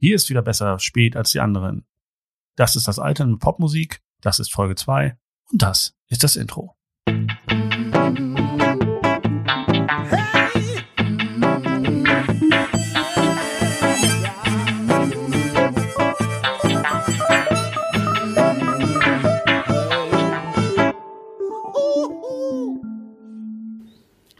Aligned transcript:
Hier 0.00 0.14
ist 0.14 0.30
wieder 0.30 0.42
besser 0.42 0.78
spät 0.78 1.16
als 1.16 1.32
die 1.32 1.40
anderen. 1.40 1.84
Das 2.54 2.76
ist 2.76 2.86
das 2.86 3.00
Alter 3.00 3.26
mit 3.26 3.40
Popmusik, 3.40 4.00
das 4.20 4.38
ist 4.38 4.52
Folge 4.52 4.76
2 4.76 5.18
und 5.50 5.60
das 5.60 5.96
ist 6.06 6.22
das 6.22 6.36
Intro. 6.36 6.76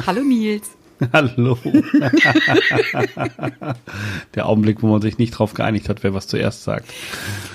Hallo 0.07 0.23
Nils. 0.23 0.78
Hallo. 1.13 1.59
Der 4.35 4.47
Augenblick, 4.47 4.83
wo 4.83 4.89
man 4.89 5.01
sich 5.01 5.19
nicht 5.19 5.31
drauf 5.33 5.55
geeinigt 5.55 5.89
hat, 5.89 6.03
wer 6.03 6.15
was 6.15 6.27
zuerst 6.27 6.65
sagt. 6.65 6.93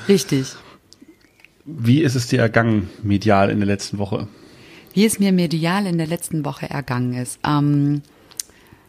Richtig. 0.08 0.56
Wie 1.66 2.02
ist 2.02 2.16
es 2.16 2.28
dir 2.28 2.40
ergangen, 2.40 2.90
medial 3.04 3.50
in 3.50 3.60
der 3.60 3.68
letzten 3.68 3.98
Woche? 3.98 4.28
Wie 4.94 5.06
es 5.06 5.20
mir 5.20 5.32
medial 5.32 5.86
in 5.86 5.98
der 5.98 6.08
letzten 6.08 6.46
Woche 6.46 6.70
ergangen 6.70 7.14
ist. 7.14 7.40
Ähm, 7.46 8.02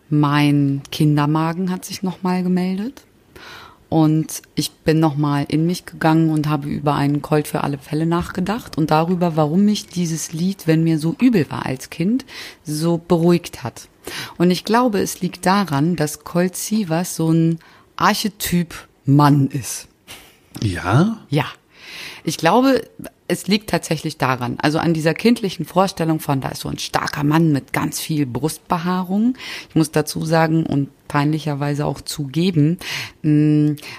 mein 0.09 0.83
Kindermagen 0.91 1.71
hat 1.71 1.85
sich 1.85 2.03
nochmal 2.03 2.43
gemeldet. 2.43 3.05
Und 3.89 4.43
ich 4.57 4.73
bin 4.73 4.99
nochmal 4.99 5.47
in 5.49 5.67
mich 5.67 5.87
gegangen 5.87 6.31
und 6.31 6.49
habe 6.49 6.69
über 6.69 6.95
einen 6.95 7.23
Colt 7.23 7.47
für 7.47 7.63
alle 7.63 7.79
Fälle 7.79 8.07
nachgedacht 8.07 8.77
und 8.77 8.91
darüber, 8.91 9.37
warum 9.37 9.65
mich 9.65 9.87
dieses 9.87 10.33
Lied, 10.33 10.67
wenn 10.67 10.83
mir 10.83 10.99
so 10.99 11.15
übel 11.21 11.47
war 11.49 11.65
als 11.65 11.91
Kind, 11.91 12.25
so 12.65 12.99
beruhigt 12.99 13.63
hat. 13.63 13.89
Und 14.39 14.51
ich 14.51 14.65
glaube, 14.65 15.01
es 15.01 15.21
liegt 15.21 15.47
daran, 15.47 15.97
dass 15.97 16.25
Colt 16.25 16.57
Sievers 16.57 17.17
so 17.17 17.31
ein 17.31 17.59
Archetyp 17.97 18.75
Mann 19.05 19.49
ist. 19.49 19.89
Ja? 20.63 21.19
Ja. 21.29 21.47
Ich 22.25 22.39
glaube, 22.39 22.83
es 23.29 23.47
liegt 23.47 23.71
tatsächlich 23.71 24.19
daran, 24.19 24.57
also 24.61 24.79
an 24.79 24.95
dieser 24.95 25.15
kindlichen 25.15 25.65
Vorstellung 25.65 26.21
von, 26.21 26.41
da 26.41 26.49
ist 26.49 26.61
so 26.61 26.69
ein 26.69 26.79
starker 26.79 27.25
Mann 27.25 27.53
mit 27.53 27.73
ganz 27.73 28.01
viel 28.01 28.27
Brustbehaarung. 28.27 29.37
Ich 29.69 29.75
muss 29.75 29.91
dazu 29.91 30.25
sagen 30.25 30.65
und 30.65 30.89
peinlicherweise 31.09 31.87
auch 31.87 32.01
zugeben, 32.01 32.79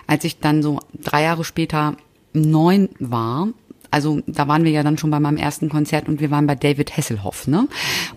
als 0.08 0.24
ich 0.24 0.40
dann 0.40 0.62
so 0.62 0.80
drei 0.94 1.24
Jahre 1.24 1.44
später 1.44 1.98
neun 2.34 2.90
war, 3.00 3.48
also 3.96 4.20
da 4.28 4.46
waren 4.50 4.66
wir 4.66 4.72
ja 4.72 4.84
dann 4.84 4.98
schon 4.98 5.10
bei 5.10 5.22
meinem 5.22 5.38
ersten 5.38 5.70
Konzert 5.70 6.10
und 6.10 6.20
wir 6.20 6.30
waren 6.30 6.48
bei 6.48 6.56
David 6.56 6.98
Hasselhoff, 6.98 7.48
ne? 7.48 7.70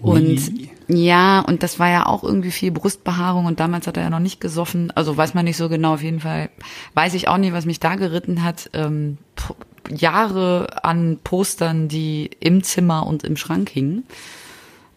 Und 0.03 0.27
Ui. 0.27 0.71
ja, 0.89 1.39
und 1.39 1.63
das 1.63 1.79
war 1.79 1.89
ja 1.89 2.07
auch 2.07 2.25
irgendwie 2.25 2.51
viel 2.51 2.73
Brustbehaarung 2.73 3.47
und 3.47 3.61
damals 3.61 3.87
hat 3.87 3.97
er 3.97 4.03
ja 4.03 4.11
noch 4.11 4.19
nicht 4.19 4.41
gesoffen. 4.41 4.91
Also 4.97 5.17
weiß 5.17 5.35
man 5.35 5.45
nicht 5.45 5.57
so 5.57 5.69
genau, 5.69 5.95
auf 5.95 6.03
jeden 6.03 6.19
Fall 6.19 6.51
weiß 6.95 7.15
ich 7.15 7.29
auch 7.29 7.37
nicht, 7.37 7.53
was 7.53 7.65
mich 7.65 7.79
da 7.79 7.95
geritten 7.95 8.43
hat. 8.43 8.71
Ähm, 8.73 9.19
Jahre 9.89 10.83
an 10.83 11.21
Postern, 11.23 11.87
die 11.87 12.29
im 12.41 12.65
Zimmer 12.65 13.07
und 13.07 13.23
im 13.23 13.37
Schrank 13.37 13.69
hingen. 13.69 14.03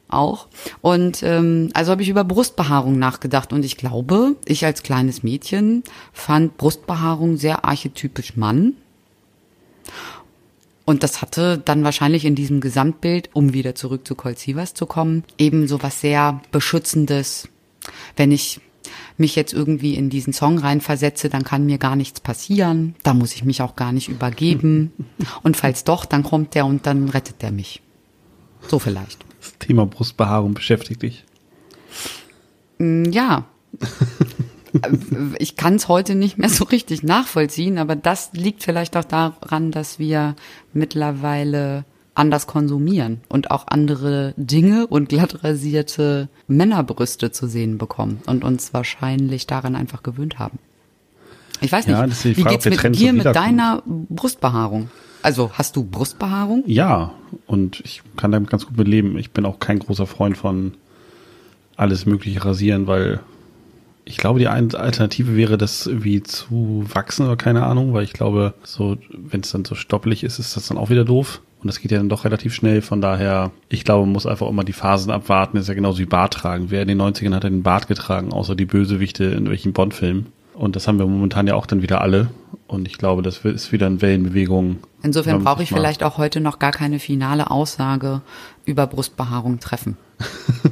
Auch. 0.09 0.47
Und 0.81 1.21
ähm, 1.21 1.69
also 1.75 1.91
habe 1.91 2.01
ich 2.01 2.09
über 2.09 2.23
Brustbehaarung 2.23 2.97
nachgedacht 2.97 3.53
und 3.53 3.63
ich 3.63 3.77
glaube, 3.77 4.35
ich 4.45 4.65
als 4.65 4.81
kleines 4.81 5.21
Mädchen 5.21 5.83
fand 6.11 6.57
Brustbehaarung 6.57 7.37
sehr 7.37 7.65
archetypisch 7.65 8.35
Mann. 8.35 8.73
Und 10.85 11.03
das 11.03 11.21
hatte 11.21 11.57
dann 11.63 11.83
wahrscheinlich 11.83 12.25
in 12.25 12.35
diesem 12.35 12.59
Gesamtbild, 12.59 13.29
um 13.33 13.53
wieder 13.53 13.75
zurück 13.75 14.07
zu 14.07 14.15
Colt 14.15 14.39
Sievers 14.39 14.73
zu 14.73 14.85
kommen, 14.85 15.23
eben 15.37 15.67
so 15.67 15.81
was 15.83 16.01
sehr 16.01 16.41
Beschützendes. 16.51 17.47
Wenn 18.15 18.31
ich 18.31 18.59
mich 19.17 19.35
jetzt 19.35 19.53
irgendwie 19.53 19.95
in 19.95 20.09
diesen 20.09 20.33
Song 20.33 20.57
reinversetze, 20.57 21.29
dann 21.29 21.43
kann 21.43 21.65
mir 21.65 21.77
gar 21.77 21.95
nichts 21.95 22.19
passieren. 22.19 22.95
Da 23.03 23.13
muss 23.13 23.33
ich 23.35 23.43
mich 23.43 23.61
auch 23.61 23.75
gar 23.75 23.91
nicht 23.91 24.09
übergeben. 24.09 24.91
Und 25.43 25.55
falls 25.55 25.83
doch, 25.83 26.05
dann 26.05 26.23
kommt 26.23 26.55
der 26.55 26.65
und 26.65 26.85
dann 26.87 27.09
rettet 27.09 27.41
der 27.41 27.51
mich. 27.51 27.81
So 28.67 28.79
vielleicht. 28.79 29.23
Das 29.39 29.57
Thema 29.59 29.85
Brustbehaarung 29.85 30.53
beschäftigt 30.53 31.01
dich. 31.03 31.23
Mm, 32.79 33.05
Ja. 33.11 33.45
Ich 35.39 35.55
kann 35.55 35.75
es 35.75 35.87
heute 35.87 36.15
nicht 36.15 36.37
mehr 36.37 36.49
so 36.49 36.63
richtig 36.63 37.03
nachvollziehen, 37.03 37.77
aber 37.77 37.95
das 37.95 38.31
liegt 38.33 38.63
vielleicht 38.63 38.95
auch 38.95 39.03
daran, 39.03 39.71
dass 39.71 39.99
wir 39.99 40.35
mittlerweile 40.73 41.85
anders 42.13 42.45
konsumieren 42.47 43.21
und 43.29 43.51
auch 43.51 43.67
andere 43.67 44.33
Dinge 44.37 44.87
und 44.87 45.09
glatt 45.09 45.43
rasierte 45.43 46.29
Männerbrüste 46.47 47.31
zu 47.31 47.47
sehen 47.47 47.77
bekommen 47.77 48.21
und 48.27 48.43
uns 48.43 48.73
wahrscheinlich 48.73 49.47
daran 49.47 49.75
einfach 49.75 50.03
gewöhnt 50.03 50.37
haben. 50.39 50.59
Ich 51.61 51.71
weiß 51.71 51.87
nicht, 51.87 51.95
Ja, 51.95 52.05
das 52.05 52.17
ist 52.17 52.23
die 52.25 52.37
wie 52.37 52.41
Frage, 52.41 52.55
geht's 52.55 52.67
ob 52.67 52.81
der 52.81 52.89
mit 52.89 52.99
dir 52.99 53.13
mit 53.13 53.25
deiner 53.25 53.83
Brustbehaarung? 53.85 54.89
Also 55.21 55.51
hast 55.53 55.75
du 55.75 55.83
Brustbehaarung? 55.83 56.63
Ja, 56.65 57.13
und 57.45 57.79
ich 57.81 58.01
kann 58.17 58.31
damit 58.31 58.49
ganz 58.49 58.65
gut 58.65 58.87
leben. 58.87 59.17
Ich 59.17 59.31
bin 59.31 59.45
auch 59.45 59.59
kein 59.59 59.79
großer 59.79 60.07
Freund 60.07 60.37
von 60.37 60.73
alles 61.77 62.05
mögliche 62.05 62.43
rasieren, 62.43 62.87
weil 62.87 63.19
ich 64.05 64.17
glaube, 64.17 64.39
die 64.39 64.47
eine 64.47 64.73
Alternative 64.75 65.35
wäre, 65.35 65.57
das 65.57 65.87
irgendwie 65.87 66.23
zu 66.23 66.85
wachsen 66.91 67.25
oder 67.25 67.35
keine 67.35 67.65
Ahnung, 67.65 67.93
weil 67.93 68.03
ich 68.03 68.13
glaube, 68.13 68.53
so, 68.63 68.97
wenn 69.11 69.41
es 69.41 69.51
dann 69.51 69.65
so 69.65 69.75
stoppelig 69.75 70.23
ist, 70.23 70.39
ist 70.39 70.55
das 70.55 70.67
dann 70.67 70.77
auch 70.77 70.89
wieder 70.89 71.05
doof. 71.05 71.41
Und 71.61 71.67
das 71.67 71.79
geht 71.79 71.91
ja 71.91 71.99
dann 71.99 72.09
doch 72.09 72.25
relativ 72.25 72.55
schnell. 72.55 72.81
Von 72.81 73.01
daher, 73.01 73.51
ich 73.69 73.83
glaube, 73.83 74.05
man 74.05 74.13
muss 74.13 74.25
einfach 74.25 74.47
immer 74.47 74.63
die 74.63 74.73
Phasen 74.73 75.11
abwarten. 75.11 75.57
Das 75.57 75.65
ist 75.65 75.69
ja 75.69 75.75
genauso 75.75 75.99
wie 75.99 76.05
Bart 76.05 76.33
tragen. 76.33 76.71
Wer 76.71 76.81
in 76.81 76.87
den 76.87 77.01
90ern 77.01 77.35
hat 77.35 77.43
den 77.43 77.61
Bart 77.61 77.87
getragen, 77.87 78.33
außer 78.33 78.55
die 78.55 78.65
Bösewichte 78.65 79.25
in 79.25 79.47
welchen 79.47 79.71
Bond-Filmen. 79.71 80.27
Und 80.55 80.75
das 80.75 80.87
haben 80.87 80.97
wir 80.97 81.05
momentan 81.05 81.47
ja 81.47 81.55
auch 81.55 81.67
dann 81.67 81.83
wieder 81.83 82.01
alle. 82.01 82.29
Und 82.67 82.87
ich 82.87 82.97
glaube, 82.97 83.21
das 83.21 83.39
ist 83.39 83.71
wieder 83.71 83.87
in 83.87 84.01
Wellenbewegung. 84.01 84.79
Insofern 85.03 85.43
brauche 85.43 85.63
ich 85.63 85.69
vielleicht 85.69 86.03
auch 86.03 86.17
heute 86.17 86.39
noch 86.39 86.57
gar 86.57 86.71
keine 86.71 86.99
finale 86.99 87.51
Aussage 87.51 88.21
über 88.65 88.87
Brustbehaarung 88.87 89.59
treffen. 89.59 89.97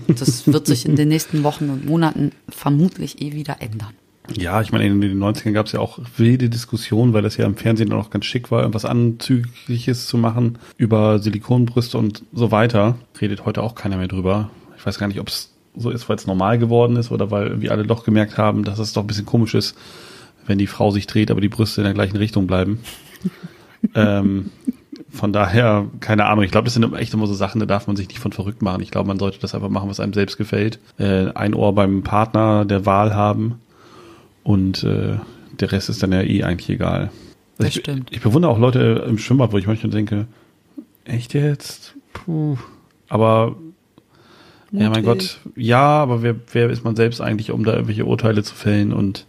Das 0.07 0.47
wird 0.47 0.65
sich 0.65 0.85
in 0.85 0.95
den 0.95 1.07
nächsten 1.07 1.43
Wochen 1.43 1.69
und 1.69 1.85
Monaten 1.85 2.31
vermutlich 2.49 3.21
eh 3.21 3.33
wieder 3.33 3.57
ändern. 3.59 3.93
Ja, 4.35 4.61
ich 4.61 4.71
meine, 4.71 4.85
in 4.85 5.01
den 5.01 5.19
90ern 5.19 5.53
gab 5.53 5.65
es 5.65 5.71
ja 5.71 5.79
auch 5.79 5.99
wilde 6.17 6.49
Diskussionen, 6.49 7.13
weil 7.13 7.21
das 7.21 7.37
ja 7.37 7.45
im 7.45 7.55
Fernsehen 7.55 7.91
auch 7.93 8.09
ganz 8.09 8.25
schick 8.25 8.51
war, 8.51 8.61
irgendwas 8.61 8.85
Anzügliches 8.85 10.07
zu 10.07 10.17
machen 10.17 10.57
über 10.77 11.19
Silikonbrüste 11.19 11.97
und 11.97 12.23
so 12.33 12.51
weiter. 12.51 12.97
Redet 13.19 13.45
heute 13.45 13.63
auch 13.63 13.75
keiner 13.75 13.97
mehr 13.97 14.07
drüber. 14.07 14.49
Ich 14.77 14.85
weiß 14.85 14.99
gar 14.99 15.07
nicht, 15.07 15.19
ob 15.19 15.27
es 15.27 15.51
so 15.75 15.89
ist, 15.89 16.09
weil 16.09 16.17
es 16.17 16.27
normal 16.27 16.57
geworden 16.59 16.95
ist 16.95 17.11
oder 17.11 17.31
weil 17.31 17.47
irgendwie 17.47 17.69
alle 17.69 17.85
doch 17.85 18.03
gemerkt 18.03 18.37
haben, 18.37 18.63
dass 18.63 18.79
es 18.79 18.93
doch 18.93 19.03
ein 19.03 19.07
bisschen 19.07 19.25
komisch 19.25 19.55
ist, 19.55 19.75
wenn 20.45 20.57
die 20.57 20.67
Frau 20.67 20.91
sich 20.91 21.07
dreht, 21.07 21.31
aber 21.31 21.41
die 21.41 21.49
Brüste 21.49 21.81
in 21.81 21.85
der 21.85 21.93
gleichen 21.93 22.17
Richtung 22.17 22.47
bleiben. 22.47 22.79
ähm, 23.95 24.51
von 25.11 25.33
daher, 25.33 25.87
keine 25.99 26.25
Ahnung, 26.25 26.43
ich 26.43 26.51
glaube, 26.51 26.65
das 26.65 26.73
sind 26.73 26.93
echt 26.95 27.13
immer 27.13 27.27
so 27.27 27.33
Sachen, 27.33 27.59
da 27.59 27.65
darf 27.65 27.87
man 27.87 27.95
sich 27.95 28.07
nicht 28.07 28.19
von 28.19 28.31
verrückt 28.31 28.61
machen. 28.61 28.81
Ich 28.81 28.91
glaube, 28.91 29.07
man 29.07 29.19
sollte 29.19 29.39
das 29.39 29.55
einfach 29.55 29.69
machen, 29.69 29.89
was 29.89 29.99
einem 29.99 30.13
selbst 30.13 30.37
gefällt. 30.37 30.79
Äh, 30.97 31.31
ein 31.33 31.53
Ohr 31.53 31.73
beim 31.73 32.03
Partner 32.03 32.65
der 32.65 32.85
Wahl 32.85 33.15
haben 33.15 33.59
und 34.43 34.83
äh, 34.83 35.17
der 35.59 35.71
Rest 35.71 35.89
ist 35.89 36.03
dann 36.03 36.11
ja 36.11 36.21
eh 36.21 36.43
eigentlich 36.43 36.69
egal. 36.69 37.11
Das 37.57 37.69
ich, 37.69 37.75
stimmt. 37.75 38.09
Ich 38.11 38.21
bewundere 38.21 38.51
auch 38.51 38.59
Leute 38.59 39.05
im 39.07 39.17
Schwimmbad, 39.17 39.51
wo 39.51 39.57
ich 39.57 39.67
manchmal 39.67 39.91
denke, 39.91 40.27
echt 41.05 41.33
jetzt? 41.33 41.95
Puh. 42.13 42.57
Aber 43.09 43.55
ja, 44.71 44.89
mein. 44.89 45.03
Gott, 45.03 45.39
ja, 45.55 45.81
aber 45.81 46.21
wer, 46.21 46.35
wer 46.51 46.69
ist 46.69 46.83
man 46.83 46.95
selbst 46.95 47.21
eigentlich, 47.21 47.51
um 47.51 47.63
da 47.63 47.73
irgendwelche 47.73 48.05
Urteile 48.05 48.43
zu 48.43 48.55
fällen 48.55 48.93
und 48.93 49.25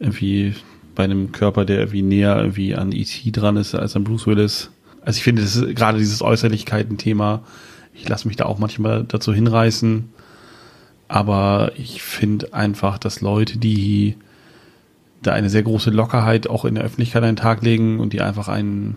irgendwie 0.00 0.54
bei 0.94 1.04
einem 1.04 1.32
Körper, 1.32 1.64
der 1.64 1.78
irgendwie 1.78 2.02
näher 2.02 2.36
irgendwie 2.36 2.74
an 2.74 2.92
E.T. 2.92 3.30
dran 3.32 3.56
ist 3.56 3.74
als 3.74 3.96
an 3.96 4.04
Bruce 4.04 4.26
Willis. 4.26 4.70
Also 5.02 5.18
ich 5.18 5.24
finde, 5.24 5.42
das 5.42 5.56
ist 5.56 5.76
gerade 5.76 5.98
dieses 5.98 6.22
Äußerlichkeiten-Thema. 6.22 7.42
Ich 7.94 8.08
lasse 8.08 8.26
mich 8.28 8.36
da 8.36 8.46
auch 8.46 8.58
manchmal 8.58 9.04
dazu 9.04 9.32
hinreißen. 9.32 10.08
Aber 11.08 11.72
ich 11.76 12.02
finde 12.02 12.54
einfach, 12.54 12.98
dass 12.98 13.20
Leute, 13.20 13.58
die 13.58 14.16
da 15.22 15.32
eine 15.32 15.50
sehr 15.50 15.62
große 15.62 15.90
Lockerheit 15.90 16.48
auch 16.48 16.64
in 16.64 16.74
der 16.74 16.84
Öffentlichkeit 16.84 17.22
an 17.22 17.30
den 17.30 17.36
Tag 17.36 17.62
legen 17.62 18.00
und 18.00 18.12
die 18.12 18.20
einfach 18.20 18.48
ein 18.48 18.96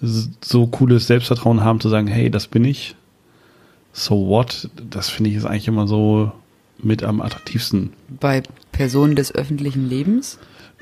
so 0.00 0.66
cooles 0.66 1.06
Selbstvertrauen 1.06 1.64
haben 1.64 1.80
zu 1.80 1.88
sagen, 1.88 2.06
hey, 2.06 2.30
das 2.30 2.46
bin 2.46 2.64
ich. 2.64 2.96
So 3.92 4.26
what? 4.26 4.68
Das 4.90 5.08
finde 5.08 5.30
ich 5.30 5.36
ist 5.36 5.46
eigentlich 5.46 5.68
immer 5.68 5.86
so 5.86 6.32
mit 6.78 7.02
am 7.02 7.22
attraktivsten. 7.22 7.92
Bei 8.20 8.42
Personen 8.72 9.16
des 9.16 9.34
öffentlichen 9.34 9.88
Lebens? 9.88 10.38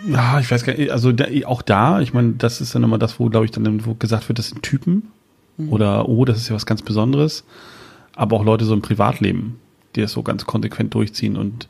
Ja, 0.06 0.41
ich 0.41 0.50
weiß 0.50 0.64
gar 0.64 0.75
nicht, 0.75 0.91
also 0.91 1.12
da, 1.12 1.26
auch 1.46 1.62
da, 1.62 2.00
ich 2.00 2.12
meine, 2.12 2.32
das 2.32 2.61
ist 2.61 2.75
dann 2.75 2.82
immer 2.82 2.99
das, 2.99 3.20
wo, 3.20 3.29
glaube 3.29 3.44
ich, 3.44 3.52
dann 3.52 3.64
irgendwo 3.64 3.94
gesagt 3.94 4.29
wird, 4.29 4.38
das 4.38 4.49
sind 4.49 4.62
Typen 4.62 5.11
oder 5.69 6.08
oh, 6.08 6.25
das 6.25 6.38
ist 6.38 6.49
ja 6.49 6.55
was 6.55 6.67
ganz 6.67 6.82
Besonderes. 6.82 7.44
Aber 8.17 8.37
auch 8.37 8.44
Leute 8.44 8.64
so 8.64 8.75
im 8.75 8.82
Privatleben, 8.82 9.58
die 9.94 10.00
das 10.00 10.12
so 10.12 10.23
ganz 10.23 10.46
konsequent 10.46 10.94
durchziehen 10.94 11.37
und 11.37 11.69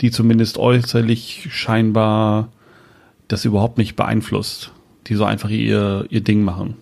die 0.00 0.10
zumindest 0.10 0.58
äußerlich 0.58 1.48
scheinbar 1.50 2.48
das 3.28 3.44
überhaupt 3.44 3.78
nicht 3.78 3.96
beeinflusst. 3.96 4.72
Die 5.06 5.14
so 5.14 5.24
einfach 5.24 5.50
ihr, 5.50 6.06
ihr 6.10 6.20
Ding 6.22 6.42
machen. 6.42 6.76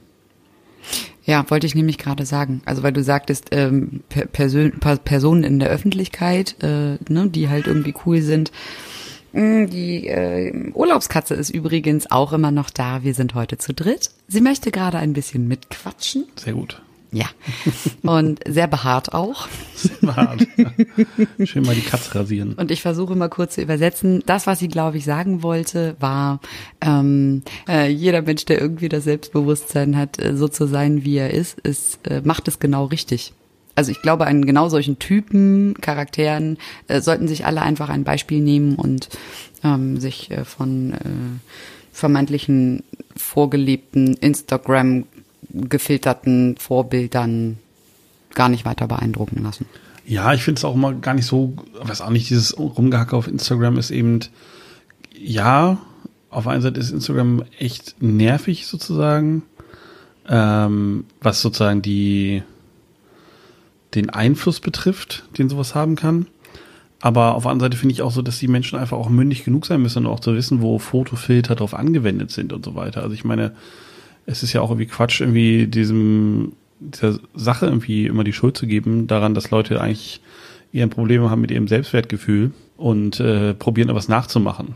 Ja, 1.24 1.48
wollte 1.50 1.66
ich 1.66 1.74
nämlich 1.74 1.98
gerade 1.98 2.24
sagen. 2.24 2.62
Also 2.64 2.82
weil 2.82 2.92
du 2.92 3.02
sagtest, 3.02 3.48
ähm, 3.50 4.00
per 4.08 4.26
Persön 4.26 4.78
per 4.78 4.96
Personen 4.96 5.44
in 5.44 5.58
der 5.58 5.68
Öffentlichkeit, 5.68 6.56
äh, 6.62 6.98
ne, 7.08 7.28
die 7.28 7.48
halt 7.48 7.66
irgendwie 7.66 7.94
cool 8.06 8.22
sind. 8.22 8.50
Mm, 9.32 9.66
Die 9.66 10.06
äh, 10.06 10.70
Urlaubskatze 10.72 11.34
ist 11.34 11.50
übrigens 11.50 12.10
auch 12.10 12.32
immer 12.32 12.50
noch 12.50 12.70
da. 12.70 13.02
Wir 13.02 13.14
sind 13.14 13.34
heute 13.34 13.58
zu 13.58 13.74
dritt. 13.74 14.10
Sie 14.26 14.40
möchte 14.40 14.70
gerade 14.70 14.98
ein 14.98 15.12
bisschen 15.12 15.48
mitquatschen. 15.48 16.24
Sehr 16.36 16.54
gut. 16.54 16.80
Ja. 17.10 17.26
Und 18.02 18.40
sehr 18.46 18.66
behaart 18.66 19.14
auch. 19.14 19.48
Hart. 20.06 20.46
Schön 21.44 21.62
mal 21.62 21.74
die 21.74 21.80
Katze 21.80 22.14
rasieren. 22.14 22.52
Und 22.54 22.70
ich 22.70 22.82
versuche 22.82 23.16
mal 23.16 23.28
kurz 23.28 23.54
zu 23.54 23.62
übersetzen. 23.62 24.22
Das, 24.26 24.46
was 24.46 24.58
sie, 24.58 24.68
glaube 24.68 24.98
ich, 24.98 25.04
sagen 25.04 25.42
wollte, 25.42 25.96
war, 26.00 26.40
ähm, 26.82 27.42
äh, 27.66 27.88
jeder 27.88 28.20
Mensch, 28.22 28.44
der 28.44 28.60
irgendwie 28.60 28.90
das 28.90 29.04
Selbstbewusstsein 29.04 29.96
hat, 29.96 30.18
äh, 30.18 30.36
so 30.36 30.48
zu 30.48 30.66
sein, 30.66 31.04
wie 31.04 31.16
er 31.16 31.32
ist, 31.32 31.58
ist 31.60 32.06
äh, 32.06 32.20
macht 32.24 32.46
es 32.46 32.58
genau 32.58 32.84
richtig. 32.84 33.32
Also 33.78 33.92
ich 33.92 34.02
glaube, 34.02 34.26
an 34.26 34.44
genau 34.44 34.68
solchen 34.68 34.98
Typen, 34.98 35.74
Charakteren 35.80 36.58
äh, 36.88 37.00
sollten 37.00 37.28
sich 37.28 37.46
alle 37.46 37.62
einfach 37.62 37.90
ein 37.90 38.02
Beispiel 38.02 38.40
nehmen 38.40 38.74
und 38.74 39.08
ähm, 39.62 40.00
sich 40.00 40.32
äh, 40.32 40.44
von 40.44 40.94
äh, 40.94 40.98
vermeintlichen 41.92 42.82
vorgelebten 43.14 44.14
Instagram 44.14 45.04
gefilterten 45.50 46.56
Vorbildern 46.58 47.58
gar 48.34 48.48
nicht 48.48 48.64
weiter 48.64 48.88
beeindrucken 48.88 49.44
lassen. 49.44 49.66
Ja, 50.04 50.34
ich 50.34 50.42
finde 50.42 50.58
es 50.58 50.64
auch 50.64 50.74
immer 50.74 50.94
gar 50.94 51.14
nicht 51.14 51.26
so, 51.26 51.54
weiß 51.80 52.00
auch 52.00 52.10
nicht, 52.10 52.28
dieses 52.30 52.58
Rumgehacke 52.58 53.14
auf 53.14 53.28
Instagram 53.28 53.78
ist 53.78 53.92
eben, 53.92 54.18
ja, 55.16 55.78
auf 56.30 56.48
einer 56.48 56.62
Seite 56.62 56.80
ist 56.80 56.90
Instagram 56.90 57.44
echt 57.60 58.02
nervig 58.02 58.66
sozusagen, 58.66 59.44
ähm, 60.28 61.04
was 61.20 61.40
sozusagen 61.40 61.80
die, 61.80 62.42
den 63.98 64.10
Einfluss 64.10 64.60
betrifft, 64.60 65.24
den 65.36 65.48
sowas 65.48 65.74
haben 65.74 65.96
kann. 65.96 66.26
Aber 67.00 67.34
auf 67.34 67.44
der 67.44 67.52
anderen 67.52 67.70
Seite 67.70 67.80
finde 67.80 67.92
ich 67.92 68.02
auch 68.02 68.10
so, 68.10 68.22
dass 68.22 68.38
die 68.38 68.48
Menschen 68.48 68.78
einfach 68.78 68.96
auch 68.96 69.08
mündig 69.08 69.44
genug 69.44 69.66
sein 69.66 69.82
müssen 69.82 70.04
und 70.04 70.12
auch 70.12 70.20
zu 70.20 70.34
wissen, 70.34 70.62
wo 70.62 70.78
Fotofilter 70.78 71.54
drauf 71.54 71.74
angewendet 71.74 72.30
sind 72.30 72.52
und 72.52 72.64
so 72.64 72.74
weiter. 72.74 73.02
Also 73.02 73.14
ich 73.14 73.24
meine, 73.24 73.52
es 74.26 74.42
ist 74.42 74.52
ja 74.52 74.60
auch 74.60 74.70
irgendwie 74.70 74.86
Quatsch, 74.86 75.20
irgendwie 75.20 75.66
diesem, 75.68 76.52
dieser 76.80 77.18
Sache 77.34 77.66
irgendwie 77.66 78.06
immer 78.06 78.24
die 78.24 78.32
Schuld 78.32 78.56
zu 78.56 78.66
geben, 78.66 79.06
daran, 79.06 79.34
dass 79.34 79.50
Leute 79.50 79.80
eigentlich 79.80 80.20
eher 80.72 80.86
Probleme 80.88 81.30
haben 81.30 81.40
mit 81.40 81.50
ihrem 81.50 81.68
Selbstwertgefühl 81.68 82.50
und 82.76 83.20
äh, 83.20 83.54
probieren, 83.54 83.88
etwas 83.88 84.08
nachzumachen. 84.08 84.74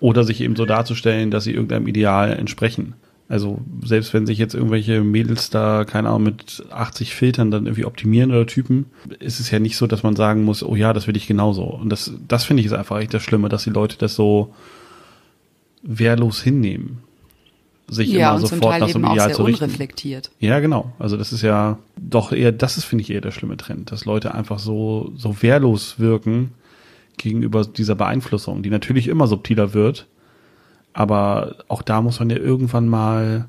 Oder 0.00 0.24
sich 0.24 0.40
eben 0.40 0.56
so 0.56 0.66
darzustellen, 0.66 1.30
dass 1.30 1.44
sie 1.44 1.52
irgendeinem 1.52 1.86
Ideal 1.86 2.32
entsprechen. 2.32 2.94
Also 3.28 3.58
selbst 3.82 4.12
wenn 4.12 4.26
sich 4.26 4.38
jetzt 4.38 4.54
irgendwelche 4.54 5.02
Mädels 5.02 5.48
da, 5.48 5.84
keine 5.84 6.08
Ahnung, 6.08 6.24
mit 6.24 6.62
80 6.70 7.14
Filtern 7.14 7.50
dann 7.50 7.64
irgendwie 7.64 7.86
optimieren 7.86 8.30
oder 8.30 8.46
Typen, 8.46 8.86
ist 9.18 9.40
es 9.40 9.50
ja 9.50 9.58
nicht 9.58 9.76
so, 9.76 9.86
dass 9.86 10.02
man 10.02 10.14
sagen 10.14 10.44
muss, 10.44 10.62
oh 10.62 10.76
ja, 10.76 10.92
das 10.92 11.06
will 11.06 11.16
ich 11.16 11.26
genauso. 11.26 11.64
Und 11.64 11.88
das, 11.88 12.12
das 12.28 12.44
finde 12.44 12.60
ich 12.60 12.66
ist 12.66 12.74
einfach 12.74 12.98
echt 12.98 13.14
das 13.14 13.22
Schlimme, 13.22 13.48
dass 13.48 13.64
die 13.64 13.70
Leute 13.70 13.96
das 13.96 14.14
so 14.14 14.54
wehrlos 15.82 16.42
hinnehmen. 16.42 16.98
Sich 17.88 18.10
ja, 18.10 18.30
immer 18.30 18.40
sofort 18.40 18.80
nach 18.80 18.88
so 18.88 18.98
einem 18.98 19.12
Ideal 19.12 19.34
zu 19.34 19.42
richten. 19.42 19.64
unreflektiert. 19.64 20.30
Ja, 20.40 20.60
genau. 20.60 20.92
Also 20.98 21.16
das 21.16 21.32
ist 21.32 21.42
ja 21.42 21.78
doch 21.96 22.32
eher, 22.32 22.50
das 22.52 22.78
ist, 22.78 22.84
finde 22.84 23.02
ich, 23.02 23.10
eher 23.10 23.20
der 23.20 23.30
schlimme 23.30 23.56
Trend, 23.58 23.92
dass 23.92 24.06
Leute 24.06 24.34
einfach 24.34 24.58
so, 24.58 25.12
so 25.16 25.42
wehrlos 25.42 25.98
wirken 25.98 26.52
gegenüber 27.18 27.64
dieser 27.64 27.94
Beeinflussung, 27.94 28.62
die 28.62 28.70
natürlich 28.70 29.08
immer 29.08 29.26
subtiler 29.26 29.74
wird. 29.74 30.06
Aber 30.94 31.56
auch 31.68 31.82
da 31.82 32.00
muss 32.00 32.20
man 32.20 32.30
ja 32.30 32.36
irgendwann 32.36 32.88
mal, 32.88 33.48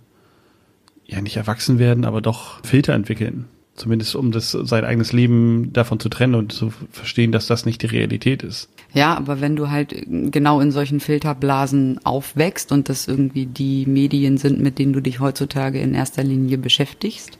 ja, 1.05 1.21
nicht 1.21 1.37
erwachsen 1.37 1.79
werden, 1.79 2.03
aber 2.03 2.21
doch 2.21 2.59
Filter 2.65 2.93
entwickeln. 2.93 3.45
Zumindest 3.75 4.15
um 4.15 4.31
das, 4.31 4.51
sein 4.51 4.85
eigenes 4.85 5.11
Leben 5.13 5.71
davon 5.73 5.99
zu 5.99 6.09
trennen 6.09 6.35
und 6.35 6.53
zu 6.53 6.71
verstehen, 6.91 7.31
dass 7.31 7.45
das 7.45 7.65
nicht 7.65 7.81
die 7.81 7.87
Realität 7.87 8.41
ist. 8.41 8.69
Ja, 8.93 9.15
aber 9.15 9.41
wenn 9.41 9.57
du 9.57 9.69
halt 9.69 9.93
genau 10.07 10.61
in 10.61 10.71
solchen 10.71 11.01
Filterblasen 11.01 11.99
aufwächst 12.05 12.71
und 12.71 12.87
das 12.87 13.07
irgendwie 13.07 13.45
die 13.45 13.85
Medien 13.85 14.37
sind, 14.37 14.61
mit 14.61 14.79
denen 14.79 14.93
du 14.93 15.01
dich 15.01 15.19
heutzutage 15.19 15.79
in 15.79 15.93
erster 15.93 16.23
Linie 16.23 16.57
beschäftigst, 16.57 17.37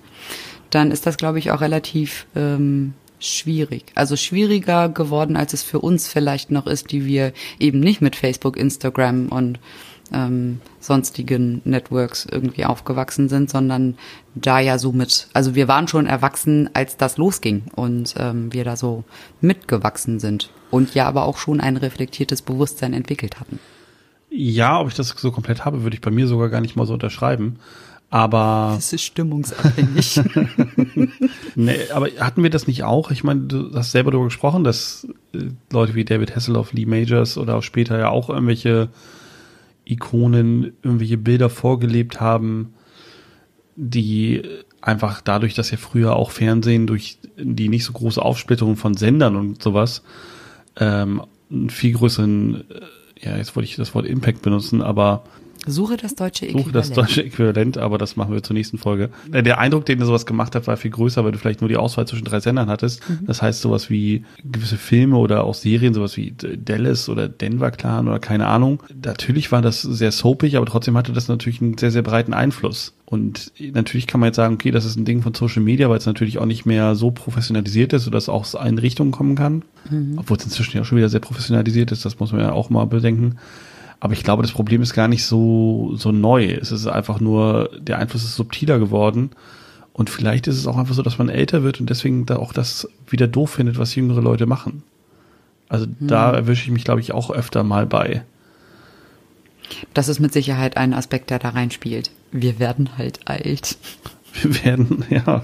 dann 0.69 0.91
ist 0.91 1.05
das, 1.05 1.15
glaube 1.15 1.39
ich, 1.39 1.51
auch 1.51 1.61
relativ 1.61 2.27
ähm, 2.35 2.93
schwierig. 3.19 3.91
Also 3.95 4.15
schwieriger 4.15 4.89
geworden, 4.89 5.38
als 5.38 5.53
es 5.53 5.63
für 5.63 5.79
uns 5.79 6.07
vielleicht 6.07 6.51
noch 6.51 6.67
ist, 6.67 6.91
die 6.91 7.06
wir 7.06 7.33
eben 7.59 7.79
nicht 7.79 8.01
mit 8.01 8.15
Facebook, 8.15 8.57
Instagram 8.57 9.29
und 9.29 9.59
ähm, 10.13 10.62
sonstigen 10.79 11.62
Networks 11.65 12.27
irgendwie 12.29 12.65
aufgewachsen 12.65 13.29
sind, 13.29 13.50
sondern 13.50 13.97
da 14.35 14.59
ja 14.59 14.77
so 14.77 14.91
mit, 14.91 15.27
also 15.33 15.56
wir 15.56 15.67
waren 15.67 15.88
schon 15.88 16.06
erwachsen, 16.06 16.69
als 16.73 16.97
das 16.97 17.17
losging 17.17 17.63
und 17.75 18.15
ähm, 18.17 18.53
wir 18.53 18.63
da 18.63 18.75
so 18.75 19.03
mitgewachsen 19.41 20.19
sind 20.19 20.51
und 20.69 20.94
ja 20.94 21.07
aber 21.07 21.25
auch 21.25 21.38
schon 21.38 21.59
ein 21.59 21.77
reflektiertes 21.77 22.41
Bewusstsein 22.41 22.94
entwickelt 22.94 23.39
hatten. 23.39 23.59
Ja, 24.29 24.79
ob 24.81 24.89
ich 24.89 24.95
das 24.95 25.09
so 25.09 25.31
komplett 25.31 25.65
habe, 25.65 25.83
würde 25.83 25.95
ich 25.95 26.01
bei 26.01 26.12
mir 26.12 26.27
sogar 26.27 26.50
gar 26.50 26.62
nicht 26.62 26.75
mal 26.75 26.85
so 26.85 26.94
unterschreiben. 26.94 27.59
Aber 28.09 28.73
Das 28.75 28.93
ist 28.93 29.03
stimmungsabhängig. 29.03 30.21
Nee, 31.57 31.77
aber 31.93 32.09
hatten 32.19 32.43
wir 32.43 32.49
das 32.49 32.67
nicht 32.67 32.83
auch? 32.83 33.11
Ich 33.11 33.23
meine, 33.23 33.41
du 33.41 33.73
hast 33.73 33.91
selber 33.91 34.11
darüber 34.11 34.27
gesprochen, 34.27 34.65
dass 34.65 35.07
äh, 35.33 35.49
Leute 35.71 35.95
wie 35.95 36.03
David 36.03 36.35
Hasselhoff, 36.35 36.73
Lee 36.73 36.85
Majors 36.85 37.37
oder 37.37 37.55
auch 37.55 37.63
später 37.63 37.97
ja 37.97 38.09
auch 38.09 38.29
irgendwelche 38.29 38.89
Ikonen, 39.85 40.73
irgendwelche 40.83 41.17
Bilder 41.17 41.49
vorgelebt 41.49 42.19
haben, 42.19 42.73
die 43.77 44.41
einfach 44.81 45.21
dadurch, 45.21 45.53
dass 45.53 45.71
ja 45.71 45.77
früher 45.77 46.15
auch 46.15 46.31
Fernsehen 46.31 46.87
durch 46.87 47.19
die 47.37 47.69
nicht 47.69 47.85
so 47.85 47.93
große 47.93 48.21
Aufsplitterung 48.21 48.75
von 48.75 48.95
Sendern 48.95 49.37
und 49.37 49.63
sowas 49.63 50.03
ähm, 50.77 51.23
einen 51.49 51.69
viel 51.69 51.93
größeren, 51.93 52.65
äh, 52.69 53.25
ja, 53.25 53.37
jetzt 53.37 53.55
wollte 53.55 53.69
ich 53.69 53.75
das 53.75 53.95
Wort 53.95 54.05
Impact 54.05 54.41
benutzen, 54.41 54.81
aber 54.81 55.23
Suche 55.67 55.97
das 55.97 56.15
deutsche 56.15 56.50
suche 56.51 56.71
das 56.71 56.89
Äquivalent. 56.89 56.97
deutsche 56.97 57.23
Äquivalent, 57.23 57.77
aber 57.77 57.97
das 57.97 58.15
machen 58.15 58.33
wir 58.33 58.44
zur 58.44 58.53
nächsten 58.53 58.77
Folge. 58.77 59.09
Äh, 59.31 59.44
Der 59.44 59.59
Eindruck, 59.59 59.85
den 59.85 60.00
sowas 60.03 60.25
gemacht 60.25 60.56
hat, 60.56 60.67
war 60.67 60.77
viel 60.77 60.91
größer, 60.91 61.23
weil 61.23 61.31
du 61.31 61.38
vielleicht 61.38 61.62
nur 61.62 61.69
die 61.69 61.77
Auswahl 61.77 62.07
zwischen 62.07 62.25
drei 62.25 62.39
Sendern 62.39 62.69
hattest. 62.69 63.01
Das 63.21 63.41
heißt, 63.41 63.62
sowas 63.62 63.89
wie 63.89 64.25
gewisse 64.44 64.77
Filme 64.77 65.17
oder 65.17 65.44
auch 65.44 65.53
Serien, 65.53 65.94
sowas 65.94 66.17
wie 66.17 66.31
Dallas 66.31 67.09
oder 67.09 67.27
Denver 67.27 67.71
Clan 67.71 68.07
oder 68.07 68.19
keine 68.19 68.47
Ahnung. 68.47 68.81
Natürlich 69.03 69.51
war 69.51 69.62
das 69.62 69.81
sehr 69.81 70.12
soapig, 70.12 70.57
aber 70.57 70.65
trotzdem 70.65 70.97
hatte 70.97 71.13
das 71.13 71.27
natürlich 71.27 71.62
einen 71.62 71.77
sehr, 71.77 71.91
sehr 71.91 72.03
breiten 72.03 72.33
Einfluss. 72.33 72.94
Und 73.06 73.51
natürlich 73.59 74.07
kann 74.07 74.19
man 74.19 74.27
jetzt 74.29 74.38
sagen, 74.38 74.56
okay, 74.56 74.71
das 74.71 74.83
ist 74.83 74.95
ein 74.95 75.06
Ding 75.06 75.21
von 75.21 75.33
Social 75.35 75.62
Media, 75.62 75.89
weil 75.89 75.97
es 75.97 76.07
natürlich 76.07 76.39
auch 76.39 76.47
nicht 76.47 76.65
mehr 76.65 76.95
so 76.95 77.12
professionalisiert 77.12 77.94
ist, 77.94 78.06
sodass 78.06 78.23
es 78.23 78.29
auch 78.29 78.41
aus 78.41 78.56
allen 78.56 78.79
Richtungen 78.79 79.12
kommen 79.12 79.35
kann. 79.35 79.63
Obwohl 80.17 80.38
es 80.38 80.45
inzwischen 80.45 80.75
ja 80.77 80.81
auch 80.81 80.85
schon 80.85 80.97
wieder 80.97 81.09
sehr 81.09 81.19
professionalisiert 81.19 81.91
ist, 81.91 82.03
das 82.06 82.19
muss 82.19 82.31
man 82.31 82.41
ja 82.41 82.51
auch 82.51 82.71
mal 82.71 82.85
bedenken. 82.85 83.35
Aber 84.00 84.13
ich 84.13 84.24
glaube, 84.24 84.44
das 84.44 84.51
Problem 84.51 84.81
ist 84.81 84.94
gar 84.94 85.07
nicht 85.07 85.25
so, 85.25 85.94
so 85.95 86.12
neu. 86.12 86.45
Es 86.45 86.72
ist 86.72 86.88
einfach 86.88 87.19
nur, 87.19 87.69
der 87.79 88.00
Einfluss 88.00 88.24
ist 88.24 88.36
subtiler 88.36 88.79
geworden. 88.79 89.31
Und 89.93 90.10
vielleicht 90.10 90.48
ist 90.48 90.58
es 90.58 90.67
auch 90.67 90.77
einfach 90.77 90.93
so, 90.93 91.01
dass 91.01 91.17
man 91.17 91.29
älter 91.29 91.63
wird 91.63 91.79
und 91.79 91.89
deswegen 91.89 92.25
da 92.25 92.36
auch 92.36 92.51
das 92.51 92.88
wieder 93.08 93.27
doof 93.27 93.51
findet, 93.51 93.77
was 93.77 93.96
jüngere 93.96 94.22
Leute 94.22 94.46
machen. 94.46 94.84
Also 95.69 95.88
da 96.00 96.31
erwische 96.31 96.65
ich 96.65 96.72
mich, 96.72 96.84
glaube 96.84 97.01
ich, 97.01 97.13
auch 97.13 97.31
öfter 97.31 97.63
mal 97.63 97.86
bei. 97.86 98.24
Das 99.93 100.10
ist 100.10 100.19
mit 100.19 100.34
Sicherheit 100.34 100.77
ein 100.77 100.93
Aspekt, 100.93 101.29
der 101.29 101.39
da 101.39 101.50
reinspielt. 101.50 102.12
Wir 102.31 102.60
werden 102.60 102.98
halt 102.98 103.22
alt. 103.25 103.77
Wir 104.41 104.65
werden, 104.65 105.05
ja, 105.10 105.43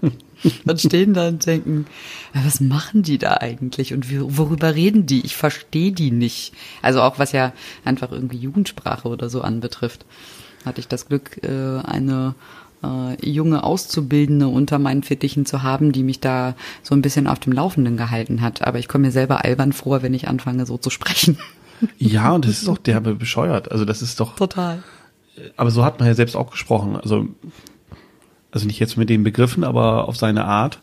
Und 0.66 0.80
stehen 0.80 1.14
da 1.14 1.28
und 1.28 1.46
denken, 1.46 1.86
"Ja, 2.34 2.44
was 2.44 2.60
machen 2.60 3.02
die 3.02 3.18
da 3.18 3.38
eigentlich 3.38 3.94
und 3.94 4.06
worüber 4.36 4.74
reden 4.74 5.06
die? 5.06 5.24
Ich 5.24 5.34
verstehe 5.36 5.92
die 5.92 6.10
nicht. 6.10 6.52
Also 6.82 7.00
auch 7.00 7.18
was 7.18 7.32
ja 7.32 7.52
einfach 7.84 8.12
irgendwie 8.12 8.36
Jugendsprache 8.36 9.08
oder 9.08 9.30
so 9.30 9.40
anbetrifft, 9.40 10.04
hatte 10.64 10.80
ich 10.80 10.88
das 10.88 11.08
Glück, 11.08 11.42
äh, 11.42 11.80
eine 11.82 12.34
äh, 12.82 13.28
junge 13.28 13.64
Auszubildende 13.64 14.48
unter 14.48 14.78
meinen 14.78 15.02
Fittichen 15.02 15.46
zu 15.46 15.62
haben, 15.62 15.92
die 15.92 16.02
mich 16.02 16.20
da 16.20 16.54
so 16.82 16.94
ein 16.94 17.02
bisschen 17.02 17.26
auf 17.26 17.38
dem 17.40 17.52
Laufenden 17.52 17.96
gehalten 17.96 18.40
hat. 18.42 18.66
Aber 18.66 18.78
ich 18.78 18.88
komme 18.88 19.06
mir 19.06 19.12
selber 19.12 19.44
albern 19.44 19.72
vor, 19.72 20.02
wenn 20.02 20.14
ich 20.14 20.28
anfange, 20.28 20.66
so 20.66 20.76
zu 20.78 20.90
sprechen. 20.90 21.38
ja, 21.98 22.32
und 22.32 22.44
das 22.44 22.52
ist 22.52 22.68
doch 22.68 22.78
derbe 22.78 23.14
bescheuert. 23.14 23.70
Also 23.70 23.84
das 23.84 24.02
ist 24.02 24.20
doch, 24.20 24.36
Total. 24.36 24.82
aber 25.56 25.70
so 25.70 25.84
hat 25.84 25.98
man 25.98 26.08
ja 26.08 26.14
selbst 26.14 26.36
auch 26.36 26.50
gesprochen. 26.50 26.96
Also, 26.96 27.28
also 28.56 28.66
nicht 28.66 28.80
jetzt 28.80 28.96
mit 28.96 29.10
den 29.10 29.22
Begriffen, 29.22 29.64
aber 29.64 30.08
auf 30.08 30.16
seine 30.16 30.46
Art. 30.46 30.80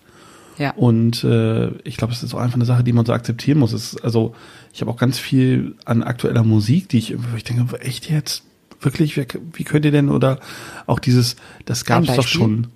Ja. 0.60 0.74
Und 0.76 1.24
äh, 1.24 1.70
ich 1.84 1.98
glaube, 1.98 2.14
es 2.14 2.22
ist 2.22 2.36
auch 2.36 2.40
einfach 2.40 2.54
eine 2.54 2.66
Sache, 2.66 2.84
die 2.84 2.94
man 2.94 3.04
so 3.04 3.14
akzeptieren 3.14 3.58
muss. 3.58 3.74
Es 3.74 3.98
also 3.98 4.36
ich 4.72 4.82
habe 4.82 4.92
auch 4.92 4.98
ganz 4.98 5.18
viel 5.18 5.76
an 5.84 6.04
aktueller 6.04 6.44
Musik, 6.44 6.88
die 6.90 7.00
ich, 7.00 7.16
ich 7.36 7.44
denke, 7.44 7.82
echt 7.82 8.12
jetzt? 8.12 8.44
Wirklich? 8.80 9.18
Wer, 9.18 9.26
wie 9.54 9.64
könnt 9.64 9.86
ihr 9.86 9.92
denn? 9.92 10.10
Oder 10.10 10.40
auch 10.86 11.00
dieses, 11.00 11.36
das 11.66 11.84
gab 11.84 12.04
es 12.04 12.16
doch 12.16 12.28
schon. 12.28 12.68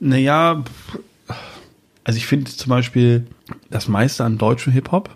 Naja, 0.00 0.64
also 2.04 2.16
ich 2.16 2.26
finde 2.26 2.50
zum 2.50 2.70
Beispiel 2.70 3.26
das 3.68 3.86
meiste 3.86 4.24
an 4.24 4.38
deutschem 4.38 4.72
Hip-Hop, 4.72 5.10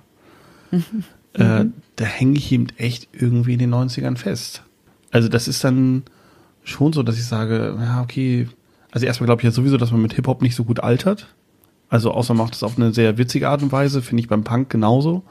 äh, 1.33 1.65
da 1.97 2.05
hänge 2.05 2.37
ich 2.37 2.53
eben 2.53 2.67
echt 2.77 3.09
irgendwie 3.13 3.55
in 3.55 3.61
den 3.61 3.75
90ern 3.75 4.19
fest. 4.19 4.63
Also 5.11 5.29
das 5.29 5.49
ist 5.49 5.65
dann 5.65 6.03
schon 6.67 6.93
so, 6.93 7.03
dass 7.03 7.17
ich 7.17 7.25
sage, 7.25 7.77
ja, 7.81 8.03
okay, 8.03 8.49
also 8.91 9.07
erstmal 9.07 9.27
glaube 9.27 9.41
ich 9.41 9.45
ja 9.45 9.51
sowieso, 9.51 9.77
dass 9.77 9.93
man 9.93 10.03
mit 10.03 10.15
Hip-Hop 10.15 10.43
nicht 10.43 10.55
so 10.55 10.65
gut 10.65 10.81
altert. 10.81 11.29
Also 11.89 12.11
außer 12.11 12.35
man 12.35 12.47
macht 12.47 12.55
es 12.55 12.63
auf 12.63 12.77
eine 12.77 12.93
sehr 12.93 13.19
witzige 13.19 13.49
Art 13.49 13.63
und 13.63 13.73
Weise, 13.73 14.03
finde 14.03 14.23
ich 14.23 14.29
beim 14.29 14.45
Punk 14.45 14.71
genauso. 14.71 15.23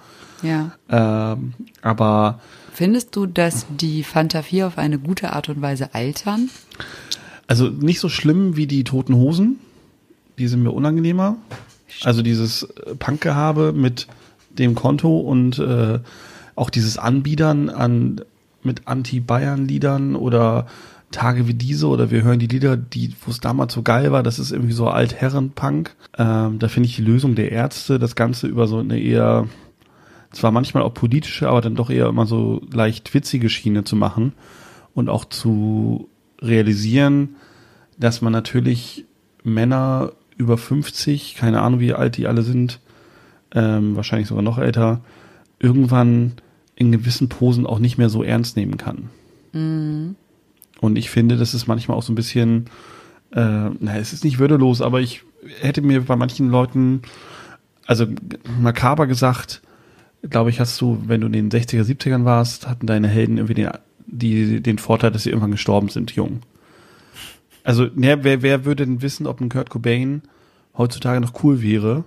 Ja. 0.42 0.72
Ähm, 0.90 1.54
aber 1.82 2.40
Findest 2.74 3.16
du, 3.16 3.26
dass 3.26 3.66
die 3.70 4.04
Fanta 4.04 4.42
4 4.42 4.68
auf 4.68 4.78
eine 4.78 5.00
gute 5.00 5.34
Art 5.34 5.50
und 5.50 5.62
Weise 5.62 5.94
altern? 5.94 6.50
Also 7.48 7.70
nicht 7.70 8.00
so 8.00 8.10
schlimm 8.10 8.56
wie 8.56 8.68
die 8.68 8.84
toten 8.84 9.16
Hosen. 9.16 9.60
Die 10.38 10.48
sind 10.48 10.64
mir 10.64 10.72
unangenehmer. 10.72 11.38
Also 12.04 12.22
dieses 12.22 12.64
äh, 12.64 12.96
Punkgehabe 12.96 13.74
mit 13.74 14.08
dem 14.50 14.76
Konto 14.76 15.20
und 15.20 15.60
äh, 15.60 16.00
auch 16.56 16.70
dieses 16.70 16.98
Anbiedern 16.98 17.70
an 17.70 18.22
mit 18.64 18.88
Anti-Bayern-Liedern 18.88 20.16
oder 20.16 20.68
Tage 21.12 21.48
wie 21.48 21.54
diese 21.54 21.88
oder 21.88 22.12
wir 22.12 22.24
hören 22.24 22.40
die 22.40 22.48
Lieder, 22.48 22.78
die, 22.78 23.14
wo 23.26 23.32
es 23.32 23.40
damals 23.40 23.74
so 23.74 23.82
geil 23.82 24.12
war, 24.12 24.24
das 24.24 24.40
ist 24.40 24.52
irgendwie 24.52 24.74
so 24.74 24.88
Altherren-Punk. 24.88 25.96
Ähm, 26.18 26.60
da 26.60 26.68
finde 26.68 26.90
ich 26.90 26.96
die 26.96 27.04
Lösung 27.04 27.36
der 27.36 27.52
Ärzte, 27.52 28.00
das 28.00 28.16
Ganze 28.16 28.48
über 28.48 28.68
so 28.68 28.80
eine 28.80 29.00
eher, 29.00 29.48
zwar 30.32 30.52
manchmal 30.52 30.84
auch 30.84 30.94
politische, 30.94 31.48
aber 31.48 31.62
dann 31.62 31.76
doch 31.76 31.90
eher 31.90 32.08
immer 32.08 32.26
so 32.26 32.62
leicht 32.72 33.14
witzige 33.14 33.50
Schiene 33.50 33.84
zu 33.84 33.96
machen 33.96 34.34
und 34.94 35.10
auch 35.10 35.26
zu 35.26 36.10
realisieren, 36.42 37.36
dass 37.98 38.22
man 38.22 38.34
natürlich 38.34 39.06
Männer 39.44 40.12
über 40.38 40.58
50, 40.58 41.36
keine 41.36 41.62
Ahnung 41.62 41.80
wie 41.80 41.94
alt 41.94 42.18
die 42.18 42.28
alle 42.28 42.42
sind, 42.42 42.82
ähm, 43.54 43.96
wahrscheinlich 43.96 44.28
sogar 44.28 44.44
noch 44.44 44.58
älter, 44.58 45.02
irgendwann 45.60 46.34
in 46.76 46.92
gewissen 46.92 47.30
Posen 47.30 47.66
auch 47.66 47.80
nicht 47.80 47.98
mehr 47.98 48.10
so 48.10 48.22
ernst 48.22 48.58
nehmen 48.58 48.78
kann. 48.78 49.10
Und 50.82 50.98
ich 50.98 51.10
finde, 51.10 51.38
das 51.38 51.54
ist 51.54 51.68
manchmal 51.68 51.98
auch 51.98 52.04
so 52.04 52.12
ein 52.12 52.16
bisschen, 52.16 52.66
äh, 53.32 53.70
na, 53.80 53.98
es 53.98 54.14
ist 54.14 54.24
nicht 54.24 54.40
würdelos, 54.40 54.82
aber 54.82 55.02
ich 55.02 55.24
hätte 55.60 55.82
mir 55.82 56.02
bei 56.02 56.16
manchen 56.16 56.50
Leuten, 56.50 57.02
also 57.86 58.06
makaber 58.60 59.08
gesagt, 59.08 59.62
glaube 60.30 60.50
ich, 60.50 60.60
hast 60.60 60.80
du, 60.82 61.02
wenn 61.06 61.22
du 61.22 61.28
in 61.28 61.34
den 61.34 61.52
60er, 61.52 61.84
70ern 61.84 62.26
warst, 62.26 62.68
hatten 62.68 62.88
deine 62.88 63.08
Helden 63.08 63.38
irgendwie 63.38 63.54
den, 63.54 63.70
die, 64.08 64.62
den 64.62 64.78
Vorteil, 64.78 65.12
dass 65.12 65.24
sie 65.24 65.30
irgendwann 65.30 65.52
gestorben 65.52 65.90
sind, 65.90 66.12
jung. 66.12 66.42
Also, 67.64 67.88
ne, 67.96 68.24
wer, 68.24 68.42
wer 68.42 68.66
würde 68.66 68.86
denn 68.86 69.02
wissen, 69.02 69.28
ob 69.28 69.42
ein 69.42 69.50
Kurt 69.50 69.70
Cobain 69.70 70.22
heutzutage 70.78 71.20
noch 71.20 71.44
cool 71.44 71.62
wäre? 71.62 72.04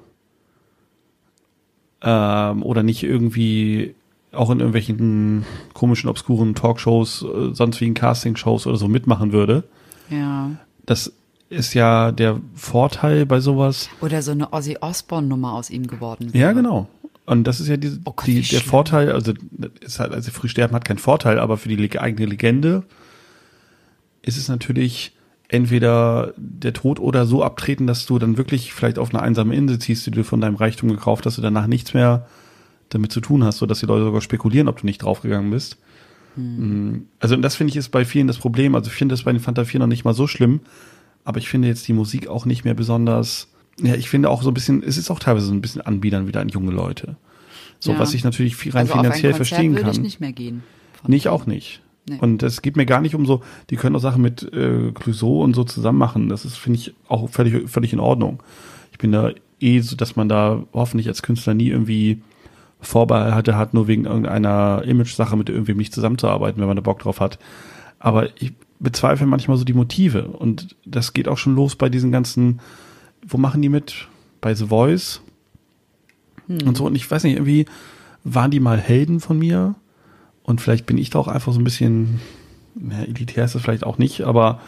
Ähm, 2.01 2.63
oder 2.63 2.83
nicht 2.83 3.03
irgendwie 3.03 3.95
auch 4.33 4.51
in 4.51 4.59
irgendwelchen 4.59 5.45
komischen, 5.75 6.09
obskuren 6.09 6.55
Talkshows, 6.55 7.23
äh, 7.23 7.55
sonst 7.55 7.81
wie 7.81 7.87
in 7.87 7.95
Castingshows 7.95 8.67
oder 8.67 8.77
so 8.77 8.89
mitmachen 8.89 9.33
würde. 9.33 9.65
Ja. 10.11 10.51
Das 10.85 11.13
ist 11.51 11.75
ja 11.75 12.13
der 12.13 12.41
Vorteil 12.55 13.27
bei 13.27 13.41
sowas. 13.41 13.89
Oder 14.01 14.23
so 14.23 14.33
eine 14.33 14.53
Ozzy 14.53 14.77
Osbourne-Nummer 14.81 15.55
aus 15.55 15.71
ihm 15.71 15.87
geworden 15.87 16.31
Ja, 16.35 16.53
genau. 16.53 16.89
Und 17.25 17.45
das 17.45 17.61
ist 17.61 17.69
ja 17.69 17.77
die, 17.77 17.99
Oh 18.05 18.13
Gott, 18.13 18.27
die, 18.27 18.37
der 18.37 18.43
schlimm. 18.43 18.63
Vorteil, 18.63 19.13
also 19.13 19.35
ist 19.81 20.01
halt, 20.01 20.13
also 20.13 20.31
früh 20.31 20.49
sterben 20.49 20.75
hat 20.75 20.85
keinen 20.85 20.99
Vorteil, 20.99 21.39
aber 21.39 21.57
für 21.59 21.69
die 21.69 22.01
eigene 22.01 22.27
Legende 22.27 22.85
ist 24.23 24.39
es 24.39 24.49
natürlich 24.49 25.13
entweder 25.49 26.35
der 26.37 26.75
Tod 26.75 27.01
oder 27.01 27.27
so 27.27 27.43
abtreten, 27.43 27.87
dass 27.87 28.07
du 28.07 28.19
dann 28.19 28.37
wirklich 28.37 28.73
vielleicht 28.73 28.99
auf 28.99 29.11
eine 29.11 29.23
einsame 29.23 29.55
Insel 29.55 29.79
ziehst, 29.79 30.07
die 30.07 30.11
du 30.11 30.25
von 30.25 30.41
deinem 30.41 30.57
Reichtum 30.57 30.91
gekauft 30.91 31.25
hast 31.27 31.39
und 31.39 31.45
danach 31.45 31.67
nichts 31.67 31.95
mehr 31.95 32.27
damit 32.91 33.13
zu 33.13 33.21
tun 33.21 33.45
hast, 33.45 33.59
sodass 33.59 33.81
die 33.81 33.87
Leute 33.87 34.05
sogar 34.05 34.21
spekulieren, 34.21 34.69
ob 34.69 34.81
du 34.81 34.87
nicht 34.87 35.03
draufgegangen 35.03 35.51
bist. 35.51 35.79
Mm, 36.37 36.99
Also 37.21 37.35
und 37.35 37.43
das 37.43 37.57
finde 37.57 37.71
ich 37.73 37.77
ist 37.77 37.91
bei 37.91 38.05
vielen 38.05 38.27
das 38.27 38.39
Problem. 38.39 38.75
Also 38.75 38.91
ich 38.91 38.97
finde 38.97 39.13
das 39.15 39.25
bei 39.25 39.33
den 39.33 39.41
Fanta 39.41 39.65
4 39.65 39.81
noch 39.81 39.87
nicht 39.87 40.05
mal 40.05 40.15
so 40.15 40.27
schlimm, 40.27 40.61
aber 41.25 41.39
ich 41.39 41.49
finde 41.49 41.69
jetzt 41.69 41.87
die 41.89 41.93
Musik 41.93 42.29
auch 42.29 42.45
nicht 42.47 42.65
mehr 42.65 42.75
besonders. 42.75 43.49
Ja, 43.81 43.95
ich 43.95 44.09
finde 44.09 44.31
auch 44.31 44.43
so 44.43 44.51
ein 44.51 44.55
bisschen, 44.55 44.83
es 44.83 44.97
ist 44.97 45.11
auch 45.11 45.19
teilweise 45.19 45.47
so 45.47 45.53
ein 45.53 45.61
bisschen 45.61 45.81
Anbiedern 45.83 46.27
wieder 46.27 46.41
an 46.41 46.49
junge 46.49 46.73
Leute. 46.73 47.17
So, 47.79 47.93
Ja. 47.93 47.99
was 47.99 48.13
ich 48.15 48.25
natürlich 48.25 48.57
rein 48.75 48.89
also 48.89 48.95
finanziell 48.95 49.35
verstehen 49.35 49.75
kann. 49.77 49.91
ich 49.91 50.01
nicht 50.01 50.21
mehr 50.21 50.33
gehen. 50.33 50.63
Ich 51.07 51.29
auch 51.29 51.47
nicht. 51.47 51.81
Nee. 52.09 52.17
Und 52.21 52.43
es 52.43 52.63
geht 52.63 52.77
mir 52.77 52.87
gar 52.87 53.01
nicht 53.01 53.15
um 53.15 53.27
so, 53.27 53.43
die 53.71 53.77
können 53.77 53.95
auch 53.95 54.01
Sachen 54.01 54.23
mit 54.23 54.43
äh, 54.53 54.91
Clouseau 54.93 55.43
und 55.45 55.55
so 55.55 55.63
zusammen 55.63 55.99
machen. 55.99 56.29
Das 56.29 56.45
ist, 56.45 56.57
finde 56.57 56.79
ich, 56.81 56.95
auch 57.07 57.29
völlig, 57.29 57.69
völlig 57.71 57.93
in 57.93 58.01
Ordnung. 58.01 58.43
Ich 58.93 58.99
bin 58.99 59.13
da 59.13 59.31
eh 59.61 59.81
so, 59.81 59.95
dass 59.95 60.17
man 60.17 60.29
da 60.29 60.65
hoffentlich 60.73 61.07
als 61.07 61.23
Künstler 61.23 61.55
nie 61.55 61.69
irgendwie 61.69 62.23
Vorbehalte 62.81 63.57
hat, 63.57 63.75
nur 63.75 63.89
wegen 63.89 64.05
irgendeiner 64.05 64.83
Image-Sache 64.85 65.37
mit 65.37 65.49
irgendwem 65.49 65.79
nicht 65.79 65.93
zusammenzuarbeiten, 65.93 66.61
wenn 66.61 66.69
man 66.69 66.77
da 66.77 66.83
Bock 66.83 67.01
drauf 67.01 67.21
hat. 67.21 67.39
Aber 67.99 68.29
ich 68.41 68.53
bezweifle 68.79 69.27
manchmal 69.27 69.57
so 69.57 69.65
die 69.65 69.73
Motive. 69.73 70.29
Und 70.29 70.77
das 70.85 71.13
geht 71.13 71.29
auch 71.29 71.39
schon 71.39 71.57
los 71.57 71.77
bei 71.77 71.89
diesen 71.89 72.13
ganzen, 72.13 72.61
wo 73.27 73.37
machen 73.37 73.63
die 73.63 73.69
mit? 73.69 74.09
Bei 74.41 74.55
The 74.55 74.67
Voice 74.67 75.21
und 76.49 76.77
so. 76.77 76.87
Und 76.87 76.95
ich 76.95 77.11
weiß 77.11 77.25
nicht, 77.25 77.35
irgendwie 77.35 77.67
waren 78.25 78.51
die 78.51 78.61
mal 78.61 78.79
Helden 78.79 79.21
von 79.21 79.39
mir. 79.39 79.75
Und 80.43 80.61
vielleicht 80.61 80.87
bin 80.87 80.99
ich 80.99 81.11
da 81.11 81.19
auch 81.19 81.29
einfach 81.29 81.53
so 81.53 81.61
ein 81.61 81.65
bisschen, 81.65 82.21
na, 82.75 83.03
elitär 83.03 83.45
ist 83.45 83.55
das 83.55 83.63
vielleicht 83.63 83.85
auch 83.85 83.99
nicht, 83.99 84.23
aber 84.23 84.61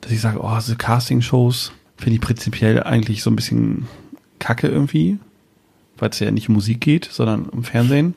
dass 0.00 0.12
ich 0.12 0.20
sage, 0.20 0.40
oh, 0.40 0.56
diese 0.56 0.76
Casting-Shows 0.76 1.72
finde 1.98 2.14
ich 2.14 2.20
prinzipiell 2.20 2.82
eigentlich 2.82 3.22
so 3.22 3.30
ein 3.30 3.36
bisschen 3.36 3.86
kacke 4.38 4.68
irgendwie, 4.68 5.18
weil 6.00 6.10
es 6.10 6.18
ja 6.18 6.30
nicht 6.30 6.48
um 6.48 6.54
Musik 6.56 6.80
geht, 6.80 7.08
sondern 7.10 7.44
um 7.44 7.64
Fernsehen. 7.64 8.14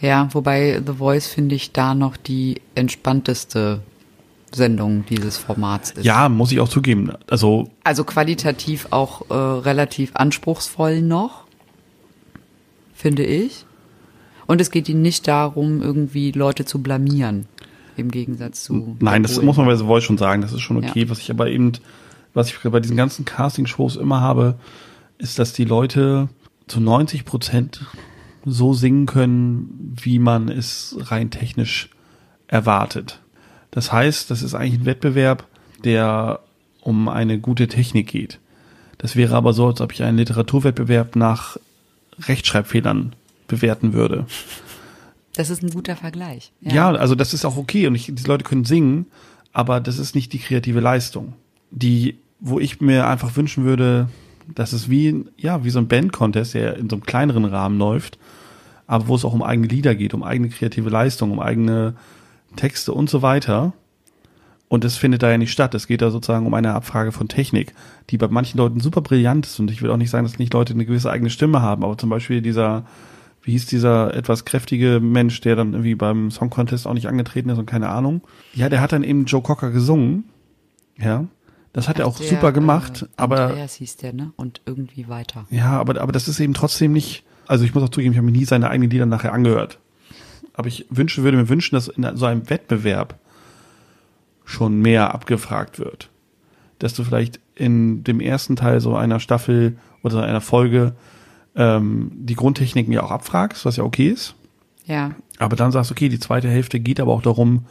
Ja, 0.00 0.28
wobei 0.32 0.80
The 0.84 0.94
Voice 0.94 1.26
finde 1.26 1.54
ich 1.54 1.72
da 1.72 1.94
noch 1.94 2.16
die 2.16 2.60
entspannteste 2.74 3.80
Sendung 4.52 5.04
dieses 5.08 5.36
Formats 5.36 5.90
ist. 5.90 6.04
Ja, 6.04 6.28
muss 6.28 6.52
ich 6.52 6.60
auch 6.60 6.68
zugeben. 6.68 7.12
Also, 7.28 7.68
Also 7.84 8.04
qualitativ 8.04 8.88
auch 8.90 9.28
äh, 9.30 9.34
relativ 9.34 10.12
anspruchsvoll 10.14 11.02
noch, 11.02 11.44
finde 12.94 13.24
ich. 13.24 13.64
Und 14.46 14.60
es 14.60 14.70
geht 14.70 14.88
ihnen 14.88 15.02
nicht 15.02 15.28
darum, 15.28 15.82
irgendwie 15.82 16.32
Leute 16.32 16.64
zu 16.64 16.82
blamieren. 16.82 17.46
Im 17.96 18.10
Gegensatz 18.10 18.64
zu. 18.64 18.96
nein, 19.00 19.24
das 19.24 19.34
Polen. 19.34 19.46
muss 19.46 19.56
man 19.56 19.66
bei 19.66 19.76
The 19.76 19.84
Voice 19.84 20.04
schon 20.04 20.18
sagen, 20.18 20.40
das 20.40 20.52
ist 20.52 20.60
schon 20.60 20.76
okay. 20.78 21.02
Ja. 21.02 21.10
Was 21.10 21.18
ich 21.18 21.30
aber 21.30 21.48
eben, 21.48 21.72
was 22.32 22.48
ich 22.48 22.58
bei 22.58 22.80
diesen 22.80 22.96
ganzen 22.96 23.24
Casting-Shows 23.24 23.96
immer 23.96 24.20
habe, 24.20 24.54
ist, 25.18 25.38
dass 25.38 25.52
die 25.52 25.64
Leute 25.64 26.28
zu 26.68 26.80
90 26.80 27.24
Prozent 27.24 27.86
so 28.44 28.72
singen 28.72 29.06
können, 29.06 29.94
wie 30.00 30.18
man 30.18 30.48
es 30.48 30.96
rein 30.98 31.30
technisch 31.30 31.90
erwartet. 32.46 33.20
Das 33.70 33.92
heißt, 33.92 34.30
das 34.30 34.42
ist 34.42 34.54
eigentlich 34.54 34.80
ein 34.80 34.86
Wettbewerb, 34.86 35.46
der 35.84 36.40
um 36.80 37.08
eine 37.08 37.38
gute 37.38 37.68
Technik 37.68 38.06
geht. 38.08 38.38
Das 38.96 39.14
wäre 39.14 39.36
aber 39.36 39.52
so, 39.52 39.66
als 39.68 39.80
ob 39.80 39.92
ich 39.92 40.02
einen 40.02 40.18
Literaturwettbewerb 40.18 41.16
nach 41.16 41.56
Rechtschreibfehlern 42.20 43.14
bewerten 43.46 43.92
würde. 43.92 44.26
Das 45.34 45.50
ist 45.50 45.62
ein 45.62 45.70
guter 45.70 45.94
Vergleich. 45.94 46.52
Ja, 46.60 46.90
also 46.90 47.14
das 47.14 47.32
ist 47.32 47.44
auch 47.44 47.56
okay 47.56 47.86
und 47.86 47.94
ich, 47.94 48.06
die 48.12 48.24
Leute 48.24 48.42
können 48.42 48.64
singen, 48.64 49.06
aber 49.52 49.80
das 49.80 49.98
ist 49.98 50.14
nicht 50.14 50.32
die 50.32 50.40
kreative 50.40 50.80
Leistung. 50.80 51.34
Die, 51.70 52.18
wo 52.40 52.58
ich 52.58 52.80
mir 52.80 53.06
einfach 53.06 53.36
wünschen 53.36 53.64
würde, 53.64 54.08
dass 54.54 54.72
es 54.72 54.88
wie, 54.88 55.24
ja, 55.36 55.64
wie 55.64 55.70
so 55.70 55.78
ein 55.78 55.88
Band-Contest, 55.88 56.54
der 56.54 56.76
in 56.76 56.88
so 56.88 56.96
einem 56.96 57.04
kleineren 57.04 57.44
Rahmen 57.44 57.78
läuft, 57.78 58.18
aber 58.86 59.08
wo 59.08 59.14
es 59.14 59.24
auch 59.24 59.34
um 59.34 59.42
eigene 59.42 59.68
Lieder 59.68 59.94
geht, 59.94 60.14
um 60.14 60.22
eigene 60.22 60.48
kreative 60.48 60.88
Leistung, 60.88 61.30
um 61.30 61.40
eigene 61.40 61.94
Texte 62.56 62.92
und 62.92 63.10
so 63.10 63.22
weiter. 63.22 63.72
Und 64.68 64.84
das 64.84 64.96
findet 64.96 65.22
da 65.22 65.30
ja 65.30 65.38
nicht 65.38 65.52
statt. 65.52 65.74
Es 65.74 65.86
geht 65.86 66.02
da 66.02 66.10
sozusagen 66.10 66.46
um 66.46 66.54
eine 66.54 66.74
Abfrage 66.74 67.12
von 67.12 67.28
Technik, 67.28 67.74
die 68.10 68.18
bei 68.18 68.28
manchen 68.28 68.58
Leuten 68.58 68.80
super 68.80 69.00
brillant 69.00 69.46
ist. 69.46 69.58
Und 69.60 69.70
ich 69.70 69.82
will 69.82 69.90
auch 69.90 69.96
nicht 69.96 70.10
sagen, 70.10 70.26
dass 70.26 70.38
nicht 70.38 70.52
Leute 70.52 70.74
eine 70.74 70.84
gewisse 70.84 71.10
eigene 71.10 71.30
Stimme 71.30 71.62
haben, 71.62 71.84
aber 71.84 71.96
zum 71.96 72.10
Beispiel 72.10 72.42
dieser, 72.42 72.84
wie 73.42 73.52
hieß 73.52 73.66
dieser 73.66 74.14
etwas 74.14 74.44
kräftige 74.44 75.00
Mensch, 75.00 75.40
der 75.40 75.56
dann 75.56 75.72
irgendwie 75.72 75.94
beim 75.94 76.30
Song 76.30 76.50
Contest 76.50 76.86
auch 76.86 76.94
nicht 76.94 77.08
angetreten 77.08 77.48
ist 77.48 77.58
und 77.58 77.66
keine 77.66 77.88
Ahnung. 77.88 78.22
Ja, 78.54 78.68
der 78.68 78.80
hat 78.82 78.92
dann 78.92 79.04
eben 79.04 79.24
Joe 79.24 79.42
Cocker 79.42 79.70
gesungen. 79.70 80.24
Ja. 80.98 81.24
Das 81.72 81.88
hat 81.88 81.98
er 81.98 82.06
auch 82.06 82.18
Der, 82.18 82.28
super 82.28 82.52
gemacht, 82.52 83.02
äh, 83.02 83.06
aber 83.16 83.48
Andreas 83.48 83.74
hieß 83.74 83.96
der, 83.98 84.12
ne? 84.12 84.32
Und 84.36 84.62
irgendwie 84.66 85.08
weiter. 85.08 85.46
ja, 85.50 85.78
aber, 85.78 86.00
aber 86.00 86.12
das 86.12 86.26
ist 86.28 86.40
eben 86.40 86.54
trotzdem 86.54 86.92
nicht, 86.92 87.24
also 87.46 87.64
ich 87.64 87.74
muss 87.74 87.84
auch 87.84 87.90
zugeben, 87.90 88.12
ich 88.12 88.18
habe 88.18 88.26
mir 88.26 88.32
nie 88.32 88.44
seine 88.44 88.70
eigenen 88.70 88.90
Lieder 88.90 89.06
nachher 89.06 89.32
angehört. 89.32 89.78
Aber 90.54 90.66
ich 90.68 90.86
wünsche, 90.90 91.22
würde 91.22 91.36
mir 91.36 91.48
wünschen, 91.48 91.76
dass 91.76 91.88
in 91.88 92.08
so 92.16 92.26
einem 92.26 92.50
Wettbewerb 92.50 93.18
schon 94.44 94.80
mehr 94.80 95.14
abgefragt 95.14 95.78
wird. 95.78 96.10
Dass 96.78 96.94
du 96.94 97.04
vielleicht 97.04 97.38
in 97.54 98.02
dem 98.02 98.20
ersten 98.20 98.56
Teil 98.56 98.80
so 98.80 98.96
einer 98.96 99.20
Staffel 99.20 99.76
oder 100.02 100.24
einer 100.24 100.40
Folge 100.40 100.94
ähm, 101.54 102.10
die 102.14 102.34
Grundtechniken 102.34 102.92
ja 102.92 103.02
auch 103.02 103.10
abfragst, 103.10 103.64
was 103.64 103.76
ja 103.76 103.84
okay 103.84 104.08
ist. 104.08 104.34
Ja. 104.84 105.12
Aber 105.38 105.54
dann 105.54 105.70
sagst, 105.70 105.90
okay, 105.92 106.08
die 106.08 106.18
zweite 106.18 106.48
Hälfte 106.48 106.80
geht 106.80 106.98
aber 106.98 107.12
auch 107.12 107.22
darum, 107.22 107.66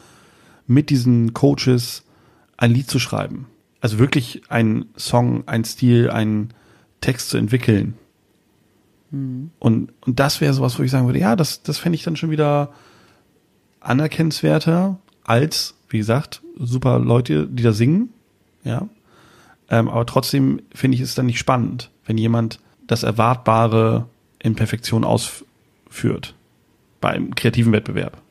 mit 0.68 0.90
diesen 0.90 1.34
Coaches 1.34 2.04
ein 2.58 2.72
Lied 2.72 2.90
zu 2.90 3.00
schreiben. 3.00 3.48
Also 3.82 4.00
wirklich 4.00 4.42
einen 4.50 4.86
Song, 4.98 5.48
einen 5.48 5.64
Stil, 5.64 6.10
einen 6.10 6.54
Text 7.02 7.30
zu 7.30 7.38
entwickeln. 7.38 7.96
Und, 9.12 9.50
und 9.60 10.20
das 10.20 10.42
wäre 10.42 10.54
sowas, 10.54 10.78
wo 10.78 10.84
ich 10.84 10.92
sagen 10.92 11.06
würde, 11.06 11.20
ja, 11.20 11.36
das, 11.36 11.64
das 11.64 11.78
fände 11.78 11.96
ich 11.96 12.04
dann 12.04 12.16
schon 12.18 12.30
wieder 12.30 12.74
anerkennenswerter 13.80 14.98
als, 15.24 15.76
wie 15.90 16.00
gesagt, 16.00 16.42
super 16.58 17.00
Leute, 17.00 17.48
die 17.48 17.64
da 17.64 17.72
singen. 17.72 18.10
Ja. 18.64 18.90
Ähm, 19.70 19.88
aber 19.88 20.06
trotzdem 20.06 20.62
finde 20.74 20.96
ich 20.96 21.02
es 21.02 21.16
dann 21.16 21.28
nicht 21.28 21.40
spannend, 21.40 21.90
wenn 22.06 22.18
jemand 22.18 22.60
das 22.88 23.04
Erwartbare 23.04 24.08
in 24.40 24.56
Perfektion 24.56 25.04
ausführt 25.04 25.48
führt. 25.90 26.36
Beim 27.02 27.36
kreativen 27.36 27.72
Wettbewerb. 27.74 28.22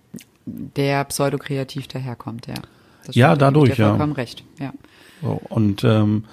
Der 0.46 1.04
pseudokreativ 1.04 1.88
daherkommt, 1.88 2.46
ja. 2.46 2.54
Das 3.04 3.14
ja, 3.14 3.36
dadurch, 3.36 3.76
ja. 3.76 3.88
vollkommen 3.90 4.12
recht, 4.12 4.44
ja. 4.58 4.72
So, 5.22 5.40
und 5.48 5.84
ähm, 5.84 6.24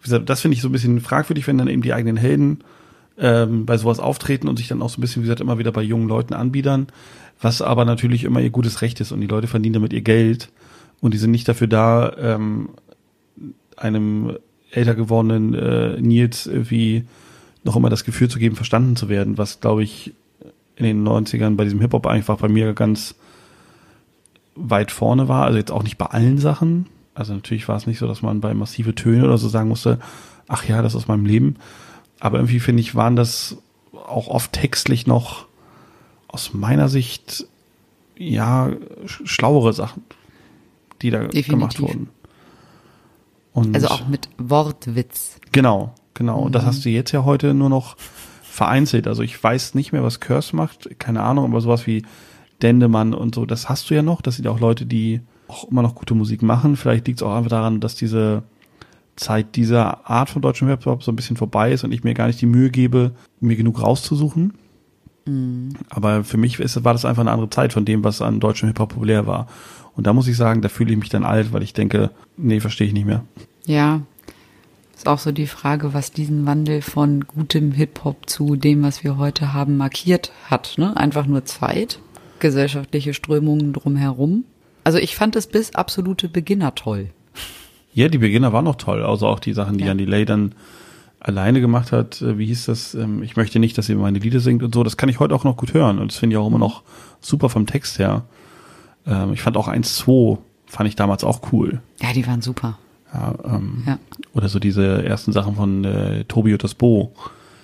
wie 0.00 0.04
gesagt, 0.04 0.28
das 0.28 0.40
finde 0.40 0.56
ich 0.56 0.62
so 0.62 0.68
ein 0.68 0.72
bisschen 0.72 1.00
fragwürdig, 1.00 1.46
wenn 1.46 1.58
dann 1.58 1.68
eben 1.68 1.82
die 1.82 1.92
eigenen 1.92 2.16
Helden 2.16 2.58
ähm, 3.18 3.66
bei 3.66 3.76
sowas 3.76 4.00
auftreten 4.00 4.48
und 4.48 4.56
sich 4.56 4.68
dann 4.68 4.82
auch 4.82 4.90
so 4.90 4.98
ein 4.98 5.00
bisschen, 5.00 5.22
wie 5.22 5.26
gesagt, 5.26 5.40
immer 5.40 5.58
wieder 5.58 5.72
bei 5.72 5.82
jungen 5.82 6.08
Leuten 6.08 6.34
anbiedern, 6.34 6.88
was 7.40 7.62
aber 7.62 7.84
natürlich 7.84 8.24
immer 8.24 8.40
ihr 8.40 8.50
gutes 8.50 8.82
Recht 8.82 9.00
ist 9.00 9.12
und 9.12 9.20
die 9.20 9.26
Leute 9.26 9.46
verdienen 9.46 9.74
damit 9.74 9.92
ihr 9.92 10.02
Geld 10.02 10.50
und 11.00 11.14
die 11.14 11.18
sind 11.18 11.30
nicht 11.30 11.48
dafür 11.48 11.66
da, 11.66 12.12
ähm, 12.18 12.70
einem 13.76 14.36
älter 14.70 14.94
gewordenen 14.94 15.54
äh, 15.54 16.00
Nils 16.00 16.46
irgendwie 16.46 17.04
noch 17.64 17.76
immer 17.76 17.90
das 17.90 18.04
Gefühl 18.04 18.28
zu 18.28 18.38
geben, 18.38 18.56
verstanden 18.56 18.96
zu 18.96 19.08
werden, 19.08 19.38
was 19.38 19.60
glaube 19.60 19.82
ich 19.82 20.14
in 20.76 20.84
den 20.84 21.06
90ern 21.06 21.56
bei 21.56 21.64
diesem 21.64 21.80
Hip-Hop 21.80 22.06
einfach 22.06 22.38
bei 22.38 22.48
mir 22.48 22.72
ganz 22.72 23.14
weit 24.54 24.90
vorne 24.90 25.28
war. 25.28 25.44
Also 25.44 25.58
jetzt 25.58 25.70
auch 25.70 25.82
nicht 25.82 25.98
bei 25.98 26.06
allen 26.06 26.38
Sachen. 26.38 26.86
Also 27.14 27.34
natürlich 27.34 27.68
war 27.68 27.76
es 27.76 27.86
nicht 27.86 27.98
so, 27.98 28.06
dass 28.06 28.22
man 28.22 28.40
bei 28.40 28.54
massive 28.54 28.94
Töne 28.94 29.24
oder 29.24 29.38
so 29.38 29.48
sagen 29.48 29.68
musste, 29.68 29.98
ach 30.48 30.66
ja, 30.66 30.82
das 30.82 30.94
ist 30.94 31.08
meinem 31.08 31.26
Leben. 31.26 31.56
Aber 32.20 32.38
irgendwie 32.38 32.60
finde 32.60 32.80
ich, 32.80 32.94
waren 32.94 33.16
das 33.16 33.58
auch 33.92 34.28
oft 34.28 34.52
textlich 34.52 35.06
noch 35.06 35.46
aus 36.28 36.54
meiner 36.54 36.88
Sicht 36.88 37.46
ja 38.16 38.70
schlauere 39.04 39.72
Sachen, 39.72 40.04
die 41.02 41.10
da 41.10 41.18
Definitiv. 41.20 41.48
gemacht 41.48 41.80
wurden. 41.80 42.08
Und 43.52 43.74
also 43.74 43.88
auch 43.88 44.08
mit 44.08 44.28
Wortwitz. 44.38 45.38
Genau, 45.52 45.94
genau. 46.14 46.38
Mhm. 46.40 46.46
Und 46.46 46.54
das 46.54 46.62
mhm. 46.62 46.66
hast 46.68 46.84
du 46.84 46.88
jetzt 46.88 47.12
ja 47.12 47.24
heute 47.24 47.52
nur 47.54 47.68
noch 47.68 47.96
vereinzelt. 48.42 49.06
Also 49.06 49.22
ich 49.22 49.42
weiß 49.42 49.74
nicht 49.74 49.92
mehr, 49.92 50.02
was 50.02 50.20
Curse 50.20 50.56
macht, 50.56 50.98
keine 50.98 51.22
Ahnung, 51.22 51.46
aber 51.46 51.60
sowas 51.60 51.86
wie 51.86 52.04
Dendemann 52.62 53.12
und 53.12 53.34
so, 53.34 53.44
das 53.44 53.68
hast 53.68 53.90
du 53.90 53.94
ja 53.94 54.02
noch. 54.02 54.22
Das 54.22 54.36
sind 54.36 54.46
auch 54.46 54.60
Leute, 54.60 54.86
die 54.86 55.20
auch 55.48 55.70
immer 55.70 55.82
noch 55.82 55.94
gute 55.94 56.14
Musik 56.14 56.42
machen. 56.42 56.76
Vielleicht 56.76 57.06
liegt 57.06 57.20
es 57.20 57.22
auch 57.22 57.34
einfach 57.34 57.50
daran, 57.50 57.80
dass 57.80 57.94
diese 57.94 58.42
Zeit 59.16 59.56
dieser 59.56 60.08
Art 60.08 60.30
von 60.30 60.42
deutschem 60.42 60.68
Hip-Hop 60.68 61.02
so 61.02 61.12
ein 61.12 61.16
bisschen 61.16 61.36
vorbei 61.36 61.72
ist 61.72 61.84
und 61.84 61.92
ich 61.92 62.04
mir 62.04 62.14
gar 62.14 62.26
nicht 62.26 62.40
die 62.40 62.46
Mühe 62.46 62.70
gebe, 62.70 63.12
mir 63.40 63.56
genug 63.56 63.82
rauszusuchen. 63.82 64.54
Mhm. 65.26 65.74
Aber 65.90 66.24
für 66.24 66.38
mich 66.38 66.58
ist, 66.58 66.82
war 66.84 66.92
das 66.92 67.04
einfach 67.04 67.20
eine 67.20 67.30
andere 67.30 67.50
Zeit 67.50 67.72
von 67.72 67.84
dem, 67.84 68.02
was 68.04 68.22
an 68.22 68.40
deutschem 68.40 68.68
Hip-Hop 68.68 68.90
populär 68.90 69.26
war. 69.26 69.48
Und 69.94 70.06
da 70.06 70.12
muss 70.12 70.28
ich 70.28 70.36
sagen, 70.36 70.62
da 70.62 70.68
fühle 70.68 70.92
ich 70.92 70.98
mich 70.98 71.10
dann 71.10 71.24
alt, 71.24 71.52
weil 71.52 71.62
ich 71.62 71.74
denke, 71.74 72.10
nee, 72.36 72.60
verstehe 72.60 72.86
ich 72.86 72.94
nicht 72.94 73.06
mehr. 73.06 73.24
Ja, 73.66 74.00
ist 75.02 75.08
auch 75.08 75.18
so 75.18 75.32
die 75.32 75.46
Frage, 75.46 75.94
was 75.94 76.12
diesen 76.12 76.46
Wandel 76.46 76.80
von 76.80 77.26
gutem 77.26 77.72
Hip-Hop 77.72 78.28
zu 78.30 78.56
dem, 78.56 78.82
was 78.82 79.04
wir 79.04 79.16
heute 79.16 79.52
haben, 79.52 79.76
markiert 79.76 80.32
hat. 80.48 80.74
Ne? 80.76 80.96
Einfach 80.96 81.26
nur 81.26 81.44
Zeit, 81.44 81.98
gesellschaftliche 82.38 83.12
Strömungen 83.12 83.72
drumherum. 83.72 84.44
Also 84.84 84.98
ich 84.98 85.16
fand 85.16 85.36
es 85.36 85.46
bis 85.46 85.74
absolute 85.74 86.28
Beginner 86.28 86.74
toll. 86.74 87.10
Ja, 87.94 88.08
die 88.08 88.18
Beginner 88.18 88.52
waren 88.52 88.64
noch 88.64 88.76
toll. 88.76 89.02
Also 89.04 89.26
auch 89.26 89.38
die 89.38 89.52
Sachen, 89.52 89.78
die 89.78 89.84
ja. 89.84 89.88
Jan 89.88 89.98
Delay 89.98 90.24
dann 90.24 90.54
alleine 91.20 91.60
gemacht 91.60 91.92
hat. 91.92 92.20
Äh, 92.22 92.38
wie 92.38 92.46
hieß 92.46 92.66
das? 92.66 92.94
Ähm, 92.94 93.22
ich 93.22 93.36
möchte 93.36 93.58
nicht, 93.58 93.76
dass 93.78 93.86
sie 93.86 93.94
meine 93.94 94.18
Lieder 94.18 94.40
singt 94.40 94.62
und 94.62 94.74
so. 94.74 94.82
Das 94.82 94.96
kann 94.96 95.08
ich 95.08 95.20
heute 95.20 95.34
auch 95.34 95.44
noch 95.44 95.56
gut 95.56 95.74
hören. 95.74 95.98
Und 95.98 96.10
das 96.10 96.18
finde 96.18 96.34
ich 96.34 96.38
auch 96.38 96.46
immer 96.46 96.58
noch 96.58 96.82
super 97.20 97.48
vom 97.48 97.66
Text 97.66 97.98
her. 97.98 98.24
Ähm, 99.06 99.32
ich 99.32 99.42
fand 99.42 99.56
auch 99.56 99.68
1-2 99.68 100.38
fand 100.72 100.88
ich 100.88 100.96
damals 100.96 101.22
auch 101.22 101.52
cool. 101.52 101.82
Ja, 102.00 102.14
die 102.14 102.26
waren 102.26 102.40
super. 102.40 102.78
Ja, 103.12 103.34
ähm, 103.44 103.82
ja. 103.86 103.98
Oder 104.32 104.48
so 104.48 104.58
diese 104.58 105.04
ersten 105.04 105.32
Sachen 105.32 105.54
von 105.54 105.84
äh, 105.84 106.24
Tobi 106.24 106.54
und 106.54 106.64
das 106.64 106.74
Bo. 106.74 107.12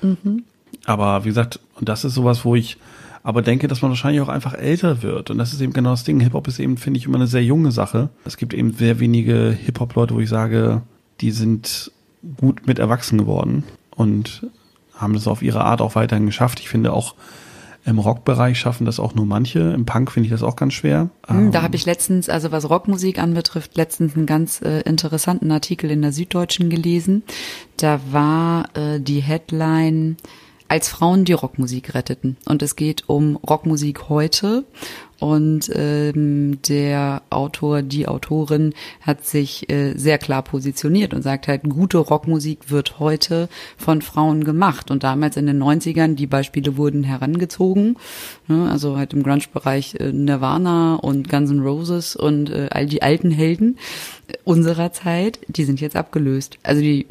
Mhm. 0.02 0.44
Aber 0.84 1.24
wie 1.24 1.28
gesagt, 1.28 1.58
und 1.76 1.88
das 1.88 2.04
ist 2.04 2.14
sowas, 2.14 2.44
wo 2.44 2.54
ich 2.54 2.76
aber 3.22 3.42
denke, 3.42 3.68
dass 3.68 3.82
man 3.82 3.90
wahrscheinlich 3.90 4.20
auch 4.20 4.28
einfach 4.28 4.54
älter 4.54 5.02
wird. 5.02 5.30
Und 5.30 5.38
das 5.38 5.52
ist 5.52 5.60
eben 5.60 5.72
genau 5.72 5.90
das 5.90 6.04
Ding. 6.04 6.20
Hip-Hop 6.20 6.48
ist 6.48 6.58
eben, 6.58 6.76
finde 6.76 6.98
ich, 6.98 7.06
immer 7.06 7.16
eine 7.16 7.26
sehr 7.26 7.44
junge 7.44 7.72
Sache. 7.72 8.10
Es 8.24 8.36
gibt 8.36 8.54
eben 8.54 8.72
sehr 8.72 9.00
wenige 9.00 9.56
Hip-Hop-Leute, 9.64 10.14
wo 10.14 10.20
ich 10.20 10.28
sage, 10.28 10.82
die 11.20 11.30
sind 11.30 11.92
gut 12.36 12.66
mit 12.66 12.78
erwachsen 12.78 13.18
geworden 13.18 13.64
und 13.90 14.46
haben 14.94 15.14
das 15.14 15.28
auf 15.28 15.42
ihre 15.42 15.64
Art 15.64 15.80
auch 15.80 15.94
weiterhin 15.94 16.26
geschafft. 16.26 16.60
Ich 16.60 16.68
finde 16.68 16.92
auch, 16.92 17.14
im 17.84 17.98
Rockbereich 17.98 18.58
schaffen 18.58 18.84
das 18.84 19.00
auch 19.00 19.14
nur 19.14 19.24
manche. 19.24 19.60
Im 19.60 19.86
Punk 19.86 20.10
finde 20.10 20.26
ich 20.26 20.32
das 20.32 20.42
auch 20.42 20.56
ganz 20.56 20.74
schwer. 20.74 21.08
Hm, 21.26 21.52
da 21.52 21.58
ähm, 21.58 21.64
habe 21.64 21.76
ich 21.76 21.86
letztens, 21.86 22.28
also 22.28 22.52
was 22.52 22.68
Rockmusik 22.68 23.18
anbetrifft, 23.18 23.76
letztens 23.76 24.14
einen 24.14 24.26
ganz 24.26 24.60
äh, 24.60 24.80
interessanten 24.80 25.50
Artikel 25.50 25.90
in 25.90 26.02
der 26.02 26.12
Süddeutschen 26.12 26.68
gelesen. 26.68 27.22
Da 27.78 28.00
war 28.10 28.76
äh, 28.76 29.00
die 29.00 29.20
Headline 29.20 30.16
als 30.68 30.88
Frauen 30.88 31.24
die 31.24 31.32
Rockmusik 31.32 31.94
retteten. 31.94 32.36
Und 32.44 32.62
es 32.62 32.76
geht 32.76 33.08
um 33.08 33.36
Rockmusik 33.36 34.08
heute 34.08 34.64
und 35.20 35.70
ähm, 35.74 36.62
der 36.68 37.22
Autor, 37.30 37.82
die 37.82 38.06
Autorin 38.06 38.72
hat 39.00 39.24
sich 39.24 39.68
äh, 39.68 39.94
sehr 39.96 40.18
klar 40.18 40.42
positioniert 40.42 41.12
und 41.12 41.22
sagt 41.22 41.48
halt, 41.48 41.64
gute 41.64 41.98
Rockmusik 41.98 42.70
wird 42.70 43.00
heute 43.00 43.48
von 43.76 44.00
Frauen 44.00 44.44
gemacht. 44.44 44.92
Und 44.92 45.02
damals 45.02 45.36
in 45.36 45.46
den 45.46 45.60
90ern, 45.60 46.14
die 46.14 46.28
Beispiele 46.28 46.76
wurden 46.76 47.02
herangezogen, 47.02 47.96
ne, 48.46 48.70
also 48.70 48.96
halt 48.96 49.12
im 49.12 49.24
Grunge-Bereich 49.24 49.96
äh, 49.96 50.12
Nirvana 50.12 50.94
und 50.96 51.28
Guns 51.28 51.50
N' 51.50 51.60
Roses 51.60 52.14
und 52.14 52.50
äh, 52.50 52.68
all 52.70 52.86
die 52.86 53.02
alten 53.02 53.32
Helden 53.32 53.76
unserer 54.44 54.92
Zeit, 54.92 55.40
die 55.48 55.64
sind 55.64 55.80
jetzt 55.80 55.96
abgelöst. 55.96 56.58
Also 56.62 56.80
die 56.80 57.06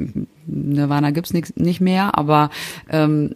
Nirvana 0.46 1.12
gibt's 1.12 1.34
nicht, 1.34 1.58
nicht 1.58 1.82
mehr, 1.82 2.18
aber 2.18 2.50
ähm, 2.90 3.32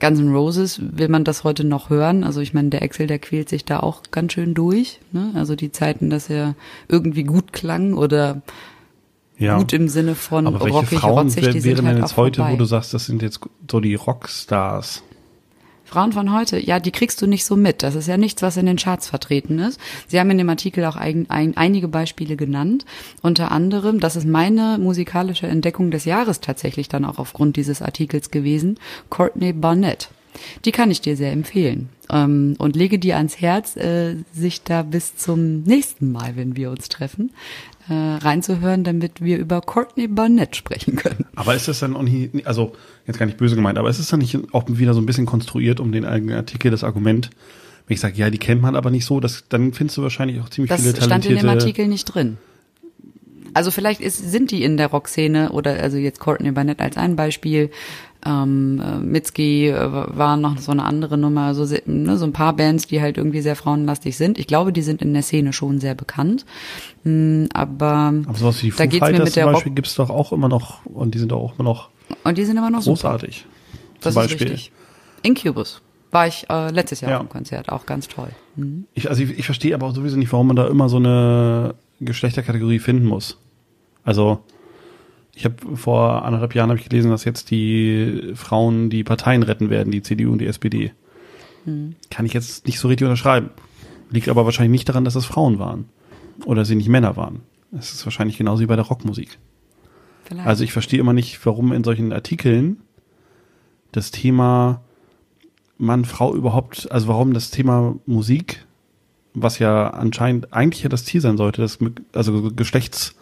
Guns 0.00 0.18
N' 0.18 0.34
Roses 0.34 0.80
will 0.82 1.08
man 1.08 1.24
das 1.24 1.44
heute 1.44 1.64
noch 1.64 1.90
hören. 1.90 2.24
Also 2.24 2.40
ich 2.40 2.54
meine, 2.54 2.70
der 2.70 2.82
Excel, 2.82 3.06
der 3.06 3.18
quält 3.18 3.48
sich 3.48 3.64
da 3.64 3.75
auch 3.82 4.02
ganz 4.10 4.32
schön 4.32 4.54
durch. 4.54 5.00
Ne? 5.12 5.32
Also 5.34 5.56
die 5.56 5.72
Zeiten, 5.72 6.10
dass 6.10 6.30
er 6.30 6.54
irgendwie 6.88 7.24
gut 7.24 7.52
klang 7.52 7.94
oder 7.94 8.42
ja. 9.38 9.58
gut 9.58 9.72
im 9.72 9.88
Sinne 9.88 10.14
von 10.14 10.46
aber 10.46 10.60
welche 10.60 10.78
rockig, 10.78 10.98
Frauen 10.98 11.26
rotzig, 11.28 11.50
die 11.50 11.64
wären 11.64 11.86
halt 11.86 11.98
jetzt 11.98 12.16
heute, 12.16 12.40
vorbei. 12.40 12.52
wo 12.52 12.56
du 12.56 12.64
sagst, 12.64 12.94
das 12.94 13.06
sind 13.06 13.22
jetzt 13.22 13.40
so 13.70 13.80
die 13.80 13.94
Rockstars? 13.94 15.02
Frauen 15.86 16.12
von 16.12 16.34
heute, 16.34 16.58
ja, 16.58 16.80
die 16.80 16.90
kriegst 16.90 17.22
du 17.22 17.28
nicht 17.28 17.44
so 17.44 17.54
mit. 17.54 17.84
Das 17.84 17.94
ist 17.94 18.08
ja 18.08 18.16
nichts, 18.16 18.42
was 18.42 18.56
in 18.56 18.66
den 18.66 18.76
Charts 18.76 19.08
vertreten 19.08 19.60
ist. 19.60 19.80
Sie 20.08 20.18
haben 20.18 20.30
in 20.30 20.38
dem 20.38 20.48
Artikel 20.48 20.84
auch 20.84 20.96
ein, 20.96 21.30
ein, 21.30 21.56
einige 21.56 21.86
Beispiele 21.86 22.36
genannt. 22.36 22.84
Unter 23.22 23.52
anderem, 23.52 24.00
das 24.00 24.16
ist 24.16 24.26
meine 24.26 24.78
musikalische 24.78 25.46
Entdeckung 25.46 25.92
des 25.92 26.04
Jahres 26.04 26.40
tatsächlich 26.40 26.88
dann 26.88 27.04
auch 27.04 27.20
aufgrund 27.20 27.56
dieses 27.56 27.82
Artikels 27.82 28.32
gewesen, 28.32 28.80
Courtney 29.10 29.52
Barnett. 29.52 30.10
Die 30.64 30.72
kann 30.72 30.90
ich 30.90 31.00
dir 31.00 31.16
sehr 31.16 31.32
empfehlen. 31.32 31.88
Ähm, 32.10 32.54
und 32.58 32.76
lege 32.76 32.98
dir 32.98 33.16
ans 33.16 33.40
Herz, 33.40 33.76
äh, 33.76 34.16
sich 34.32 34.62
da 34.62 34.82
bis 34.82 35.16
zum 35.16 35.62
nächsten 35.62 36.12
Mal, 36.12 36.36
wenn 36.36 36.56
wir 36.56 36.70
uns 36.70 36.88
treffen, 36.88 37.32
äh, 37.88 37.94
reinzuhören, 37.94 38.84
damit 38.84 39.20
wir 39.20 39.38
über 39.38 39.60
Courtney 39.60 40.08
Barnett 40.08 40.56
sprechen 40.56 40.96
können. 40.96 41.24
Aber 41.34 41.54
ist 41.54 41.68
das 41.68 41.80
dann 41.80 41.96
auch 41.96 42.02
nicht, 42.02 42.46
also 42.46 42.72
jetzt 43.06 43.18
gar 43.18 43.26
nicht 43.26 43.38
böse 43.38 43.56
gemeint, 43.56 43.78
aber 43.78 43.90
ist 43.90 43.98
es 43.98 44.08
dann 44.08 44.20
nicht 44.20 44.38
auch 44.52 44.64
wieder 44.68 44.94
so 44.94 45.00
ein 45.00 45.06
bisschen 45.06 45.26
konstruiert 45.26 45.80
um 45.80 45.92
den 45.92 46.04
eigenen 46.04 46.36
Artikel, 46.36 46.70
das 46.70 46.84
Argument, 46.84 47.30
wenn 47.86 47.94
ich 47.94 48.00
sage, 48.00 48.16
ja, 48.16 48.30
die 48.30 48.38
kennt 48.38 48.62
man 48.62 48.74
aber 48.74 48.90
nicht 48.90 49.04
so, 49.04 49.20
das, 49.20 49.44
dann 49.48 49.72
findest 49.72 49.98
du 49.98 50.02
wahrscheinlich 50.02 50.40
auch 50.40 50.48
ziemlich 50.48 50.70
das 50.70 50.80
viele 50.80 50.94
talentierte... 50.94 51.34
Das 51.34 51.40
stand 51.40 51.44
in 51.44 51.48
dem 51.48 51.48
Artikel 51.48 51.88
nicht 51.88 52.04
drin. 52.04 52.38
Also 53.56 53.70
vielleicht 53.70 54.02
ist, 54.02 54.18
sind 54.18 54.50
die 54.50 54.62
in 54.62 54.76
der 54.76 54.88
Rockszene 54.88 55.50
oder 55.50 55.82
also 55.82 55.96
jetzt 55.96 56.20
Courtney 56.20 56.50
Barnett 56.50 56.82
als 56.82 56.98
ein 56.98 57.16
Beispiel 57.16 57.70
ähm, 58.26 58.82
äh, 58.84 58.98
Mitski 58.98 59.68
äh, 59.68 59.90
war 59.90 60.36
noch 60.36 60.58
so 60.58 60.72
eine 60.72 60.84
andere 60.84 61.16
Nummer, 61.16 61.54
so, 61.54 61.64
ne, 61.86 62.18
so 62.18 62.26
ein 62.26 62.34
paar 62.34 62.54
Bands, 62.54 62.86
die 62.86 63.00
halt 63.00 63.16
irgendwie 63.16 63.40
sehr 63.40 63.56
frauenlastig 63.56 64.14
sind. 64.18 64.36
Ich 64.36 64.46
glaube, 64.46 64.74
die 64.74 64.82
sind 64.82 65.00
in 65.00 65.14
der 65.14 65.22
Szene 65.22 65.54
schon 65.54 65.80
sehr 65.80 65.94
bekannt. 65.94 66.44
Mhm, 67.04 67.48
aber, 67.54 68.12
aber 68.26 68.34
sowas 68.34 68.62
wie 68.62 68.72
die 68.72 68.76
da 68.76 68.84
geht's 68.84 69.00
mir 69.00 69.20
mit 69.20 69.34
der 69.34 69.44
zum 69.44 69.52
Beispiel 69.54 69.72
gibt's 69.72 69.94
doch 69.94 70.10
auch 70.10 70.32
immer 70.32 70.50
noch 70.50 70.84
und 70.84 71.14
die 71.14 71.18
sind 71.18 71.32
auch 71.32 71.58
immer 71.58 71.66
noch 71.66 71.88
und 72.24 72.36
die 72.36 72.44
sind 72.44 72.58
immer 72.58 72.70
noch 72.70 72.84
großartig. 72.84 73.38
Super. 73.38 73.98
Das 74.02 74.14
Beispiel. 74.16 74.48
ist 74.48 74.52
richtig. 74.52 74.72
Incubus 75.22 75.80
war 76.10 76.26
ich 76.26 76.44
äh, 76.50 76.70
letztes 76.72 77.00
Jahr 77.00 77.12
ja. 77.12 77.20
im 77.20 77.30
Konzert, 77.30 77.70
auch 77.70 77.86
ganz 77.86 78.06
toll. 78.06 78.28
Mhm. 78.56 78.84
Ich, 78.92 79.08
also 79.08 79.22
ich, 79.22 79.38
ich 79.38 79.46
verstehe 79.46 79.74
aber 79.74 79.86
auch 79.86 79.94
sowieso 79.94 80.18
nicht, 80.18 80.30
warum 80.30 80.48
man 80.48 80.56
da 80.56 80.66
immer 80.68 80.90
so 80.90 80.98
eine 80.98 81.74
Geschlechterkategorie 82.00 82.80
finden 82.80 83.06
muss. 83.06 83.38
Also 84.06 84.42
ich 85.34 85.44
habe 85.44 85.76
vor 85.76 86.24
anderthalb 86.24 86.54
Jahren 86.54 86.70
habe 86.70 86.78
ich 86.80 86.88
gelesen, 86.88 87.10
dass 87.10 87.24
jetzt 87.24 87.50
die 87.50 88.32
Frauen 88.34 88.88
die 88.88 89.04
Parteien 89.04 89.42
retten 89.42 89.68
werden, 89.68 89.90
die 89.90 90.00
CDU 90.00 90.32
und 90.32 90.38
die 90.38 90.46
SPD. 90.46 90.92
Hm. 91.64 91.94
Kann 92.10 92.24
ich 92.24 92.32
jetzt 92.32 92.66
nicht 92.66 92.78
so 92.78 92.88
richtig 92.88 93.04
unterschreiben. 93.04 93.50
Liegt 94.10 94.30
aber 94.30 94.46
wahrscheinlich 94.46 94.70
nicht 94.70 94.88
daran, 94.88 95.04
dass 95.04 95.16
es 95.16 95.26
Frauen 95.26 95.58
waren 95.58 95.90
oder 96.46 96.64
sie 96.64 96.76
nicht 96.76 96.88
Männer 96.88 97.16
waren. 97.16 97.40
Es 97.76 97.92
ist 97.92 98.06
wahrscheinlich 98.06 98.38
genauso 98.38 98.62
wie 98.62 98.66
bei 98.66 98.76
der 98.76 98.86
Rockmusik. 98.86 99.38
Vielleicht. 100.24 100.46
Also 100.46 100.64
ich 100.64 100.72
verstehe 100.72 101.00
immer 101.00 101.12
nicht, 101.12 101.44
warum 101.44 101.72
in 101.72 101.84
solchen 101.84 102.12
Artikeln 102.12 102.78
das 103.92 104.10
Thema 104.10 104.82
Mann, 105.78 106.04
Frau 106.04 106.34
überhaupt, 106.34 106.90
also 106.90 107.08
warum 107.08 107.34
das 107.34 107.50
Thema 107.50 107.96
Musik, 108.06 108.64
was 109.34 109.58
ja 109.58 109.90
anscheinend 109.90 110.54
eigentlich 110.54 110.82
ja 110.82 110.88
das 110.88 111.04
Ziel 111.04 111.20
sein 111.20 111.36
sollte, 111.36 111.60
das 111.60 111.78
also 112.14 112.50
Geschlechts 112.52 113.16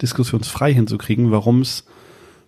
diskussionsfrei 0.00 0.72
hinzukriegen, 0.72 1.30
warum 1.30 1.60
es 1.60 1.84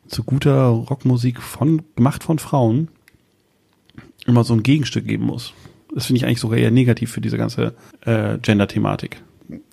zu 0.07 0.25
guter 0.25 0.67
Rockmusik 0.67 1.41
von, 1.41 1.83
gemacht 1.97 2.23
von 2.23 2.39
Frauen, 2.39 2.89
immer 4.27 4.45
so 4.45 4.55
ein 4.55 4.63
Gegenstück 4.63 5.07
geben 5.07 5.25
muss. 5.25 5.53
Das 5.95 6.07
finde 6.07 6.19
ich 6.19 6.27
eigentlich 6.27 6.41
sogar 6.41 6.59
eher 6.59 6.71
negativ 6.71 7.11
für 7.11 7.21
diese 7.21 7.39
ganze 7.39 7.75
äh, 8.03 8.39
Gender-Thematik. 8.39 9.23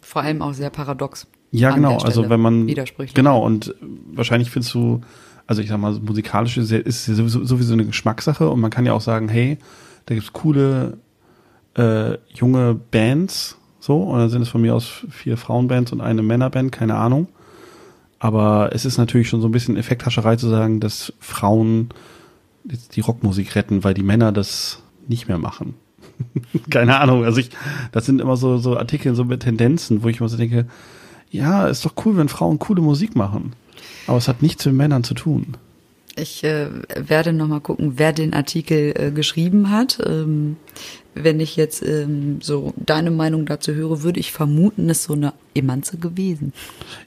Vor 0.01 0.21
allem 0.21 0.41
auch 0.41 0.53
sehr 0.53 0.69
paradox. 0.69 1.27
Ja, 1.51 1.71
genau. 1.71 1.97
Also 1.97 2.29
wenn 2.29 2.39
man 2.39 2.67
Widersprüchlich. 2.67 3.13
genau 3.13 3.43
und 3.43 3.75
wahrscheinlich 4.11 4.49
findest 4.49 4.73
du, 4.73 5.01
also 5.45 5.61
ich 5.61 5.69
sag 5.69 5.79
mal, 5.79 5.93
musikalisch 5.93 6.57
ist 6.57 6.71
ist 6.71 7.05
sowieso, 7.05 7.43
sowieso 7.45 7.73
eine 7.73 7.85
Geschmackssache 7.85 8.49
und 8.49 8.59
man 8.59 8.71
kann 8.71 8.85
ja 8.85 8.93
auch 8.93 9.01
sagen, 9.01 9.29
hey, 9.29 9.57
da 10.05 10.15
gibt's 10.15 10.33
coole 10.33 10.97
äh, 11.75 12.17
junge 12.33 12.73
Bands, 12.73 13.57
so 13.79 14.01
und 14.01 14.19
dann 14.19 14.29
sind 14.29 14.41
es 14.41 14.49
von 14.49 14.61
mir 14.61 14.73
aus 14.73 15.05
vier 15.09 15.37
Frauenbands 15.37 15.91
und 15.91 16.01
eine 16.01 16.23
Männerband, 16.23 16.71
keine 16.71 16.95
Ahnung. 16.95 17.27
Aber 18.23 18.69
es 18.71 18.85
ist 18.85 18.97
natürlich 18.97 19.27
schon 19.27 19.41
so 19.41 19.49
ein 19.49 19.51
bisschen 19.51 19.75
Effekthascherei 19.75 20.37
zu 20.37 20.47
sagen, 20.47 20.79
dass 20.79 21.11
Frauen 21.19 21.89
jetzt 22.63 22.95
die 22.95 23.01
Rockmusik 23.01 23.53
retten, 23.53 23.83
weil 23.83 23.93
die 23.93 24.01
Männer 24.01 24.31
das 24.31 24.81
nicht 25.09 25.27
mehr 25.27 25.37
machen. 25.37 25.73
Keine 26.69 27.01
Ahnung. 27.01 27.25
Also 27.25 27.41
ich, 27.41 27.49
das 27.91 28.05
sind 28.05 28.21
immer 28.21 28.37
so, 28.37 28.59
so 28.59 28.77
Artikel, 28.77 29.13
so 29.13 29.25
mit 29.25 29.41
Tendenzen, 29.41 30.03
wo 30.03 30.07
ich 30.07 30.21
immer 30.21 30.29
so 30.29 30.37
denke, 30.37 30.67
ja, 31.31 31.67
ist 31.67 31.83
doch 31.83 31.95
cool, 32.05 32.15
wenn 32.15 32.29
Frauen 32.29 32.59
coole 32.59 32.81
Musik 32.81 33.13
machen. 33.17 33.51
Aber 34.07 34.19
es 34.19 34.29
hat 34.29 34.41
nichts 34.41 34.65
mit 34.65 34.75
Männern 34.75 35.03
zu 35.03 35.15
tun. 35.15 35.57
Ich 36.15 36.43
äh, 36.43 36.67
werde 36.95 37.33
noch 37.33 37.47
mal 37.47 37.59
gucken, 37.59 37.93
wer 37.95 38.13
den 38.13 38.33
Artikel 38.33 38.93
äh, 38.95 39.11
geschrieben 39.11 39.71
hat. 39.71 39.99
Ähm, 40.05 40.57
wenn 41.15 41.39
ich 41.39 41.55
jetzt 41.55 41.83
ähm, 41.83 42.39
so 42.41 42.73
deine 42.75 43.11
Meinung 43.11 43.45
dazu 43.45 43.73
höre, 43.73 44.03
würde 44.03 44.19
ich 44.19 44.31
vermuten, 44.31 44.89
es 44.89 44.99
ist 44.99 45.03
so 45.05 45.13
eine 45.13 45.33
Emanze 45.55 45.97
gewesen. 45.97 46.53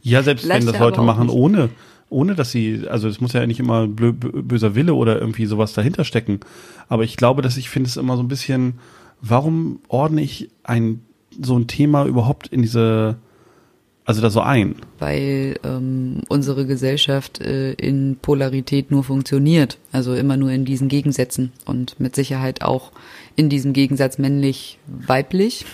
Ja, 0.03 0.23
selbst 0.23 0.43
Vielleicht 0.45 0.67
wenn 0.67 0.73
das 0.73 0.81
Leute 0.81 1.03
machen, 1.03 1.27
nicht. 1.27 1.37
ohne, 1.37 1.69
ohne 2.09 2.35
dass 2.35 2.51
sie, 2.51 2.83
also 2.89 3.09
es 3.09 3.21
muss 3.21 3.33
ja 3.33 3.47
nicht 3.47 3.61
immer 3.61 3.87
blö, 3.87 4.09
bö- 4.11 4.43
böser 4.43 4.75
Wille 4.75 4.95
oder 4.95 5.21
irgendwie 5.21 5.47
sowas 5.47 5.73
dahinter 5.73 6.05
stecken. 6.05 6.41
Aber 6.89 7.05
ich 7.05 7.17
glaube, 7.17 7.43
dass 7.43 7.57
ich 7.57 7.69
finde 7.69 7.89
es 7.89 7.97
immer 7.97 8.17
so 8.17 8.23
ein 8.23 8.29
bisschen, 8.29 8.75
warum 9.21 9.81
ordne 9.89 10.23
ich 10.23 10.51
ein, 10.65 11.01
so 11.41 11.57
ein 11.57 11.67
Thema 11.69 12.07
überhaupt 12.07 12.49
in 12.49 12.63
diese, 12.63 13.17
also 14.07 14.23
da 14.23 14.31
so 14.31 14.41
ein? 14.41 14.77
weil 14.99 15.59
ähm, 15.65 16.23
unsere 16.29 16.67
Gesellschaft 16.67 17.41
äh, 17.41 17.73
in 17.73 18.17
Polarität 18.21 18.91
nur 18.91 19.05
funktioniert, 19.05 19.79
also 19.93 20.15
immer 20.15 20.37
nur 20.37 20.51
in 20.51 20.65
diesen 20.65 20.89
Gegensätzen 20.89 21.53
und 21.65 22.01
mit 22.01 22.15
Sicherheit 22.15 22.63
auch 22.63 22.93
in 23.35 23.51
diesem 23.51 23.75
Gegensatz 23.75 24.17
männlich-weiblich, 24.17 25.67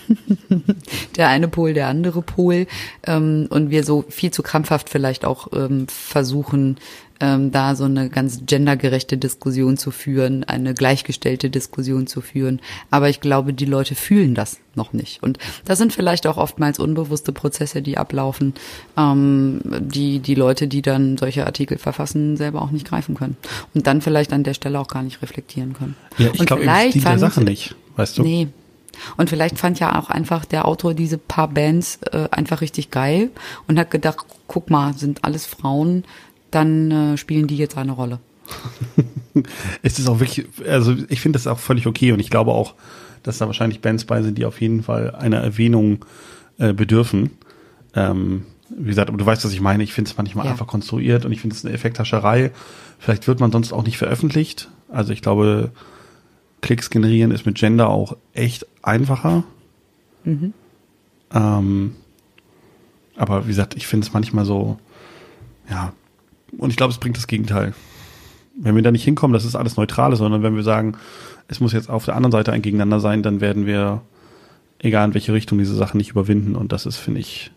der 1.16 1.28
eine 1.28 1.46
Pol, 1.46 1.74
der 1.74 1.86
andere 1.86 2.22
Pol 2.22 2.66
ähm, 3.06 3.46
und 3.50 3.70
wir 3.70 3.84
so 3.84 4.04
viel 4.08 4.32
zu 4.32 4.42
krampfhaft 4.42 4.90
vielleicht 4.90 5.24
auch 5.24 5.48
ähm, 5.54 5.86
versuchen, 5.88 6.78
ähm, 7.22 7.52
da 7.52 7.74
so 7.76 7.84
eine 7.84 8.10
ganz 8.10 8.42
gendergerechte 8.44 9.16
Diskussion 9.16 9.76
zu 9.78 9.92
führen, 9.92 10.42
eine 10.44 10.74
gleichgestellte 10.74 11.48
Diskussion 11.48 12.06
zu 12.08 12.20
führen. 12.20 12.60
Aber 12.90 13.08
ich 13.08 13.20
glaube, 13.20 13.54
die 13.54 13.64
Leute 13.64 13.94
fühlen 13.94 14.34
das 14.34 14.58
noch 14.74 14.92
nicht. 14.92 15.22
Und 15.22 15.38
das 15.64 15.78
sind 15.78 15.92
vielleicht 15.92 16.26
auch 16.26 16.36
oftmals 16.36 16.78
unbewusste 16.80 17.32
Prozesse, 17.32 17.80
die 17.80 17.96
ablaufen, 17.96 18.54
ähm, 18.98 19.60
die 19.80 20.18
die 20.18 20.34
Leute, 20.34 20.66
die 20.66 20.82
dann 20.82 21.16
solche 21.16 21.46
Artikel 21.46 21.78
verfassen, 21.78 22.36
selber 22.36 22.60
auch 22.60 22.70
nicht 22.72 22.86
greifen 22.88 23.14
können. 23.14 23.36
Und 23.72 23.86
dann 23.86 24.00
vielleicht 24.02 24.32
an 24.32 24.42
der 24.42 24.54
Stelle 24.54 24.80
auch 24.80 24.88
gar 24.88 25.02
nicht 25.04 25.22
reflektieren 25.22 25.74
können. 25.74 25.94
Ja, 26.18 26.30
ich 26.32 26.40
Und 26.40 26.46
glaube, 26.46 26.64
der 26.64 26.92
fand- 27.00 27.20
Sache 27.20 27.42
nicht, 27.42 27.76
weißt 27.96 28.18
du? 28.18 28.22
Nee. 28.22 28.48
Und 29.16 29.30
vielleicht 29.30 29.58
fand 29.58 29.80
ja 29.80 29.98
auch 29.98 30.10
einfach 30.10 30.44
der 30.44 30.66
Autor 30.66 30.92
diese 30.92 31.16
paar 31.18 31.48
Bands 31.48 31.98
äh, 32.12 32.28
einfach 32.30 32.60
richtig 32.60 32.90
geil 32.90 33.30
und 33.66 33.78
hat 33.78 33.90
gedacht, 33.90 34.18
guck 34.46 34.68
mal, 34.70 34.92
sind 34.94 35.24
alles 35.24 35.46
Frauen, 35.46 36.04
dann 36.52 36.90
äh, 36.90 37.16
spielen 37.16 37.46
die 37.48 37.56
jetzt 37.56 37.76
eine 37.76 37.92
Rolle. 37.92 38.20
Es 39.80 39.98
ist 39.98 40.08
auch 40.08 40.20
wirklich, 40.20 40.46
also 40.68 40.94
ich 41.08 41.22
finde 41.22 41.38
das 41.38 41.46
auch 41.46 41.58
völlig 41.58 41.86
okay 41.86 42.12
und 42.12 42.20
ich 42.20 42.28
glaube 42.28 42.50
auch, 42.52 42.74
dass 43.22 43.38
da 43.38 43.46
wahrscheinlich 43.46 43.80
Bands 43.80 44.04
bei 44.04 44.20
sind, 44.22 44.36
die 44.36 44.44
auf 44.44 44.60
jeden 44.60 44.82
Fall 44.82 45.14
einer 45.14 45.38
Erwähnung 45.38 46.04
äh, 46.58 46.74
bedürfen. 46.74 47.30
Ähm, 47.94 48.44
wie 48.68 48.88
gesagt, 48.90 49.08
aber 49.08 49.16
du 49.16 49.24
weißt, 49.24 49.42
was 49.42 49.54
ich 49.54 49.62
meine. 49.62 49.82
Ich 49.84 49.94
finde 49.94 50.10
es 50.10 50.16
manchmal 50.18 50.44
Ja. 50.44 50.52
einfach 50.52 50.66
konstruiert 50.66 51.24
und 51.24 51.32
ich 51.32 51.40
finde 51.40 51.56
es 51.56 51.64
eine 51.64 51.72
Effekthascherei. 51.74 52.50
Vielleicht 52.98 53.26
wird 53.26 53.40
man 53.40 53.50
sonst 53.50 53.72
auch 53.72 53.84
nicht 53.84 53.96
veröffentlicht. 53.96 54.68
Also 54.90 55.14
ich 55.14 55.22
glaube, 55.22 55.70
Klicks 56.60 56.90
generieren 56.90 57.30
ist 57.30 57.46
mit 57.46 57.54
Gender 57.56 57.88
auch 57.88 58.18
echt 58.34 58.66
einfacher. 58.82 59.44
Ähm, 61.34 61.96
aber 63.16 63.44
wie 63.44 63.48
gesagt, 63.48 63.76
ich 63.76 63.86
finde 63.86 64.06
es 64.06 64.12
manchmal 64.12 64.44
so, 64.44 64.78
ja, 65.70 65.94
und 66.58 66.70
ich 66.70 66.76
glaube, 66.76 66.92
es 66.92 66.98
bringt 66.98 67.16
das 67.16 67.26
Gegenteil. 67.26 67.74
Wenn 68.56 68.74
wir 68.74 68.82
da 68.82 68.90
nicht 68.90 69.04
hinkommen, 69.04 69.32
dass 69.32 69.44
es 69.44 69.56
alles 69.56 69.76
neutral 69.76 70.12
ist, 70.12 70.18
sondern 70.18 70.42
wenn 70.42 70.56
wir 70.56 70.62
sagen, 70.62 70.96
es 71.48 71.60
muss 71.60 71.72
jetzt 71.72 71.88
auf 71.88 72.04
der 72.04 72.16
anderen 72.16 72.32
Seite 72.32 72.52
ein 72.52 72.62
Gegeneinander 72.62 73.00
sein, 73.00 73.22
dann 73.22 73.40
werden 73.40 73.66
wir, 73.66 74.02
egal 74.78 75.08
in 75.08 75.14
welche 75.14 75.32
Richtung, 75.32 75.58
diese 75.58 75.74
Sachen 75.74 75.96
nicht 75.96 76.10
überwinden. 76.10 76.54
Und 76.54 76.72
das 76.72 76.86
ist, 76.86 76.96
finde 76.96 77.20
ich, 77.20 77.50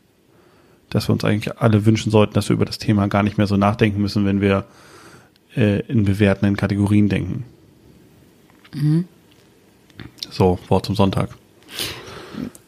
dass 0.89 1.09
wir 1.09 1.13
uns 1.13 1.25
eigentlich 1.25 1.57
alle 1.57 1.85
wünschen 1.85 2.11
sollten, 2.11 2.33
dass 2.33 2.49
wir 2.49 2.53
über 2.53 2.65
das 2.65 2.77
Thema 2.77 3.07
gar 3.07 3.23
nicht 3.23 3.37
mehr 3.37 3.47
so 3.47 3.57
nachdenken 3.57 4.01
müssen, 4.01 4.25
wenn 4.25 4.41
wir 4.41 4.65
äh, 5.55 5.81
in 5.81 6.05
bewertenden 6.05 6.55
Kategorien 6.55 7.09
denken. 7.09 7.43
So, 10.29 10.59
Wort 10.67 10.85
zum 10.85 10.95
Sonntag. 10.95 11.29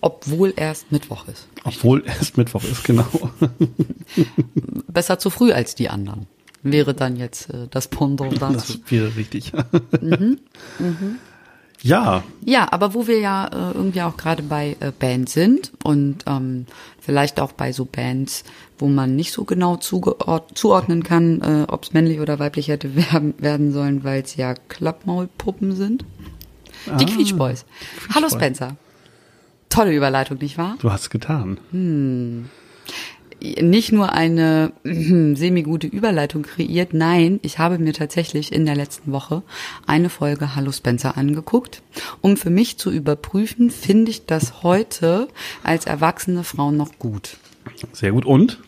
Obwohl 0.01 0.53
erst 0.55 0.91
Mittwoch 0.91 1.27
ist. 1.27 1.47
Obwohl 1.63 2.03
erst 2.05 2.37
Mittwoch 2.37 2.63
ist, 2.63 2.83
genau. 2.83 3.05
Besser 4.87 5.19
zu 5.19 5.29
früh 5.29 5.51
als 5.51 5.75
die 5.75 5.89
anderen. 5.89 6.27
Wäre 6.63 6.93
dann 6.93 7.15
jetzt 7.17 7.49
äh, 7.49 7.67
das 7.69 7.87
Pendant 7.87 8.41
dazu. 8.41 8.55
Das 8.55 8.91
wäre 8.91 9.15
richtig. 9.15 9.51
Ja, 11.83 12.23
Ja, 12.43 12.71
aber 12.71 12.95
wo 12.95 13.05
wir 13.05 13.19
ja 13.19 13.45
äh, 13.47 13.71
irgendwie 13.75 14.01
auch 14.01 14.17
gerade 14.17 14.41
bei 14.41 14.75
äh, 14.79 14.91
Bands 14.97 15.33
sind 15.33 15.71
und 15.83 16.23
ähm, 16.25 16.65
vielleicht 16.99 17.39
auch 17.39 17.51
bei 17.51 17.71
so 17.71 17.85
Bands, 17.85 18.43
wo 18.79 18.87
man 18.87 19.15
nicht 19.15 19.31
so 19.31 19.43
genau 19.43 19.75
zuordnen 19.77 21.03
kann, 21.03 21.41
äh, 21.41 21.65
ob 21.71 21.83
es 21.83 21.93
männlich 21.93 22.19
oder 22.19 22.39
weiblich 22.39 22.69
hätte 22.69 22.95
werden, 22.95 23.35
werden 23.37 23.71
sollen, 23.73 24.03
weil 24.03 24.23
es 24.23 24.35
ja 24.35 24.55
Klappmaulpuppen 24.55 25.75
sind. 25.75 26.03
Die 26.99 27.05
Ah, 27.05 27.07
Quietsch 27.07 27.35
Boys. 27.35 27.63
Hallo. 28.13 28.27
Spencer. 28.29 28.75
Tolle 29.77 29.95
Überleitung, 29.95 30.39
nicht 30.39 30.57
wahr? 30.57 30.75
du 30.79 30.91
hast 30.91 31.01
es 31.01 31.09
getan. 31.11 31.59
nicht 33.39 33.91
nur 33.91 34.11
eine 34.11 34.71
semi-gute 34.83 35.85
Überleitung 35.85 36.41
kreiert, 36.41 36.95
nein, 36.95 37.39
ich 37.43 37.59
habe 37.59 37.77
mir 37.77 37.93
tatsächlich 37.93 38.51
in 38.51 38.65
der 38.65 38.75
letzten 38.75 39.11
Woche 39.11 39.43
eine 39.85 40.09
Folge 40.09 40.55
Hallo 40.55 40.71
Spencer 40.71 41.15
angeguckt, 41.15 41.83
um 42.21 42.37
für 42.37 42.49
mich 42.49 42.79
zu 42.79 42.89
überprüfen, 42.89 43.69
finde 43.69 44.09
ich 44.09 44.25
das 44.25 44.63
heute 44.63 45.27
als 45.61 45.85
erwachsene 45.85 46.43
Frau 46.43 46.71
noch 46.71 46.97
gut. 46.97 47.37
Sehr 47.93 48.13
gut. 48.13 48.25
Und? 48.25 48.59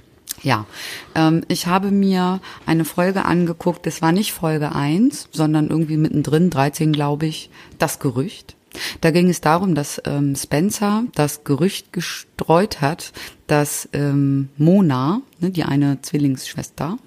Ja, 0.43 0.67
ähm, 1.15 1.41
ich 1.47 1.65
habe 1.65 1.89
mir 1.89 2.39
eine 2.67 2.85
Folge 2.85 3.25
angeguckt, 3.25 3.87
das 3.87 4.03
war 4.03 4.11
nicht 4.11 4.31
Folge 4.31 4.75
1, 4.75 5.29
sondern 5.31 5.69
irgendwie 5.69 5.97
mittendrin, 5.97 6.51
13 6.51 6.93
glaube 6.93 7.25
ich, 7.25 7.49
das 7.79 7.97
Gerücht. 7.97 8.55
Da 9.01 9.11
ging 9.11 9.29
es 9.29 9.41
darum, 9.41 9.75
dass 9.75 10.01
ähm, 10.05 10.35
Spencer 10.35 11.03
das 11.15 11.43
Gerücht 11.43 11.93
gestreut 11.93 12.81
hat, 12.81 13.11
dass 13.47 13.87
ähm, 13.93 14.49
Mona, 14.57 15.21
ne, 15.39 15.49
die 15.51 15.63
eine 15.63 16.01
Zwillingsschwester, 16.01 16.97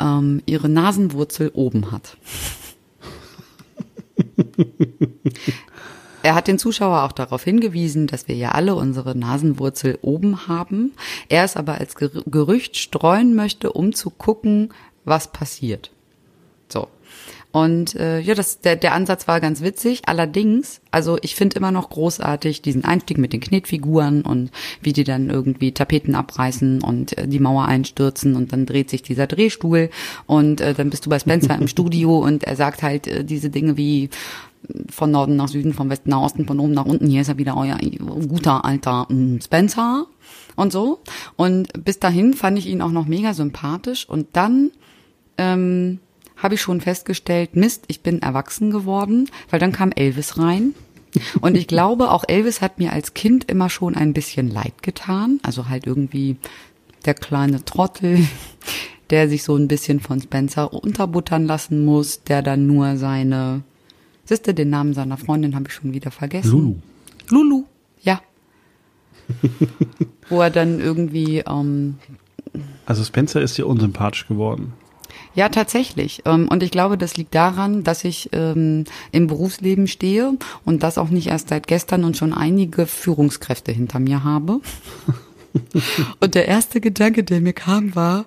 ähm, 0.00 0.42
ihre 0.46 0.68
Nasenwurzel 0.68 1.50
oben 1.54 1.90
hat. 1.92 2.16
Er 6.22 6.34
hat 6.34 6.48
den 6.48 6.58
Zuschauer 6.58 7.04
auch 7.04 7.12
darauf 7.12 7.44
hingewiesen, 7.44 8.08
dass 8.08 8.26
wir 8.26 8.34
ja 8.34 8.50
alle 8.50 8.74
unsere 8.74 9.16
Nasenwurzel 9.16 9.98
oben 10.02 10.48
haben. 10.48 10.92
Er 11.28 11.44
es 11.44 11.56
aber 11.56 11.74
als 11.78 11.96
Ger- 11.96 12.28
Gerücht 12.28 12.76
streuen 12.76 13.34
möchte, 13.36 13.72
um 13.72 13.94
zu 13.94 14.10
gucken, 14.10 14.70
was 15.04 15.30
passiert. 15.32 15.92
So. 16.68 16.88
Und 17.50 17.94
äh, 17.96 18.20
ja, 18.20 18.34
das, 18.34 18.60
der, 18.60 18.76
der 18.76 18.92
Ansatz 18.92 19.26
war 19.26 19.40
ganz 19.40 19.62
witzig. 19.62 20.02
Allerdings, 20.04 20.80
also 20.90 21.18
ich 21.22 21.34
finde 21.34 21.56
immer 21.56 21.70
noch 21.70 21.88
großartig 21.88 22.60
diesen 22.60 22.84
Einstieg 22.84 23.16
mit 23.16 23.32
den 23.32 23.40
Knetfiguren 23.40 24.22
und 24.22 24.50
wie 24.82 24.92
die 24.92 25.04
dann 25.04 25.30
irgendwie 25.30 25.72
Tapeten 25.72 26.14
abreißen 26.14 26.82
und 26.82 27.16
äh, 27.16 27.26
die 27.26 27.38
Mauer 27.38 27.64
einstürzen 27.64 28.36
und 28.36 28.52
dann 28.52 28.66
dreht 28.66 28.90
sich 28.90 29.02
dieser 29.02 29.26
Drehstuhl 29.26 29.88
und 30.26 30.60
äh, 30.60 30.74
dann 30.74 30.90
bist 30.90 31.06
du 31.06 31.10
bei 31.10 31.18
Spencer 31.18 31.56
im 31.56 31.68
Studio 31.68 32.18
und 32.24 32.44
er 32.44 32.54
sagt 32.54 32.82
halt 32.82 33.06
äh, 33.06 33.24
diese 33.24 33.48
Dinge 33.48 33.78
wie 33.78 34.10
von 34.90 35.10
Norden 35.10 35.36
nach 35.36 35.48
Süden, 35.48 35.72
von 35.72 35.88
Westen 35.88 36.10
nach 36.10 36.20
Osten, 36.20 36.46
von 36.46 36.60
oben 36.60 36.72
nach 36.72 36.84
unten. 36.84 37.06
Hier 37.06 37.22
ist 37.22 37.28
er 37.28 37.38
wieder 37.38 37.56
euer 37.56 37.78
guter 38.28 38.64
alter 38.64 39.06
mm, 39.08 39.40
Spencer 39.40 40.06
und 40.56 40.72
so. 40.72 41.00
Und 41.36 41.84
bis 41.84 41.98
dahin 41.98 42.34
fand 42.34 42.58
ich 42.58 42.66
ihn 42.66 42.82
auch 42.82 42.90
noch 42.90 43.06
mega 43.06 43.34
sympathisch. 43.34 44.08
Und 44.08 44.28
dann 44.34 44.70
ähm, 45.38 46.00
habe 46.38 46.54
ich 46.54 46.60
schon 46.62 46.80
festgestellt, 46.80 47.56
Mist, 47.56 47.84
ich 47.88 48.00
bin 48.00 48.22
erwachsen 48.22 48.70
geworden, 48.70 49.28
weil 49.50 49.60
dann 49.60 49.72
kam 49.72 49.92
Elvis 49.92 50.38
rein. 50.38 50.74
Und 51.40 51.56
ich 51.56 51.66
glaube, 51.66 52.10
auch 52.10 52.24
Elvis 52.26 52.60
hat 52.60 52.78
mir 52.78 52.92
als 52.92 53.14
Kind 53.14 53.44
immer 53.50 53.70
schon 53.70 53.94
ein 53.94 54.12
bisschen 54.12 54.50
leid 54.50 54.82
getan. 54.82 55.40
Also 55.42 55.68
halt 55.68 55.86
irgendwie 55.86 56.36
der 57.04 57.14
kleine 57.14 57.64
Trottel, 57.64 58.26
der 59.10 59.28
sich 59.28 59.42
so 59.42 59.56
ein 59.56 59.68
bisschen 59.68 60.00
von 60.00 60.20
Spencer 60.20 60.72
unterbuttern 60.72 61.46
lassen 61.46 61.84
muss, 61.84 62.22
der 62.22 62.42
dann 62.42 62.66
nur 62.66 62.96
seine 62.96 63.62
Siehste, 64.28 64.52
den 64.52 64.68
Namen 64.68 64.92
seiner 64.92 65.16
Freundin 65.16 65.54
habe 65.54 65.68
ich 65.68 65.74
schon 65.74 65.94
wieder 65.94 66.10
vergessen. 66.10 66.50
Lulu. 66.50 66.74
Lulu, 67.30 67.64
ja. 68.02 68.20
Wo 70.28 70.42
er 70.42 70.50
dann 70.50 70.80
irgendwie, 70.80 71.38
ähm, 71.38 71.96
Also 72.84 73.04
Spencer 73.04 73.40
ist 73.40 73.56
dir 73.56 73.66
unsympathisch 73.66 74.28
geworden. 74.28 74.74
Ja, 75.34 75.48
tatsächlich. 75.48 76.22
Ähm, 76.24 76.48
und 76.48 76.62
ich 76.62 76.70
glaube, 76.70 76.98
das 76.98 77.16
liegt 77.16 77.34
daran, 77.34 77.84
dass 77.84 78.04
ich 78.04 78.30
ähm, 78.32 78.84
im 79.12 79.26
Berufsleben 79.26 79.86
stehe 79.86 80.34
und 80.64 80.82
das 80.82 80.98
auch 80.98 81.10
nicht 81.10 81.28
erst 81.28 81.48
seit 81.48 81.66
gestern 81.66 82.04
und 82.04 82.16
schon 82.16 82.32
einige 82.32 82.86
Führungskräfte 82.86 83.72
hinter 83.72 83.98
mir 83.98 84.24
habe. 84.24 84.60
und 86.20 86.34
der 86.34 86.48
erste 86.48 86.80
Gedanke, 86.80 87.24
der 87.24 87.40
mir 87.40 87.52
kam, 87.52 87.94
war, 87.94 88.26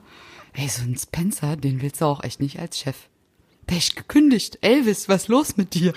hey, 0.53 0.67
so 0.67 0.83
ein 0.83 0.97
Spencer, 0.97 1.55
den 1.55 1.81
willst 1.81 2.01
du 2.01 2.05
auch 2.05 2.23
echt 2.23 2.39
nicht 2.39 2.59
als 2.59 2.79
Chef. 2.79 2.95
Der 3.69 3.77
ist 3.77 3.95
gekündigt. 3.95 4.57
Elvis, 4.61 5.07
was 5.07 5.27
los 5.27 5.55
mit 5.55 5.73
dir? 5.73 5.93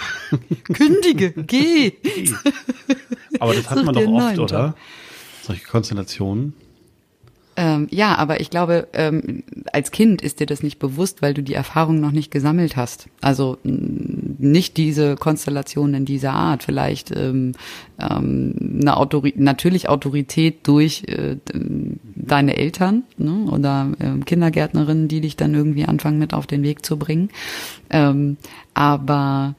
Kündige, 0.73 1.33
geh. 1.37 1.93
Aber 3.41 3.55
das 3.55 3.69
hat 3.69 3.85
man 3.85 3.95
doch 3.95 4.03
oft, 4.03 4.11
neuen 4.11 4.39
oder? 4.39 4.77
Solche 5.43 5.65
Konstellationen. 5.65 6.55
Ähm, 7.57 7.87
ja, 7.91 8.17
aber 8.17 8.41
ich 8.41 8.51
glaube, 8.51 8.89
ähm, 8.95 9.45
als 9.73 9.93
Kind 9.93 10.23
ist 10.23 10.41
dir 10.41 10.47
das 10.47 10.63
nicht 10.63 10.79
bewusst, 10.79 11.23
weil 11.23 11.35
du 11.35 11.43
die 11.43 11.55
Erfahrung 11.55 12.01
noch 12.01 12.11
nicht 12.11 12.31
gesammelt 12.31 12.77
hast. 12.77 13.09
Also 13.21 13.59
mh, 13.63 14.35
nicht 14.39 14.77
diese 14.77 15.15
Konstellation 15.15 15.95
in 15.95 16.05
dieser 16.05 16.33
Art. 16.33 16.65
Vielleicht 16.65 17.13
ähm, 17.17 17.53
ähm, 18.01 18.79
eine 18.81 18.97
Autori 18.97 19.35
natürlich 19.37 19.89
Autorität 19.89 20.67
durch 20.67 21.05
äh, 21.07 21.37
deine 22.17 22.57
Eltern 22.57 23.05
ne? 23.17 23.47
oder 23.51 23.93
ähm, 24.01 24.25
Kindergärtnerinnen, 24.25 25.09
die 25.09 25.21
dich 25.21 25.37
dann 25.37 25.55
irgendwie 25.55 25.85
anfangen 25.85 26.19
mit 26.19 26.35
auf 26.35 26.47
den 26.47 26.63
Weg 26.63 26.85
zu 26.85 26.99
bringen. 26.99 27.31
Ähm, 27.91 28.37
aber 28.75 29.55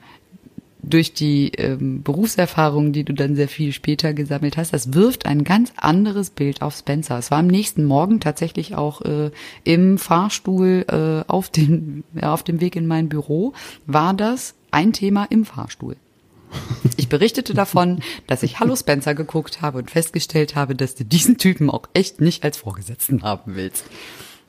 durch 0.89 1.13
die 1.13 1.51
ähm, 1.57 2.03
Berufserfahrung, 2.03 2.91
die 2.91 3.03
du 3.03 3.13
dann 3.13 3.35
sehr 3.35 3.47
viel 3.47 3.71
später 3.71 4.13
gesammelt 4.13 4.57
hast, 4.57 4.73
das 4.73 4.93
wirft 4.93 5.25
ein 5.25 5.43
ganz 5.43 5.73
anderes 5.77 6.29
Bild 6.29 6.61
auf 6.61 6.75
Spencer. 6.75 7.17
Es 7.17 7.31
war 7.31 7.39
am 7.39 7.47
nächsten 7.47 7.85
Morgen 7.85 8.19
tatsächlich 8.19 8.75
auch 8.75 9.01
äh, 9.01 9.31
im 9.63 9.97
Fahrstuhl 9.97 10.85
äh, 10.87 11.29
auf, 11.29 11.49
den, 11.49 12.03
ja, 12.13 12.33
auf 12.33 12.43
dem 12.43 12.61
Weg 12.61 12.75
in 12.75 12.87
mein 12.87 13.09
Büro, 13.09 13.53
war 13.85 14.13
das 14.13 14.55
ein 14.71 14.93
Thema 14.93 15.25
im 15.25 15.45
Fahrstuhl. 15.45 15.95
Ich 16.95 17.09
berichtete 17.09 17.53
davon, 17.53 18.01
dass 18.27 18.43
ich 18.43 18.59
Hallo 18.59 18.75
Spencer 18.75 19.13
geguckt 19.13 19.61
habe 19.61 19.79
und 19.79 19.91
festgestellt 19.91 20.55
habe, 20.55 20.75
dass 20.75 20.95
du 20.95 21.03
diesen 21.03 21.37
Typen 21.37 21.69
auch 21.69 21.89
echt 21.93 22.21
nicht 22.21 22.43
als 22.43 22.57
Vorgesetzten 22.57 23.23
haben 23.23 23.55
willst. 23.55 23.83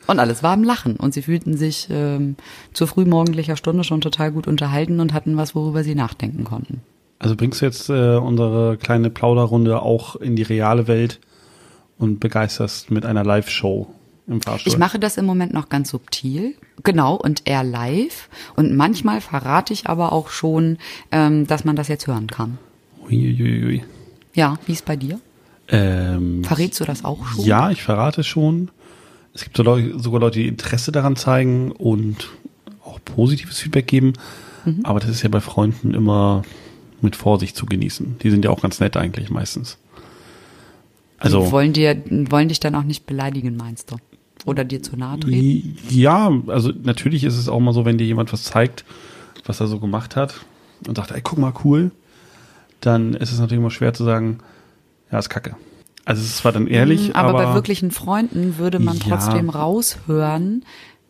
Und 0.06 0.18
alles 0.18 0.42
war 0.42 0.54
im 0.54 0.64
Lachen 0.64 0.96
und 0.96 1.14
sie 1.14 1.22
fühlten 1.22 1.56
sich 1.56 1.88
ähm, 1.90 2.36
zu 2.72 2.86
frühmorgendlicher 2.86 3.56
Stunde 3.56 3.84
schon 3.84 4.00
total 4.00 4.32
gut 4.32 4.46
unterhalten 4.46 5.00
und 5.00 5.12
hatten 5.12 5.36
was, 5.36 5.54
worüber 5.54 5.82
sie 5.82 5.94
nachdenken 5.94 6.44
konnten. 6.44 6.80
Also 7.18 7.34
bringst 7.34 7.60
du 7.60 7.66
jetzt 7.66 7.88
äh, 7.88 8.16
unsere 8.16 8.76
kleine 8.76 9.10
Plauderrunde 9.10 9.80
auch 9.82 10.16
in 10.16 10.36
die 10.36 10.42
reale 10.42 10.86
Welt 10.86 11.20
und 11.98 12.20
begeisterst 12.20 12.90
mit 12.90 13.06
einer 13.06 13.24
Live-Show 13.24 13.88
im 14.26 14.42
Fahrstuhl? 14.42 14.72
Ich 14.72 14.78
mache 14.78 14.98
das 14.98 15.16
im 15.16 15.24
Moment 15.24 15.54
noch 15.54 15.68
ganz 15.68 15.90
subtil, 15.90 16.54
genau, 16.82 17.14
und 17.14 17.42
eher 17.46 17.64
live. 17.64 18.28
Und 18.54 18.76
manchmal 18.76 19.20
verrate 19.20 19.72
ich 19.72 19.88
aber 19.88 20.12
auch 20.12 20.28
schon, 20.28 20.78
ähm, 21.10 21.46
dass 21.46 21.64
man 21.64 21.74
das 21.74 21.88
jetzt 21.88 22.06
hören 22.06 22.26
kann. 22.26 22.58
Uiuiui. 23.06 23.82
Ja, 24.34 24.58
wie 24.66 24.72
ist 24.72 24.84
bei 24.84 24.96
dir? 24.96 25.18
Ähm, 25.68 26.44
Verrätst 26.44 26.78
du 26.80 26.84
das 26.84 27.04
auch 27.04 27.26
schon? 27.26 27.44
Ja, 27.44 27.70
ich 27.70 27.82
verrate 27.82 28.22
schon. 28.22 28.70
Es 29.36 29.44
gibt 29.44 29.58
sogar 29.58 30.20
Leute, 30.20 30.38
die 30.38 30.48
Interesse 30.48 30.92
daran 30.92 31.14
zeigen 31.14 31.70
und 31.70 32.30
auch 32.82 32.98
positives 33.04 33.58
Feedback 33.58 33.86
geben. 33.86 34.14
Mhm. 34.64 34.80
Aber 34.84 34.98
das 34.98 35.10
ist 35.10 35.22
ja 35.22 35.28
bei 35.28 35.42
Freunden 35.42 35.92
immer 35.92 36.40
mit 37.02 37.16
Vorsicht 37.16 37.54
zu 37.54 37.66
genießen. 37.66 38.16
Die 38.22 38.30
sind 38.30 38.46
ja 38.46 38.50
auch 38.50 38.62
ganz 38.62 38.80
nett 38.80 38.96
eigentlich 38.96 39.28
meistens. 39.28 39.76
Die 41.18 41.24
Also 41.24 41.52
wollen 41.52 41.74
dir, 41.74 42.02
wollen 42.30 42.48
dich 42.48 42.60
dann 42.60 42.74
auch 42.74 42.82
nicht 42.82 43.04
beleidigen, 43.04 43.58
meinst 43.58 43.90
du? 43.90 43.96
Oder 44.46 44.64
dir 44.64 44.82
zu 44.82 44.96
nahe 44.96 45.20
treten? 45.20 45.76
ja, 45.90 46.32
also 46.46 46.72
natürlich 46.82 47.24
ist 47.24 47.36
es 47.36 47.50
auch 47.50 47.60
mal 47.60 47.74
so, 47.74 47.84
wenn 47.84 47.98
dir 47.98 48.06
jemand 48.06 48.32
was 48.32 48.44
zeigt, 48.44 48.86
was 49.44 49.60
er 49.60 49.66
so 49.66 49.80
gemacht 49.80 50.16
hat 50.16 50.46
und 50.88 50.96
sagt, 50.96 51.10
ey, 51.10 51.20
guck 51.20 51.38
mal, 51.38 51.52
cool, 51.62 51.90
dann 52.80 53.12
ist 53.12 53.32
es 53.32 53.38
natürlich 53.38 53.60
immer 53.60 53.70
schwer 53.70 53.92
zu 53.92 54.04
sagen, 54.04 54.38
ja, 55.12 55.18
ist 55.18 55.28
kacke. 55.28 55.56
Also 56.06 56.22
es 56.22 56.36
zwar 56.38 56.52
dann 56.52 56.66
ehrlich, 56.68 57.08
Mhm, 57.08 57.14
aber, 57.16 57.28
aber, 57.30 57.44
bei 57.48 57.54
wirklichen 57.54 57.90
Freunden 57.90 58.56
würde 58.58 58.78
man 58.78 58.96
Ja. 58.96 59.02
trotzdem 59.08 59.50
raushören, 59.50 60.64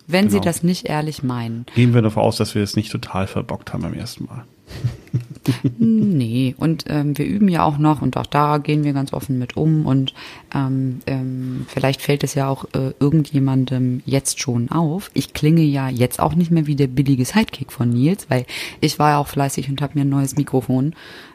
wenn 0.08 0.30
sie 0.30 0.36
Genau. 0.38 0.44
das 0.46 0.62
nicht 0.64 0.86
ehrlich 0.86 1.22
meinen. 1.22 1.66
gehen 1.74 1.94
wir 1.94 2.02
davon 2.02 2.22
aus, 2.24 2.36
dass 2.38 2.54
wir 2.56 2.62
es 2.62 2.74
nicht 2.76 2.90
total 2.90 3.26
verbockt 3.28 3.72
haben 3.72 3.82
beim 3.82 3.94
ersten 3.94 4.24
Mal. 4.24 4.44
Nee, 5.78 6.54
und 6.58 6.84
ähm, 6.88 7.16
wir 7.16 7.24
üben 7.24 7.48
ja 7.48 7.62
auch 7.64 7.78
noch 7.78 8.02
und 8.02 8.16
auch 8.16 8.26
da 8.26 8.58
gehen 8.58 8.84
wir 8.84 8.92
ganz 8.92 9.12
offen 9.12 9.38
mit 9.38 9.56
um 9.56 9.86
und 9.86 10.12
ähm, 10.54 11.00
ähm, 11.06 11.66
vielleicht 11.68 12.02
fällt 12.02 12.24
es 12.24 12.34
ja 12.34 12.48
auch 12.48 12.64
äh, 12.74 12.92
irgendjemandem 12.98 14.02
jetzt 14.04 14.40
schon 14.40 14.70
auf. 14.70 15.10
Ich 15.14 15.34
klinge 15.34 15.62
ja 15.62 15.88
jetzt 15.88 16.20
auch 16.20 16.34
nicht 16.34 16.50
mehr 16.50 16.66
wie 16.66 16.76
der 16.76 16.88
billige 16.88 17.24
Sidekick 17.24 17.70
von 17.72 17.90
Nils, 17.90 18.26
weil 18.28 18.44
ich 18.80 18.98
war 18.98 19.10
ja 19.10 19.18
auch 19.18 19.28
fleißig 19.28 19.68
und 19.68 19.80
habe 19.80 19.92
mir 19.96 20.04
ein 20.04 20.08
neues 20.08 20.36
Mikrofon 20.36 20.94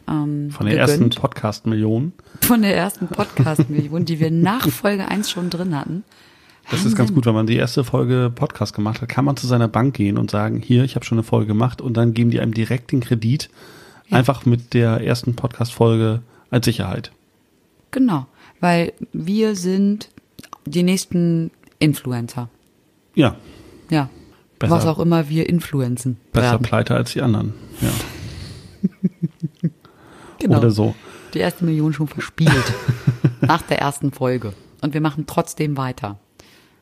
ähm, 0.10 0.52
Von 0.52 0.66
der 0.66 0.76
gegönnt. 0.76 0.90
ersten 0.90 1.10
Podcast-Million. 1.22 2.14
von 2.42 2.62
der 2.62 2.76
ersten 2.76 3.08
Podcast-Million, 3.08 4.06
die 4.06 4.20
wir 4.20 4.32
nach 4.32 4.68
Folge 4.70 5.08
1 5.08 5.30
schon 5.30 5.50
drin 5.50 5.78
hatten. 5.78 6.04
Das 6.70 6.86
ist 6.86 6.96
ganz 6.96 7.14
gut, 7.14 7.26
wenn 7.26 7.34
man 7.34 7.48
die 7.48 7.56
erste 7.58 7.84
Folge 7.84 8.32
Podcast 8.34 8.74
gemacht 8.74 9.02
hat, 9.02 9.10
kann 9.10 9.26
man 9.26 9.36
zu 9.36 9.46
seiner 9.48 9.68
Bank 9.68 9.94
gehen 9.96 10.18
und 10.18 10.32
sagen, 10.32 10.62
hier, 10.62 10.84
ich 10.84 10.96
habe 10.96 11.04
schon 11.06 11.18
eine 11.18 11.24
Folge 11.24 11.48
gemacht 11.48 11.82
und 11.82 11.96
dann 11.98 12.14
geben 12.14 12.30
die 12.32 12.40
einem 12.40 12.54
direkt 12.54 12.92
den 12.92 13.02
Kredit, 13.02 13.50
einfach 14.10 14.46
mit 14.46 14.74
der 14.74 15.02
ersten 15.02 15.36
Podcast-Folge 15.36 16.22
als 16.50 16.66
Sicherheit. 16.66 17.12
Genau, 17.92 18.26
weil 18.62 18.94
wir 19.12 19.56
sind 19.56 20.10
die 20.66 20.84
nächsten 20.84 21.52
Influencer. 21.80 22.48
Ja, 23.16 23.36
Ja. 23.90 24.10
Besser- 24.60 24.76
Was 24.76 24.86
auch 24.86 25.00
immer 25.00 25.28
wir 25.28 25.50
influenzen. 25.50 26.18
besser 26.32 26.52
werden. 26.52 26.62
pleite 26.64 26.96
als 26.96 27.12
die 27.14 27.22
anderen. 27.22 27.54
Ja. 27.82 27.90
Genau. 30.40 30.58
Oder 30.58 30.72
so. 30.72 30.96
Die 31.34 31.40
erste 31.40 31.66
Million 31.66 31.94
schon 31.94 32.08
verspielt. 32.08 32.52
nach 33.42 33.62
der 33.62 33.80
ersten 33.80 34.12
Folge. 34.12 34.54
Und 34.82 34.94
wir 34.94 35.02
machen 35.02 35.26
trotzdem 35.28 35.78
weiter. 35.78 36.20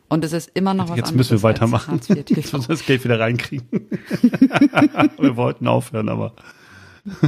Und 0.10 0.24
es 0.26 0.34
ist 0.34 0.52
immer 0.56 0.74
noch 0.74 0.90
was 0.90 0.98
Jetzt 0.98 1.16
müssen 1.16 1.32
wir 1.38 1.44
weitermachen. 1.44 2.00
TV. 2.02 2.24
Ich 2.40 2.52
muss 2.54 2.68
das 2.68 2.86
Geld 2.86 3.04
wieder 3.04 3.20
reinkriegen. 3.20 3.68
wir 5.20 5.38
wollten 5.38 5.68
aufhören, 5.68 6.10
aber. 6.10 6.34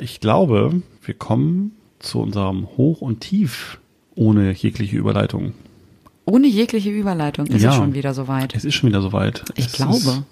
ich 0.00 0.20
glaube, 0.20 0.82
wir 1.02 1.14
kommen 1.14 1.72
zu 1.98 2.20
unserem 2.20 2.66
Hoch 2.76 3.00
und 3.00 3.20
Tief 3.20 3.78
ohne 4.14 4.52
jegliche 4.52 4.96
Überleitung. 4.96 5.52
Ohne 6.24 6.46
jegliche 6.46 6.90
Überleitung 6.90 7.46
ist 7.46 7.62
Ja. 7.62 7.70
es 7.70 7.76
schon 7.76 7.94
wieder 7.94 8.12
soweit. 8.14 8.54
Es 8.54 8.64
ist 8.64 8.74
schon 8.74 8.88
wieder 8.88 9.00
soweit. 9.02 9.44
Ich 9.56 9.66
Es 9.66 9.72
glaube. 9.72 10.24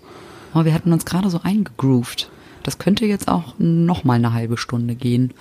Oh, 0.55 0.65
wir 0.65 0.75
hatten 0.75 0.93
uns 0.93 1.05
gerade 1.05 1.31
so 1.31 1.41
eingegroovt. 1.43 2.31
Das 2.63 2.79
könnte 2.79 3.05
jetzt 3.07 3.29
auch 3.29 3.55
noch 3.59 4.05
mal 4.05 4.15
eine 4.15 4.33
halbe 4.33 4.57
Stunde 4.57 4.95
gehen. 4.95 5.35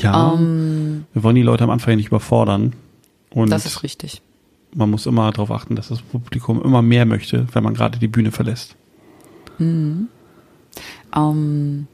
ja, 0.00 0.32
Ähm, 0.34 1.04
wir 1.12 1.22
wollen 1.22 1.36
die 1.36 1.42
Leute 1.42 1.64
am 1.64 1.70
Anfang 1.70 1.96
nicht 1.96 2.06
überfordern. 2.08 2.72
Und 3.30 3.50
das 3.50 3.66
ist 3.66 3.82
richtig. 3.82 4.22
Man 4.74 4.90
muss 4.90 5.06
immer 5.06 5.30
darauf 5.32 5.50
achten, 5.50 5.76
dass 5.76 5.88
das 5.88 6.02
Publikum 6.02 6.62
immer 6.62 6.82
mehr 6.82 7.06
möchte, 7.06 7.46
wenn 7.52 7.64
man 7.64 7.74
gerade 7.74 7.98
die 7.98 8.08
Bühne 8.08 8.32
verlässt. 8.32 8.76
Ähm, 11.14 11.86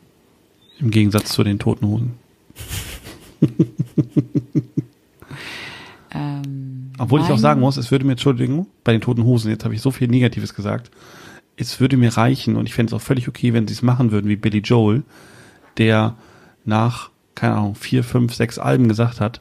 Im 0.80 0.90
Gegensatz 0.90 1.32
zu 1.32 1.44
den 1.44 1.58
Toten 1.58 1.86
Hosen. 1.86 2.14
ähm, 6.12 6.92
Obwohl 6.98 7.20
ich 7.20 7.30
auch 7.30 7.38
sagen 7.38 7.60
muss, 7.60 7.76
es 7.76 7.90
würde 7.90 8.04
mir, 8.04 8.12
Entschuldigung, 8.12 8.66
bei 8.82 8.92
den 8.92 9.00
Toten 9.00 9.24
Hosen, 9.24 9.50
jetzt 9.50 9.64
habe 9.64 9.74
ich 9.74 9.82
so 9.82 9.90
viel 9.90 10.08
Negatives 10.08 10.54
gesagt, 10.54 10.90
es 11.56 11.80
würde 11.80 11.96
mir 11.96 12.16
reichen 12.16 12.56
und 12.56 12.66
ich 12.66 12.74
fände 12.74 12.90
es 12.90 12.94
auch 12.94 13.04
völlig 13.04 13.28
okay, 13.28 13.52
wenn 13.52 13.68
sie 13.68 13.74
es 13.74 13.82
machen 13.82 14.10
würden 14.10 14.28
wie 14.28 14.36
Billy 14.36 14.58
Joel, 14.58 15.04
der 15.78 16.16
nach, 16.64 17.10
keine 17.34 17.54
Ahnung, 17.54 17.74
vier, 17.76 18.02
fünf, 18.02 18.34
sechs 18.34 18.58
Alben 18.58 18.88
gesagt 18.88 19.20
hat, 19.20 19.40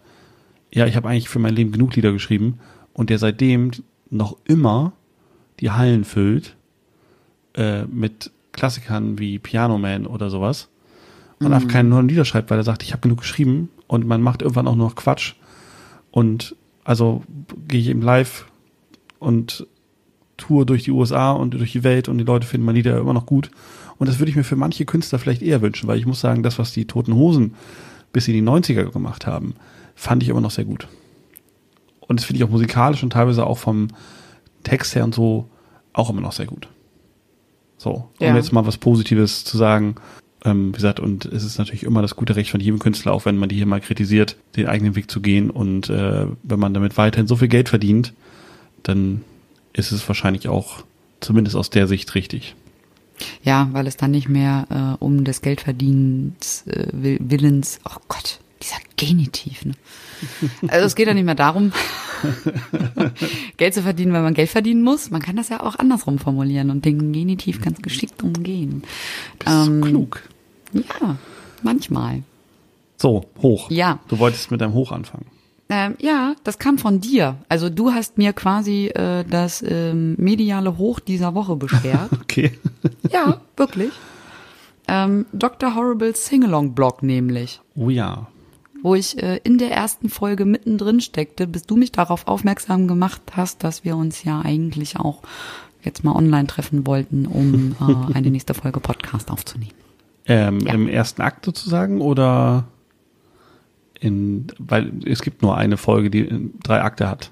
ja, 0.71 0.85
ich 0.85 0.95
habe 0.95 1.09
eigentlich 1.09 1.29
für 1.29 1.39
mein 1.39 1.55
Leben 1.55 1.71
genug 1.71 1.95
Lieder 1.95 2.11
geschrieben 2.11 2.59
und 2.93 3.09
der 3.09 3.19
seitdem 3.19 3.71
noch 4.09 4.37
immer 4.45 4.93
die 5.59 5.71
Hallen 5.71 6.03
füllt 6.03 6.55
äh, 7.55 7.83
mit 7.85 8.31
Klassikern 8.51 9.17
wie 9.19 9.39
Piano 9.39 9.77
Man 9.77 10.05
oder 10.05 10.29
sowas 10.29 10.69
und 11.39 11.51
einfach 11.51 11.67
keine 11.67 11.89
neuen 11.89 12.07
Lieder 12.07 12.25
schreibt, 12.25 12.49
weil 12.49 12.59
er 12.59 12.63
sagt, 12.63 12.83
ich 12.83 12.91
habe 12.91 13.01
genug 13.01 13.19
geschrieben 13.19 13.69
und 13.87 14.05
man 14.05 14.21
macht 14.21 14.41
irgendwann 14.41 14.67
auch 14.67 14.75
nur 14.75 14.87
noch 14.87 14.95
Quatsch 14.95 15.33
und 16.11 16.55
also 16.83 17.23
gehe 17.67 17.79
ich 17.79 17.87
eben 17.87 18.01
live 18.01 18.45
und 19.19 19.67
tour 20.37 20.65
durch 20.65 20.83
die 20.83 20.91
USA 20.91 21.31
und 21.31 21.53
durch 21.53 21.71
die 21.71 21.83
Welt 21.83 22.07
und 22.07 22.17
die 22.17 22.23
Leute 22.23 22.47
finden 22.47 22.65
meine 22.65 22.77
Lieder 22.77 22.97
immer 22.97 23.13
noch 23.13 23.25
gut. 23.25 23.51
Und 23.97 24.09
das 24.09 24.19
würde 24.19 24.31
ich 24.31 24.35
mir 24.35 24.43
für 24.43 24.55
manche 24.55 24.85
Künstler 24.85 25.19
vielleicht 25.19 25.41
eher 25.41 25.61
wünschen, 25.61 25.87
weil 25.87 25.99
ich 25.99 26.05
muss 26.05 26.19
sagen, 26.19 26.43
das, 26.43 26.59
was 26.59 26.73
die 26.73 26.85
Toten 26.85 27.13
Hosen 27.13 27.53
bis 28.11 28.27
in 28.27 28.33
die 28.33 28.41
90er 28.41 28.91
gemacht 28.91 29.27
haben, 29.27 29.55
fand 29.95 30.23
ich 30.23 30.29
immer 30.29 30.41
noch 30.41 30.51
sehr 30.51 30.65
gut. 30.65 30.87
Und 32.07 32.19
das 32.19 32.25
finde 32.25 32.37
ich 32.37 32.43
auch 32.43 32.49
musikalisch 32.49 33.03
und 33.03 33.11
teilweise 33.13 33.45
auch 33.45 33.57
vom 33.57 33.89
Text 34.63 34.95
her 34.95 35.03
und 35.03 35.15
so 35.15 35.49
auch 35.93 36.09
immer 36.09 36.21
noch 36.21 36.31
sehr 36.31 36.45
gut. 36.45 36.67
So, 37.77 38.09
um 38.19 38.25
Ja. 38.27 38.35
jetzt 38.35 38.51
mal 38.53 38.65
was 38.65 38.77
Positives 38.77 39.43
zu 39.43 39.57
sagen. 39.57 39.95
Ähm, 40.45 40.69
wie 40.69 40.73
gesagt, 40.73 40.99
und 40.99 41.25
es 41.25 41.43
ist 41.43 41.57
natürlich 41.57 41.83
immer 41.83 42.01
das 42.01 42.15
gute 42.15 42.35
Recht 42.35 42.49
von 42.51 42.59
jedem 42.59 42.79
Künstler, 42.79 43.13
auch 43.13 43.25
wenn 43.25 43.37
man 43.37 43.47
die 43.49 43.55
hier 43.55 43.65
mal 43.65 43.79
kritisiert, 43.79 44.35
den 44.57 44.67
eigenen 44.67 44.95
Weg 44.95 45.09
zu 45.09 45.21
gehen. 45.21 45.49
Und 45.49 45.89
äh, 45.89 46.27
wenn 46.43 46.59
man 46.59 46.73
damit 46.73 46.97
weiterhin 46.97 47.27
so 47.27 47.35
viel 47.37 47.47
Geld 47.47 47.69
verdient, 47.69 48.13
dann 48.83 49.21
ist 49.71 49.91
es 49.91 50.07
wahrscheinlich 50.07 50.47
auch 50.49 50.83
zumindest 51.21 51.55
aus 51.55 51.69
der 51.69 51.87
Sicht 51.87 52.13
richtig. 52.15 52.55
Ja, 53.43 53.69
weil 53.71 53.87
es 53.87 53.95
dann 53.95 54.11
nicht 54.11 54.27
mehr 54.27 54.97
äh, 54.99 55.03
um 55.03 55.23
des 55.23 55.41
Geldverdienens 55.41 56.65
äh, 56.67 56.87
Willens, 56.91 57.79
oh 57.85 57.99
Gott, 58.09 58.39
dieser 58.63 58.77
Genitiv. 58.95 59.65
Ne? 59.65 59.73
Also 60.67 60.85
es 60.85 60.95
geht 60.95 61.07
ja 61.07 61.13
nicht 61.13 61.25
mehr 61.25 61.35
darum, 61.35 61.73
Geld 63.57 63.73
zu 63.73 63.81
verdienen, 63.81 64.13
weil 64.13 64.21
man 64.21 64.33
Geld 64.33 64.49
verdienen 64.49 64.81
muss. 64.81 65.11
Man 65.11 65.21
kann 65.21 65.35
das 65.35 65.49
ja 65.49 65.61
auch 65.61 65.77
andersrum 65.77 66.19
formulieren 66.19 66.69
und 66.69 66.85
den 66.85 67.11
Genitiv 67.11 67.61
ganz 67.61 67.81
geschickt 67.81 68.23
umgehen. 68.23 68.83
Das 69.39 69.67
ähm, 69.67 69.81
klug. 69.81 70.23
Ja, 70.73 71.17
manchmal. 71.61 72.23
So, 72.97 73.25
hoch. 73.41 73.69
Ja. 73.69 73.99
Du 74.07 74.19
wolltest 74.19 74.49
mit 74.51 74.61
deinem 74.61 74.73
Hoch 74.73 74.91
anfangen. 74.91 75.25
Ähm, 75.69 75.95
ja, 75.99 76.35
das 76.43 76.59
kam 76.59 76.77
von 76.77 77.01
dir. 77.01 77.37
Also 77.49 77.69
du 77.69 77.91
hast 77.91 78.17
mir 78.17 78.33
quasi 78.33 78.87
äh, 78.87 79.23
das 79.23 79.63
ähm, 79.65 80.15
mediale 80.17 80.77
Hoch 80.77 80.99
dieser 80.99 81.35
Woche 81.35 81.55
beschert. 81.55 82.11
okay. 82.21 82.51
ja, 83.11 83.41
wirklich. 83.57 83.91
Ähm, 84.87 85.25
Dr. 85.33 85.75
Horrible 85.75 86.15
Singalong 86.15 86.73
Blog 86.73 87.03
nämlich. 87.03 87.61
Oh 87.75 87.89
ja. 87.89 88.27
Wo 88.83 88.93
ich 88.93 89.21
äh, 89.23 89.39
in 89.43 89.57
der 89.57 89.71
ersten 89.71 90.09
Folge 90.09 90.45
mittendrin 90.45 91.01
steckte, 91.01 91.47
bis 91.47 91.63
du 91.63 91.75
mich 91.75 91.91
darauf 91.91 92.27
aufmerksam 92.27 92.87
gemacht 92.87 93.21
hast, 93.31 93.63
dass 93.63 93.83
wir 93.83 93.95
uns 93.97 94.23
ja 94.23 94.41
eigentlich 94.41 94.97
auch 94.97 95.23
jetzt 95.81 96.03
mal 96.03 96.15
online 96.15 96.47
treffen 96.47 96.85
wollten, 96.85 97.25
um 97.25 97.75
äh, 97.79 98.13
eine 98.13 98.29
nächste 98.29 98.53
Folge 98.53 98.79
Podcast 98.79 99.31
aufzunehmen. 99.31 99.73
Ähm, 100.25 100.59
ja. 100.59 100.73
Im 100.73 100.87
ersten 100.87 101.21
Akt 101.21 101.45
sozusagen 101.45 102.01
oder 102.01 102.65
in, 103.99 104.47
weil 104.59 104.91
es 105.05 105.21
gibt 105.21 105.41
nur 105.41 105.57
eine 105.57 105.77
Folge, 105.77 106.09
die 106.09 106.51
drei 106.61 106.81
Akte 106.81 107.09
hat. 107.09 107.31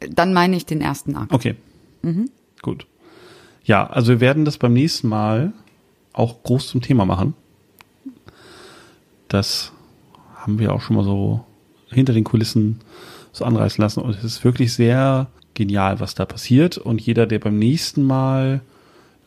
Dann 0.00 0.32
meine 0.32 0.56
ich 0.56 0.66
den 0.66 0.80
ersten 0.80 1.14
Akt. 1.16 1.32
Okay. 1.32 1.56
Mhm. 2.02 2.30
Gut. 2.62 2.86
Ja, 3.64 3.86
also 3.86 4.12
wir 4.12 4.20
werden 4.20 4.44
das 4.44 4.58
beim 4.58 4.72
nächsten 4.72 5.08
Mal 5.08 5.52
auch 6.12 6.42
groß 6.42 6.68
zum 6.68 6.80
Thema 6.80 7.04
machen. 7.04 7.34
Das 9.28 9.72
haben 10.42 10.58
wir 10.58 10.72
auch 10.72 10.80
schon 10.80 10.96
mal 10.96 11.04
so 11.04 11.44
hinter 11.88 12.12
den 12.12 12.24
Kulissen 12.24 12.80
so 13.32 13.44
anreißen 13.44 13.80
lassen. 13.80 14.00
Und 14.00 14.16
es 14.16 14.24
ist 14.24 14.44
wirklich 14.44 14.72
sehr 14.72 15.28
genial, 15.54 16.00
was 16.00 16.14
da 16.14 16.24
passiert. 16.24 16.78
Und 16.78 17.00
jeder, 17.00 17.26
der 17.26 17.38
beim 17.38 17.58
nächsten 17.58 18.02
Mal, 18.02 18.60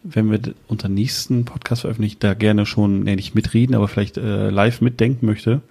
wenn 0.04 0.30
wir 0.30 0.40
unseren 0.68 0.94
nächsten 0.94 1.46
Podcast 1.46 1.82
veröffentlichen, 1.82 2.18
da 2.20 2.34
gerne 2.34 2.66
schon, 2.66 3.04
nee, 3.04 3.16
nicht 3.16 3.36
mitreden, 3.36 3.76
aber 3.76 3.88
vielleicht 3.88 4.18
äh, 4.18 4.50
live 4.50 4.82
mitdenken 4.82 5.26
möchte, 5.26 5.62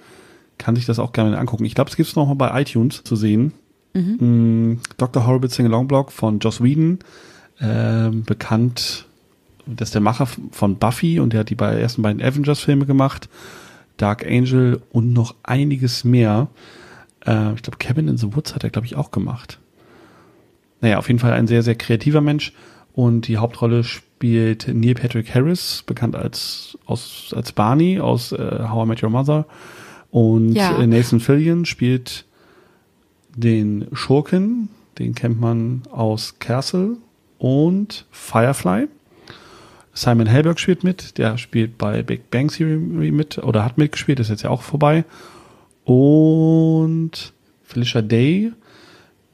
kann 0.59 0.77
sich 0.77 0.87
das 0.87 0.99
auch 0.99 1.13
gerne 1.13 1.39
angucken. 1.39 1.65
Ich 1.65 1.75
glaube, 1.75 1.91
es 1.91 1.97
gibt 1.97 2.09
es 2.09 2.17
nochmal 2.17 2.37
bei 2.37 2.61
iTunes 2.63 3.03
zu 3.05 3.17
sehen. 3.17 3.53
Mhm. 3.93 4.73
Mm, 4.73 4.81
Dr. 4.97 5.27
Horrible 5.27 5.51
Sing-Along 5.51 5.89
Blog 5.89 6.13
von 6.13 6.39
Joss 6.39 6.63
Whedon, 6.63 6.99
äh, 7.59 8.11
bekannt, 8.11 9.07
das 9.67 9.89
ist 9.89 9.95
der 9.95 10.03
Macher 10.03 10.27
von 10.27 10.77
Buffy 10.77 11.21
und 11.21 11.33
der 11.33 11.41
hat 11.41 11.51
die 11.51 11.59
ersten 11.59 12.03
beiden 12.03 12.23
Avengers-Filme 12.23 12.87
gemacht, 12.87 13.29
Dark 13.97 14.27
Angel 14.27 14.83
und 14.91 15.13
noch 15.13 15.35
einiges 15.43 16.05
mehr. 16.05 16.49
Äh, 17.27 17.55
ich 17.55 17.63
glaube, 17.63 17.79
Cabin 17.79 18.09
in 18.09 18.17
the 18.17 18.35
Woods 18.35 18.55
hat 18.55 18.65
er, 18.65 18.71
glaube 18.71 18.87
ich, 18.87 18.97
auch 18.97 19.11
gemacht. 19.11 19.59
Naja, 20.81 20.99
auf 20.99 21.09
jeden 21.09 21.21
Fall 21.21 21.33
ein 21.33 21.47
sehr, 21.47 21.63
sehr 21.63 21.77
kreativer 21.77 22.21
Mensch 22.21 22.53
und 22.93 23.29
die 23.29 23.39
Hauptrolle 23.39 23.85
spielt 23.85 24.69
Neil 24.69 24.95
Patrick 24.95 25.35
Harris, 25.35 25.83
bekannt 25.87 26.17
als, 26.17 26.79
aus, 26.87 27.33
als 27.35 27.53
Barney 27.53 28.01
aus 28.01 28.33
äh, 28.33 28.69
How 28.69 28.85
I 28.85 28.89
Met 28.89 29.03
Your 29.03 29.11
Mother 29.11 29.47
und 30.11 30.53
ja. 30.53 30.79
Äh, 30.79 30.87
Nathan 30.87 31.19
Fillion 31.21 31.65
spielt 31.65 32.25
den 33.35 33.89
Schurken, 33.93 34.69
den 34.99 35.15
kennt 35.15 35.41
man 35.41 35.83
aus 35.91 36.39
Castle 36.39 36.99
und 37.39 38.07
Firefly. 38.13 38.87
Simon 39.95 40.27
Helberg 40.27 40.59
spielt 40.59 40.85
mit, 40.85 41.19
der 41.19 41.39
spielt 41.39 41.79
bei 41.79 42.03
Big 42.03 42.31
Bang 42.31 42.49
Theory 42.49 43.13
mit 43.13 43.39
oder 43.39 43.65
hat 43.65 43.79
mitgespielt, 43.79 44.21
ist 44.21 44.29
jetzt 44.29 44.43
ja 44.43 44.51
auch 44.51 44.63
vorbei. 44.63 45.05
Und 45.85 47.33
Felicia 47.63 48.03
Day, 48.03 48.53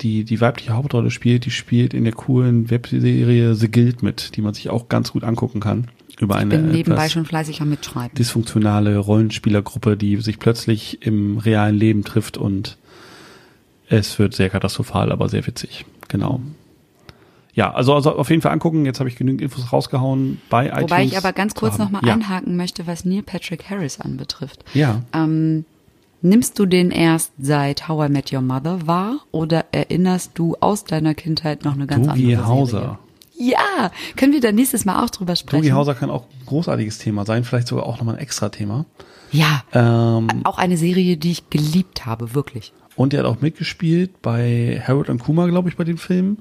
die 0.02 0.24
die 0.24 0.40
weibliche 0.40 0.72
Hauptrolle 0.72 1.10
spielt, 1.10 1.46
die 1.46 1.50
spielt 1.50 1.94
in 1.94 2.04
der 2.04 2.12
coolen 2.12 2.70
Webserie 2.70 3.54
The 3.54 3.70
Guild 3.70 4.02
mit, 4.02 4.36
die 4.36 4.42
man 4.42 4.54
sich 4.54 4.68
auch 4.68 4.88
ganz 4.88 5.12
gut 5.12 5.24
angucken 5.24 5.60
kann 5.60 5.88
über 6.20 6.36
eine 6.36 6.54
ich 6.54 6.60
bin 6.60 6.70
nebenbei 6.70 7.08
schon 7.08 7.24
fleißig 7.24 7.62
am 7.62 7.70
Mitschreiben. 7.70 8.14
dysfunktionale 8.14 8.98
Rollenspielergruppe, 8.98 9.96
die 9.96 10.16
sich 10.16 10.38
plötzlich 10.38 11.04
im 11.06 11.38
realen 11.38 11.76
Leben 11.76 12.04
trifft 12.04 12.36
und 12.36 12.76
es 13.88 14.18
wird 14.18 14.34
sehr 14.34 14.50
katastrophal, 14.50 15.10
aber 15.10 15.28
sehr 15.28 15.46
witzig. 15.46 15.86
Genau. 16.08 16.40
Ja, 17.60 17.74
also, 17.74 17.94
also 17.94 18.16
auf 18.16 18.30
jeden 18.30 18.40
Fall 18.40 18.52
angucken. 18.52 18.86
Jetzt 18.86 19.00
habe 19.00 19.10
ich 19.10 19.16
genügend 19.16 19.42
Infos 19.42 19.70
rausgehauen 19.70 20.40
bei 20.48 20.64
Wobei 20.64 20.68
iTunes. 20.68 20.90
Wobei 20.90 21.04
ich 21.04 21.18
aber 21.18 21.34
ganz 21.34 21.54
kurz 21.54 21.76
nochmal 21.76 22.00
ja. 22.06 22.14
einhaken 22.14 22.56
möchte, 22.56 22.86
was 22.86 23.04
Neil 23.04 23.22
Patrick 23.22 23.68
Harris 23.68 24.00
anbetrifft. 24.00 24.64
Ja. 24.72 25.02
Ähm, 25.12 25.66
nimmst 26.22 26.58
du 26.58 26.64
den 26.64 26.90
erst 26.90 27.32
seit 27.38 27.86
How 27.86 28.08
I 28.08 28.10
Met 28.10 28.32
Your 28.32 28.40
Mother 28.40 28.86
wahr 28.86 29.18
oder 29.30 29.66
erinnerst 29.72 30.30
du 30.36 30.56
aus 30.60 30.84
deiner 30.84 31.12
Kindheit 31.12 31.66
noch 31.66 31.74
eine 31.74 31.86
ganz 31.86 32.06
Doogie 32.06 32.34
andere 32.34 32.48
Hauser. 32.48 32.80
Serie? 32.80 32.98
Ja, 33.52 33.90
können 34.16 34.32
wir 34.32 34.40
dann 34.40 34.54
nächstes 34.54 34.86
Mal 34.86 35.04
auch 35.04 35.10
drüber 35.10 35.36
sprechen. 35.36 35.62
Doogie 35.62 35.74
Hauser 35.74 35.94
kann 35.94 36.08
auch 36.08 36.22
ein 36.22 36.46
großartiges 36.46 36.96
Thema 36.96 37.26
sein, 37.26 37.44
vielleicht 37.44 37.68
sogar 37.68 37.84
auch 37.84 37.98
nochmal 37.98 38.14
ein 38.14 38.22
extra 38.22 38.48
Thema. 38.48 38.86
Ja, 39.32 39.64
ähm, 39.74 40.28
auch 40.44 40.56
eine 40.56 40.78
Serie, 40.78 41.18
die 41.18 41.32
ich 41.32 41.50
geliebt 41.50 42.06
habe, 42.06 42.34
wirklich. 42.34 42.72
Und 42.96 43.12
er 43.12 43.20
hat 43.20 43.26
auch 43.26 43.42
mitgespielt 43.42 44.22
bei 44.22 44.82
Harold 44.86 45.10
und 45.10 45.18
Kuma, 45.18 45.46
glaube 45.46 45.68
ich, 45.68 45.76
bei 45.76 45.84
den 45.84 45.98
Filmen. 45.98 46.38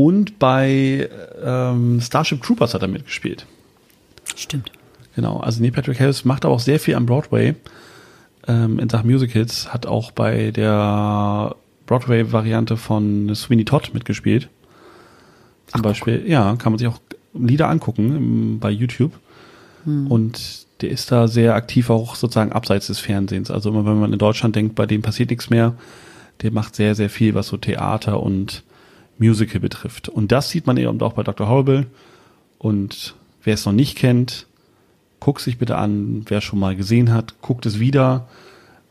Und 0.00 0.38
bei 0.38 1.10
ähm, 1.44 2.00
Starship 2.00 2.42
Troopers 2.42 2.72
hat 2.72 2.80
er 2.80 2.88
mitgespielt. 2.88 3.44
Stimmt. 4.34 4.72
Genau, 5.14 5.40
also 5.40 5.60
Neil 5.60 5.72
Patrick 5.72 6.00
Harris 6.00 6.24
macht 6.24 6.46
aber 6.46 6.54
auch 6.54 6.60
sehr 6.60 6.80
viel 6.80 6.94
am 6.94 7.04
Broadway 7.04 7.54
ähm, 8.48 8.78
in 8.78 8.88
Sachen 8.88 9.10
Musicals, 9.10 9.74
hat 9.74 9.84
auch 9.84 10.10
bei 10.10 10.52
der 10.52 11.54
Broadway-Variante 11.84 12.78
von 12.78 13.34
Sweeney 13.34 13.66
Todd 13.66 13.90
mitgespielt. 13.92 14.48
Zum 15.66 15.80
Ach, 15.80 15.82
Beispiel, 15.82 16.24
ja, 16.26 16.56
kann 16.56 16.72
man 16.72 16.78
sich 16.78 16.88
auch 16.88 16.98
Lieder 17.34 17.68
angucken 17.68 18.58
bei 18.58 18.70
YouTube. 18.70 19.12
Hm. 19.84 20.06
Und 20.06 20.66
der 20.80 20.88
ist 20.88 21.12
da 21.12 21.28
sehr 21.28 21.54
aktiv 21.54 21.90
auch 21.90 22.14
sozusagen 22.14 22.52
abseits 22.52 22.86
des 22.86 23.00
Fernsehens. 23.00 23.50
Also 23.50 23.68
immer 23.68 23.84
wenn 23.84 24.00
man 24.00 24.14
in 24.14 24.18
Deutschland 24.18 24.56
denkt, 24.56 24.76
bei 24.76 24.86
dem 24.86 25.02
passiert 25.02 25.28
nichts 25.28 25.50
mehr, 25.50 25.74
der 26.40 26.52
macht 26.52 26.74
sehr, 26.74 26.94
sehr 26.94 27.10
viel, 27.10 27.34
was 27.34 27.48
so 27.48 27.58
Theater 27.58 28.22
und 28.22 28.62
Musical 29.20 29.60
betrifft. 29.60 30.08
Und 30.08 30.32
das 30.32 30.50
sieht 30.50 30.66
man 30.66 30.76
eben 30.76 31.00
auch 31.02 31.12
bei 31.12 31.22
Dr. 31.22 31.48
Horrible. 31.48 31.86
Und 32.58 33.14
wer 33.42 33.54
es 33.54 33.64
noch 33.64 33.72
nicht 33.72 33.96
kennt, 33.96 34.46
guckt 35.20 35.42
sich 35.42 35.58
bitte 35.58 35.76
an. 35.76 36.24
Wer 36.26 36.40
schon 36.40 36.58
mal 36.58 36.74
gesehen 36.74 37.12
hat, 37.12 37.40
guckt 37.40 37.66
es 37.66 37.78
wieder. 37.78 38.28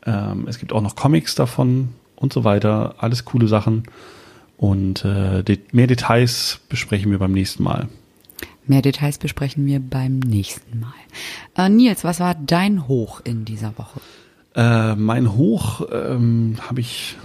Ähm, 0.06 0.46
es 0.48 0.58
gibt 0.58 0.72
auch 0.72 0.80
noch 0.80 0.96
Comics 0.96 1.34
davon 1.34 1.90
und 2.16 2.32
so 2.32 2.44
weiter. 2.44 2.94
Alles 2.98 3.24
coole 3.24 3.48
Sachen. 3.48 3.84
Und 4.56 5.04
äh, 5.04 5.42
mehr 5.72 5.86
Details 5.86 6.60
besprechen 6.68 7.10
wir 7.10 7.18
beim 7.18 7.32
nächsten 7.32 7.62
Mal. 7.62 7.88
Mehr 8.66 8.82
Details 8.82 9.18
besprechen 9.18 9.66
wir 9.66 9.80
beim 9.80 10.20
nächsten 10.20 10.80
Mal. 10.80 10.92
Äh, 11.56 11.68
Nils, 11.68 12.04
was 12.04 12.20
war 12.20 12.34
dein 12.34 12.86
Hoch 12.86 13.20
in 13.24 13.44
dieser 13.44 13.76
Woche? 13.78 14.00
Äh, 14.54 14.94
mein 14.96 15.34
Hoch 15.34 15.82
ähm, 15.92 16.56
habe 16.68 16.80
ich 16.80 17.16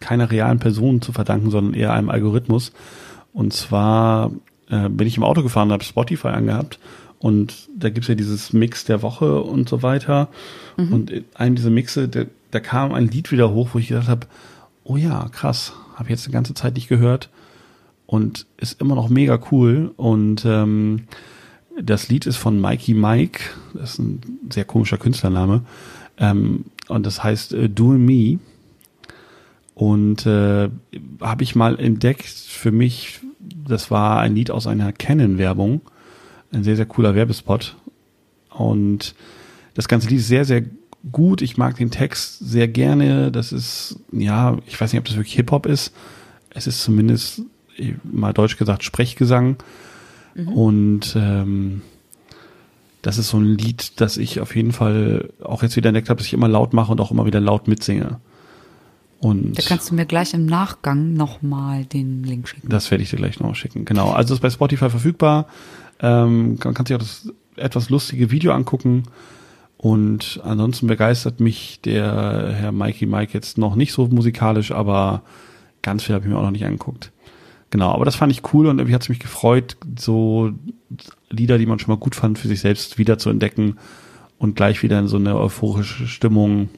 keiner 0.00 0.30
realen 0.30 0.58
Person 0.58 1.02
zu 1.02 1.12
verdanken, 1.12 1.50
sondern 1.50 1.74
eher 1.74 1.92
einem 1.92 2.10
Algorithmus. 2.10 2.72
Und 3.32 3.52
zwar 3.52 4.30
äh, 4.68 4.88
bin 4.88 5.06
ich 5.06 5.16
im 5.16 5.24
Auto 5.24 5.42
gefahren, 5.42 5.72
habe 5.72 5.84
Spotify 5.84 6.28
angehabt 6.28 6.78
und 7.18 7.68
da 7.74 7.88
gibt's 7.90 8.08
ja 8.08 8.14
dieses 8.14 8.52
Mix 8.52 8.84
der 8.84 9.02
Woche 9.02 9.40
und 9.42 9.68
so 9.68 9.82
weiter. 9.82 10.28
Mhm. 10.76 10.92
Und 10.92 11.10
in 11.10 11.24
einem 11.34 11.56
dieser 11.56 11.70
Mixe, 11.70 12.08
da, 12.08 12.24
da 12.50 12.60
kam 12.60 12.92
ein 12.92 13.08
Lied 13.08 13.32
wieder 13.32 13.52
hoch, 13.52 13.70
wo 13.72 13.78
ich 13.78 13.88
gedacht 13.88 14.08
habe, 14.08 14.26
oh 14.84 14.96
ja, 14.96 15.28
krass, 15.30 15.72
habe 15.94 16.04
ich 16.04 16.10
jetzt 16.10 16.26
eine 16.26 16.34
ganze 16.34 16.54
Zeit 16.54 16.74
nicht 16.74 16.88
gehört 16.88 17.30
und 18.06 18.46
ist 18.58 18.80
immer 18.80 18.94
noch 18.94 19.08
mega 19.08 19.38
cool. 19.50 19.92
Und 19.96 20.44
ähm, 20.44 21.04
das 21.80 22.08
Lied 22.08 22.26
ist 22.26 22.36
von 22.36 22.60
Mikey 22.60 22.94
Mike, 22.94 23.40
das 23.74 23.94
ist 23.94 23.98
ein 23.98 24.20
sehr 24.50 24.64
komischer 24.64 24.98
Künstlername. 24.98 25.62
Ähm, 26.18 26.66
und 26.88 27.06
das 27.06 27.22
heißt 27.22 27.54
äh, 27.54 27.68
Doing 27.68 28.04
Me. 28.04 28.38
Und 29.76 30.24
äh, 30.24 30.70
habe 31.20 31.42
ich 31.42 31.54
mal 31.54 31.78
entdeckt 31.78 32.24
für 32.24 32.72
mich, 32.72 33.20
das 33.38 33.90
war 33.90 34.20
ein 34.20 34.34
Lied 34.34 34.50
aus 34.50 34.66
einer 34.66 34.90
Canon-Werbung. 34.90 35.82
Ein 36.50 36.64
sehr, 36.64 36.76
sehr 36.76 36.86
cooler 36.86 37.14
Werbespot. 37.14 37.76
Und 38.48 39.14
das 39.74 39.86
ganze 39.86 40.08
Lied 40.08 40.20
ist 40.20 40.28
sehr, 40.28 40.46
sehr 40.46 40.62
gut. 41.12 41.42
Ich 41.42 41.58
mag 41.58 41.76
den 41.76 41.90
Text 41.90 42.38
sehr 42.38 42.68
gerne. 42.68 43.30
Das 43.30 43.52
ist, 43.52 44.00
ja, 44.12 44.56
ich 44.66 44.80
weiß 44.80 44.94
nicht, 44.94 45.00
ob 45.00 45.04
das 45.04 45.16
wirklich 45.16 45.34
Hip-Hop 45.34 45.66
ist. 45.66 45.92
Es 46.48 46.66
ist 46.66 46.80
zumindest, 46.82 47.42
mal 48.02 48.32
deutsch 48.32 48.56
gesagt, 48.56 48.82
Sprechgesang. 48.82 49.56
Mhm. 50.34 50.48
Und 50.48 51.16
ähm, 51.20 51.82
das 53.02 53.18
ist 53.18 53.28
so 53.28 53.36
ein 53.36 53.58
Lied, 53.58 54.00
das 54.00 54.16
ich 54.16 54.40
auf 54.40 54.56
jeden 54.56 54.72
Fall 54.72 55.28
auch 55.42 55.62
jetzt 55.62 55.76
wieder 55.76 55.90
entdeckt 55.90 56.08
habe, 56.08 56.16
dass 56.16 56.26
ich 56.26 56.32
immer 56.32 56.48
laut 56.48 56.72
mache 56.72 56.92
und 56.92 57.00
auch 57.02 57.10
immer 57.10 57.26
wieder 57.26 57.40
laut 57.40 57.68
mitsinge. 57.68 58.20
Und 59.18 59.58
Da 59.58 59.62
kannst 59.62 59.90
du 59.90 59.94
mir 59.94 60.06
gleich 60.06 60.34
im 60.34 60.46
Nachgang 60.46 61.14
nochmal 61.14 61.84
den 61.84 62.22
Link 62.22 62.48
schicken. 62.48 62.68
das 62.68 62.90
werde 62.90 63.02
ich 63.02 63.10
dir 63.10 63.16
gleich 63.16 63.40
noch 63.40 63.54
schicken. 63.54 63.84
Genau. 63.84 64.10
Also 64.10 64.34
ist 64.34 64.40
bei 64.40 64.50
Spotify 64.50 64.90
verfügbar. 64.90 65.46
Ähm, 66.00 66.58
man 66.62 66.74
kann 66.74 66.86
sich 66.86 66.94
auch 66.94 67.00
das 67.00 67.32
etwas 67.56 67.88
lustige 67.90 68.30
Video 68.30 68.52
angucken. 68.52 69.04
Und 69.78 70.40
ansonsten 70.42 70.86
begeistert 70.86 71.40
mich 71.40 71.80
der 71.82 72.54
Herr 72.54 72.72
Mikey 72.72 73.06
Mike 73.06 73.32
jetzt 73.34 73.58
noch 73.58 73.74
nicht 73.74 73.92
so 73.92 74.06
musikalisch, 74.06 74.72
aber 74.72 75.22
ganz 75.82 76.02
viel 76.02 76.14
habe 76.14 76.24
ich 76.24 76.30
mir 76.30 76.38
auch 76.38 76.42
noch 76.42 76.50
nicht 76.50 76.64
angeguckt. 76.64 77.12
Genau, 77.70 77.92
aber 77.92 78.04
das 78.04 78.16
fand 78.16 78.32
ich 78.32 78.54
cool 78.54 78.66
und 78.66 78.78
irgendwie 78.78 78.94
hat 78.94 79.02
es 79.02 79.08
mich 79.08 79.18
gefreut, 79.18 79.76
so 79.98 80.52
Lieder, 81.30 81.58
die 81.58 81.66
man 81.66 81.78
schon 81.78 81.92
mal 81.92 81.98
gut 81.98 82.14
fand, 82.14 82.38
für 82.38 82.48
sich 82.48 82.60
selbst 82.60 82.96
wieder 82.96 83.18
zu 83.18 83.28
entdecken 83.28 83.76
und 84.38 84.56
gleich 84.56 84.82
wieder 84.82 84.98
in 84.98 85.08
so 85.08 85.16
eine 85.16 85.36
euphorische 85.36 86.06
Stimmung 86.06 86.68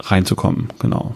reinzukommen. 0.00 0.68
Genau. 0.78 1.14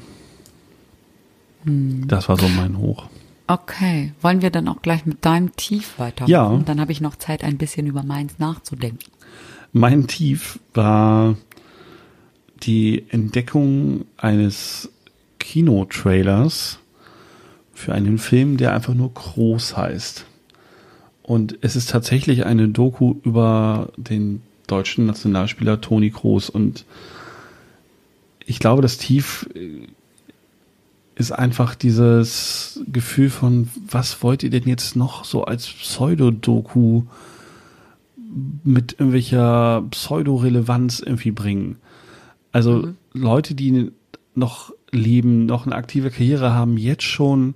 Das 1.65 2.29
war 2.29 2.39
so 2.39 2.49
mein 2.49 2.79
Hoch. 2.79 3.09
Okay, 3.47 4.13
wollen 4.21 4.43
wir 4.43 4.51
dann 4.51 4.69
auch 4.69 4.83
gleich 4.83 5.07
mit 5.07 5.25
deinem 5.25 5.57
Tief 5.57 5.99
weitermachen? 5.99 6.31
Ja. 6.31 6.63
Dann 6.67 6.81
habe 6.81 6.93
ich 6.93 7.01
noch 7.01 7.17
Zeit, 7.17 7.43
ein 7.43 7.59
bisschen 7.59 7.87
über 7.87 8.03
meins 8.03 8.39
nachzudenken. 8.39 9.11
Mein 9.73 10.07
Tief 10.07 10.59
war 10.75 11.37
die 12.63 13.05
Entdeckung 13.09 14.05
eines 14.17 14.91
Kinotrailers 15.39 16.79
für 17.73 17.95
einen 17.95 18.19
Film, 18.19 18.57
der 18.57 18.75
einfach 18.75 18.95
nur 18.95 19.13
groß 19.13 19.77
heißt. 19.77 20.27
Und 21.23 21.59
es 21.61 21.77
ist 21.77 21.91
tatsächlich 21.91 22.45
eine 22.45 22.69
Doku 22.69 23.17
über 23.23 23.91
den 23.97 24.43
deutschen 24.67 25.07
Nationalspieler 25.07 25.81
Toni 25.81 26.11
Kroos. 26.11 26.51
Und 26.51 26.85
ich 28.49 28.59
glaube, 28.59 28.81
das 28.81 28.97
Tief 28.97 29.47
äh, 29.55 29.87
ist 31.17 31.33
einfach 31.33 31.75
dieses 31.75 32.81
Gefühl 32.91 33.29
von, 33.29 33.69
was 33.91 34.23
wollt 34.23 34.43
ihr 34.43 34.49
denn 34.49 34.67
jetzt 34.67 34.97
noch 34.97 35.25
so 35.27 35.45
als 35.45 35.67
Pseudodoku 35.67 37.03
mit 38.65 38.93
irgendwelcher 38.93 39.85
Pseudo-Relevanz 39.91 41.01
irgendwie 41.01 41.31
bringen? 41.31 41.77
Also 42.51 42.95
Leute, 43.13 43.55
die 43.55 43.93
noch 44.35 44.73
leben, 44.93 45.45
noch 45.45 45.67
eine 45.67 45.75
aktive 45.75 46.11
Karriere 46.11 46.55
haben, 46.55 46.79
jetzt 46.79 47.03
schon 47.03 47.55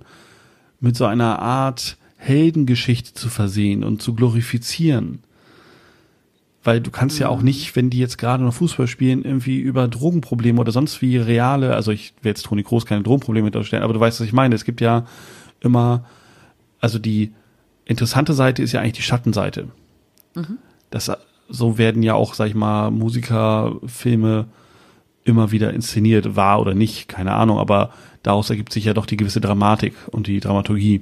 mit 0.79 0.95
so 0.95 1.05
einer 1.05 1.39
Art 1.39 1.97
Heldengeschichte 2.17 3.15
zu 3.15 3.29
versehen 3.29 3.83
und 3.83 4.03
zu 4.03 4.13
glorifizieren. 4.13 5.23
Weil 6.63 6.79
du 6.79 6.91
kannst 6.91 7.19
ja 7.19 7.27
auch 7.27 7.41
nicht, 7.41 7.75
wenn 7.75 7.89
die 7.89 7.99
jetzt 7.99 8.17
gerade 8.17 8.43
noch 8.43 8.53
Fußball 8.53 8.87
spielen, 8.87 9.23
irgendwie 9.23 9.59
über 9.59 9.87
Drogenprobleme 9.87 10.59
oder 10.61 10.71
sonst 10.71 11.01
wie 11.01 11.17
reale, 11.17 11.75
also 11.75 11.91
ich 11.91 12.13
will 12.21 12.29
jetzt 12.29 12.43
Toni 12.43 12.63
Kroos 12.63 12.85
keine 12.85 13.03
Drogenprobleme 13.03 13.51
darstellen, 13.51 13.83
aber 13.83 13.93
du 13.93 13.99
weißt, 13.99 14.19
was 14.19 14.27
ich 14.27 14.33
meine. 14.33 14.55
Es 14.55 14.63
gibt 14.63 14.79
ja 14.79 15.05
immer, 15.59 16.05
also 16.79 16.99
die 16.99 17.33
interessante 17.85 18.33
Seite 18.33 18.63
ist 18.63 18.71
ja 18.71 18.79
eigentlich 18.79 18.93
die 18.93 19.01
Schattenseite. 19.01 19.67
Das, 20.89 21.11
so 21.49 21.77
werden 21.77 22.01
ja 22.01 22.13
auch, 22.13 22.33
sag 22.33 22.47
ich 22.47 22.55
mal, 22.55 22.91
Musikerfilme 22.91 24.47
immer 25.25 25.51
wieder 25.51 25.73
inszeniert, 25.73 26.35
war 26.35 26.59
oder 26.59 26.73
nicht, 26.73 27.07
keine 27.07 27.33
Ahnung, 27.33 27.57
aber 27.57 27.91
daraus 28.23 28.49
ergibt 28.49 28.73
sich 28.73 28.85
ja 28.85 28.93
doch 28.93 29.05
die 29.05 29.17
gewisse 29.17 29.41
Dramatik 29.41 29.95
und 30.11 30.27
die 30.27 30.39
Dramaturgie. 30.39 31.01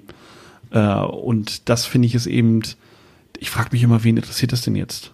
Äh, 0.72 0.96
und 0.96 1.70
das 1.70 1.86
finde 1.86 2.08
ich 2.08 2.16
ist 2.16 2.28
eben, 2.28 2.62
ich 3.40 3.50
frage 3.50 3.70
mich 3.72 3.84
immer, 3.84 4.04
wen 4.04 4.18
interessiert 4.18 4.52
das 4.52 4.62
denn 4.62 4.76
jetzt? 4.76 5.12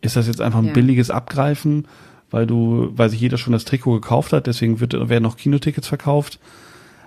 Ist 0.00 0.16
das 0.16 0.26
jetzt 0.26 0.40
einfach 0.40 0.60
ein 0.60 0.66
Ja. 0.66 0.72
billiges 0.72 1.10
Abgreifen, 1.10 1.86
weil 2.30 2.46
du, 2.46 2.90
weil 2.94 3.10
sich 3.10 3.20
jeder 3.20 3.38
schon 3.38 3.52
das 3.52 3.64
Trikot 3.64 3.94
gekauft 4.00 4.32
hat, 4.32 4.46
deswegen 4.46 4.80
wird, 4.80 4.92
werden 5.08 5.22
noch 5.24 5.36
Kinotickets 5.36 5.88
verkauft. 5.88 6.38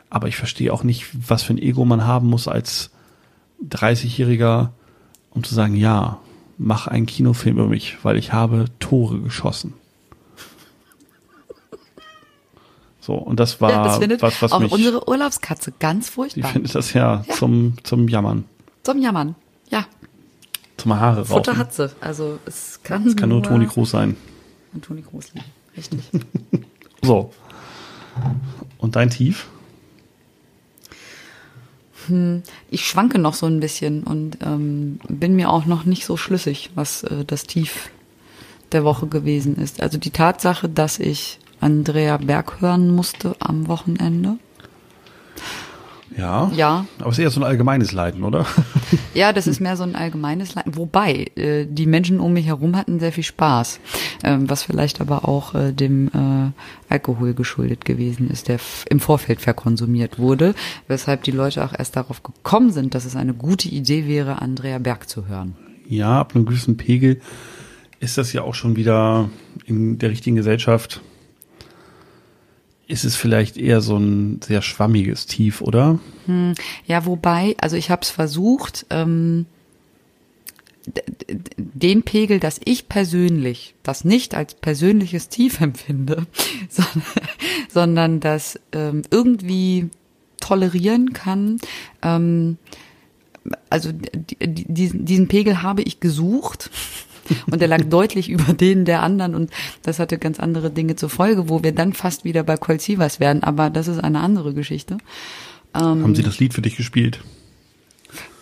Aber 0.09 0.27
ich 0.27 0.35
verstehe 0.35 0.73
auch 0.73 0.83
nicht, 0.83 1.07
was 1.29 1.43
für 1.43 1.53
ein 1.53 1.57
Ego 1.57 1.85
man 1.85 2.05
haben 2.05 2.27
muss 2.27 2.47
als 2.49 2.89
30-Jähriger, 3.69 4.69
um 5.29 5.43
zu 5.43 5.55
sagen, 5.55 5.75
ja, 5.75 6.17
mach 6.57 6.87
einen 6.87 7.05
Kinofilm 7.05 7.57
über 7.57 7.67
mich, 7.67 7.97
weil 8.03 8.17
ich 8.17 8.33
habe 8.33 8.65
Tore 8.79 9.19
geschossen. 9.21 9.73
So, 12.99 13.15
und 13.15 13.39
das 13.39 13.59
war 13.61 13.71
ja, 13.71 13.83
das 13.83 13.97
findet 13.97 14.21
was, 14.21 14.41
was 14.41 14.51
auch 14.51 14.59
mich, 14.59 14.71
unsere 14.71 15.07
Urlaubskatze 15.07 15.73
ganz 15.79 16.07
die 16.07 16.11
furchtbar. 16.13 16.51
findet 16.51 16.75
das 16.75 16.93
ja, 16.93 17.23
Ja. 17.27 17.33
zum, 17.33 17.73
zum 17.83 18.07
Jammern, 18.07 18.45
Zum 18.83 19.01
Jammern. 19.01 19.35
Ja, 19.69 19.85
zum 20.81 20.99
Haare 20.99 21.25
Futter 21.25 21.51
rauchen. 21.51 21.59
hat 21.59 21.73
sie. 21.73 21.89
Also 22.01 22.39
es 22.45 22.79
kann, 22.83 23.05
Das 23.05 23.15
kann 23.15 23.29
nur 23.29 23.43
Toni 23.43 23.65
Kroos 23.67 23.91
sein. 23.91 24.15
und 24.73 24.83
Toni 24.83 25.03
liegen. 25.11 25.45
Richtig. 25.77 25.99
So. 27.03 27.31
Und 28.77 28.95
dein 28.95 29.09
Tief? 29.09 29.47
Ich 32.69 32.85
schwanke 32.87 33.17
noch 33.17 33.33
so 33.33 33.47
ein 33.47 33.59
bisschen 33.59 34.03
und 34.03 34.37
ähm, 34.43 34.99
bin 35.09 35.35
mir 35.35 35.49
auch 35.49 35.65
noch 35.65 35.83
nicht 35.85 36.05
so 36.05 36.15
schlüssig, 36.15 36.69
was 36.75 37.03
äh, 37.03 37.25
das 37.25 37.43
Tief 37.43 37.89
der 38.71 38.83
Woche 38.83 39.07
gewesen 39.07 39.57
ist. 39.57 39.81
Also 39.81 39.97
die 39.97 40.11
Tatsache, 40.11 40.69
dass 40.69 40.99
ich 40.99 41.39
Andrea 41.59 42.17
Berg 42.17 42.61
hören 42.61 42.89
musste 42.93 43.35
am 43.39 43.67
Wochenende. 43.67 44.37
Ja. 46.17 46.51
Ja, 46.55 46.85
Aber 46.99 47.09
es 47.09 47.17
ist 47.17 47.23
eher 47.23 47.29
so 47.31 47.39
ein 47.39 47.45
allgemeines 47.45 47.91
Leiden, 47.91 48.23
oder? 48.23 48.45
Ja, 49.13 49.33
das 49.33 49.45
ist 49.45 49.59
mehr 49.59 49.75
so 49.75 49.83
ein 49.83 49.95
allgemeines 49.95 50.55
Leiden. 50.55 50.77
Wobei, 50.77 51.31
äh, 51.35 51.65
die 51.65 51.85
Menschen 51.85 52.21
um 52.21 52.31
mich 52.31 52.45
herum 52.45 52.77
hatten 52.77 52.99
sehr 52.99 53.11
viel 53.11 53.25
Spaß. 53.25 53.79
Ähm, 54.23 54.49
was 54.49 54.63
vielleicht 54.63 55.01
aber 55.01 55.27
auch 55.27 55.53
äh, 55.53 55.73
dem 55.73 56.07
äh, 56.07 56.51
Alkohol 56.91 57.33
geschuldet 57.33 57.83
gewesen 57.83 58.29
ist, 58.29 58.47
der 58.47 58.59
im 58.89 59.01
Vorfeld 59.01 59.41
verkonsumiert 59.41 60.17
wurde. 60.17 60.55
Weshalb 60.87 61.23
die 61.23 61.31
Leute 61.31 61.63
auch 61.63 61.73
erst 61.77 61.97
darauf 61.97 62.23
gekommen 62.23 62.71
sind, 62.71 62.95
dass 62.95 63.03
es 63.03 63.17
eine 63.17 63.33
gute 63.33 63.67
Idee 63.67 64.07
wäre, 64.07 64.41
Andrea 64.41 64.79
Berg 64.79 65.09
zu 65.09 65.27
hören. 65.27 65.55
Ja, 65.87 66.19
ab 66.19 66.33
einem 66.33 66.45
gewissen 66.45 66.77
Pegel 66.77 67.19
ist 67.99 68.17
das 68.17 68.31
ja 68.31 68.43
auch 68.43 68.55
schon 68.55 68.77
wieder 68.77 69.29
in 69.65 69.99
der 69.99 70.09
richtigen 70.09 70.37
Gesellschaft. 70.37 71.01
Ist 72.91 73.05
es 73.05 73.15
vielleicht 73.15 73.55
eher 73.55 73.79
so 73.79 73.95
ein 73.95 74.41
sehr 74.41 74.61
schwammiges 74.61 75.25
Tief, 75.25 75.61
oder? 75.61 75.97
Ja, 76.85 77.05
wobei, 77.05 77.55
also 77.61 77.77
ich 77.77 77.89
habe 77.89 78.01
es 78.01 78.09
versucht, 78.09 78.85
ähm, 78.89 79.45
den 81.55 82.03
Pegel, 82.03 82.41
dass 82.41 82.59
ich 82.65 82.89
persönlich 82.89 83.75
das 83.81 84.03
nicht 84.03 84.35
als 84.35 84.55
persönliches 84.55 85.29
Tief 85.29 85.61
empfinde, 85.61 86.27
sondern, 86.67 87.03
sondern 87.69 88.19
das 88.19 88.59
ähm, 88.73 89.03
irgendwie 89.09 89.89
tolerieren 90.41 91.13
kann. 91.13 91.61
Ähm, 92.01 92.57
also 93.69 93.93
die, 93.93 94.35
die, 94.35 94.65
diesen, 94.65 95.05
diesen 95.05 95.29
Pegel 95.29 95.61
habe 95.61 95.81
ich 95.81 96.01
gesucht 96.01 96.69
und 97.49 97.61
der 97.61 97.67
lag 97.67 97.83
deutlich 97.83 98.29
über 98.35 98.53
den 98.53 98.85
der 98.85 99.03
anderen 99.03 99.35
und 99.35 99.51
das 99.83 99.99
hatte 99.99 100.17
ganz 100.17 100.39
andere 100.39 100.71
Dinge 100.71 100.95
zur 100.95 101.09
Folge, 101.09 101.49
wo 101.49 101.63
wir 101.63 101.71
dann 101.71 101.93
fast 101.93 102.23
wieder 102.23 102.43
bei 102.43 102.57
Colsivas 102.57 103.19
werden, 103.19 103.43
aber 103.43 103.69
das 103.69 103.87
ist 103.87 103.99
eine 103.99 104.19
andere 104.19 104.53
Geschichte. 104.53 104.97
Haben 105.73 106.15
sie 106.15 106.23
das 106.23 106.39
Lied 106.39 106.53
für 106.53 106.61
dich 106.61 106.75
gespielt? 106.75 107.21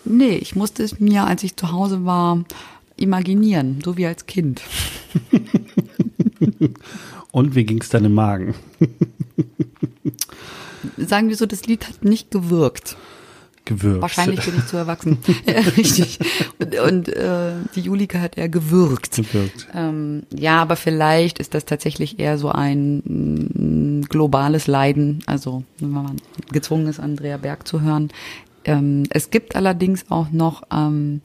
Nee, 0.05 0.35
ich 0.35 0.55
musste 0.55 0.81
es 0.83 0.99
mir, 0.99 1.25
als 1.25 1.43
ich 1.43 1.55
zu 1.55 1.71
Hause 1.71 2.05
war, 2.05 2.43
imaginieren, 2.95 3.79
so 3.83 3.97
wie 3.97 4.07
als 4.07 4.25
Kind. 4.25 4.61
Und 7.31 7.55
wie 7.55 7.63
ging's 7.63 7.89
deinem 7.89 8.13
Magen? 8.13 8.55
Sagen 10.97 11.29
wir 11.29 11.35
so, 11.35 11.45
das 11.45 11.65
Lied 11.67 11.87
hat 11.87 12.03
nicht 12.03 12.31
gewirkt. 12.31 12.97
Gewürzt. 13.65 14.01
Wahrscheinlich 14.01 14.43
bin 14.43 14.57
ich 14.57 14.65
zu 14.67 14.77
erwachsen. 14.77 15.19
ja, 15.45 15.59
richtig. 15.77 16.19
Und, 16.59 16.79
und 16.79 17.09
äh, 17.09 17.51
die 17.75 17.81
Julika 17.81 18.19
hat 18.19 18.37
eher 18.37 18.49
gewirkt. 18.49 19.15
Gewirkt. 19.15 19.67
Ähm, 19.73 20.23
ja, 20.33 20.61
aber 20.61 20.75
vielleicht 20.75 21.39
ist 21.39 21.53
das 21.53 21.65
tatsächlich 21.65 22.19
eher 22.19 22.37
so 22.37 22.49
ein 22.49 22.97
mm, 23.05 24.01
globales 24.09 24.67
Leiden, 24.67 25.23
also 25.25 25.63
wenn 25.79 25.91
man 25.91 26.17
gezwungen 26.51 26.87
ist, 26.87 26.99
Andrea 26.99 27.37
Berg 27.37 27.67
zu 27.67 27.81
hören. 27.81 28.09
Ähm, 28.65 29.03
es 29.09 29.29
gibt 29.29 29.55
allerdings 29.55 30.09
auch 30.09 30.31
noch, 30.31 30.63
ähm, 30.71 31.21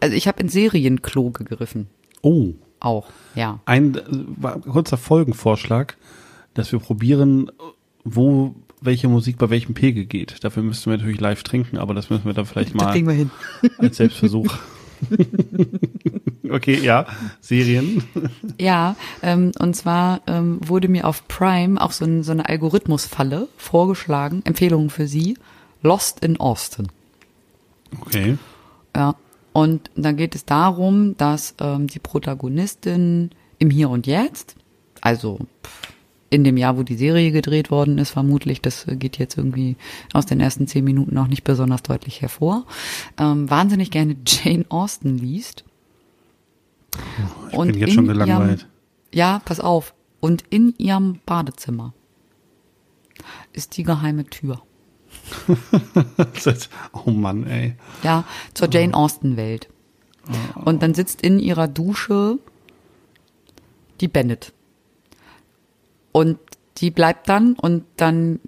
also 0.00 0.14
ich 0.14 0.28
habe 0.28 0.40
in 0.40 0.48
Serienklo 0.48 1.30
gegriffen, 1.30 1.88
Oh, 2.22 2.54
auch, 2.80 3.08
ja. 3.34 3.60
ein 3.64 3.94
äh, 3.94 4.60
kurzer 4.70 4.96
Folgenvorschlag, 4.96 5.96
dass 6.54 6.72
wir 6.72 6.78
probieren, 6.78 7.50
wo 8.04 8.54
welche 8.80 9.08
Musik 9.08 9.38
bei 9.38 9.50
welchem 9.50 9.74
Pegel 9.74 10.04
geht. 10.04 10.42
Dafür 10.44 10.62
müssten 10.62 10.90
wir 10.90 10.98
natürlich 10.98 11.20
live 11.20 11.42
trinken, 11.42 11.78
aber 11.78 11.94
das 11.94 12.10
müssen 12.10 12.24
wir 12.24 12.34
dann 12.34 12.46
vielleicht 12.46 12.74
Das 12.74 12.82
mal 12.82 12.92
kriegen 12.92 13.06
wir 13.06 13.14
hin. 13.14 13.30
als 13.78 13.96
Selbstversuch. 13.96 14.54
okay, 16.50 16.80
ja, 16.80 17.06
Serien. 17.40 18.02
Ja, 18.58 18.96
ähm, 19.22 19.52
und 19.58 19.74
zwar 19.74 20.22
ähm, 20.26 20.58
wurde 20.66 20.88
mir 20.88 21.06
auf 21.06 21.28
Prime 21.28 21.80
auch 21.80 21.92
so, 21.92 22.04
ein, 22.04 22.22
so 22.22 22.32
eine 22.32 22.48
Algorithmusfalle 22.48 23.48
vorgeschlagen, 23.56 24.42
Empfehlungen 24.44 24.90
für 24.90 25.06
Sie, 25.06 25.36
Lost 25.82 26.24
in 26.24 26.40
Austin. 26.40 26.88
Okay. 28.00 28.36
Ja. 28.96 29.14
Und 29.52 29.90
dann 29.96 30.16
geht 30.16 30.34
es 30.34 30.44
darum, 30.44 31.16
dass 31.16 31.54
ähm, 31.60 31.86
die 31.86 31.98
Protagonistin 31.98 33.30
im 33.58 33.70
Hier 33.70 33.90
und 33.90 34.06
Jetzt, 34.06 34.56
also 35.00 35.38
in 36.30 36.44
dem 36.44 36.56
Jahr, 36.56 36.76
wo 36.76 36.82
die 36.82 36.96
Serie 36.96 37.32
gedreht 37.32 37.70
worden 37.70 37.98
ist, 37.98 38.10
vermutlich, 38.10 38.60
das 38.60 38.86
geht 38.88 39.18
jetzt 39.18 39.36
irgendwie 39.36 39.76
aus 40.12 40.26
den 40.26 40.40
ersten 40.40 40.66
zehn 40.66 40.84
Minuten 40.84 41.16
auch 41.18 41.26
nicht 41.26 41.44
besonders 41.44 41.82
deutlich 41.82 42.20
hervor, 42.20 42.66
ähm, 43.18 43.48
wahnsinnig 43.48 43.90
gerne 43.90 44.16
Jane 44.26 44.66
Austen 44.68 45.18
liest. 45.18 45.64
Ich 47.50 47.58
und 47.58 47.68
bin 47.68 47.78
jetzt 47.78 47.94
schon 47.94 48.06
gelangweilt. 48.06 48.60
Ihrem, 48.60 48.70
ja, 49.14 49.40
pass 49.44 49.60
auf. 49.60 49.94
Und 50.20 50.44
in 50.50 50.74
ihrem 50.78 51.20
Badezimmer 51.24 51.94
ist 53.52 53.76
die 53.76 53.84
geheime 53.84 54.24
Tür. 54.24 54.62
oh 57.06 57.10
Mann, 57.10 57.46
ey. 57.46 57.74
Ja, 58.02 58.24
zur 58.54 58.68
Jane 58.70 58.94
Austen 58.94 59.36
Welt. 59.36 59.68
Und 60.54 60.82
dann 60.82 60.94
sitzt 60.94 61.22
in 61.22 61.38
ihrer 61.38 61.68
Dusche 61.68 62.38
die 64.00 64.08
Bennett. 64.08 64.52
Und 66.12 66.38
die 66.78 66.90
bleibt 66.90 67.28
dann 67.28 67.54
und 67.54 67.84
dann, 67.96 68.40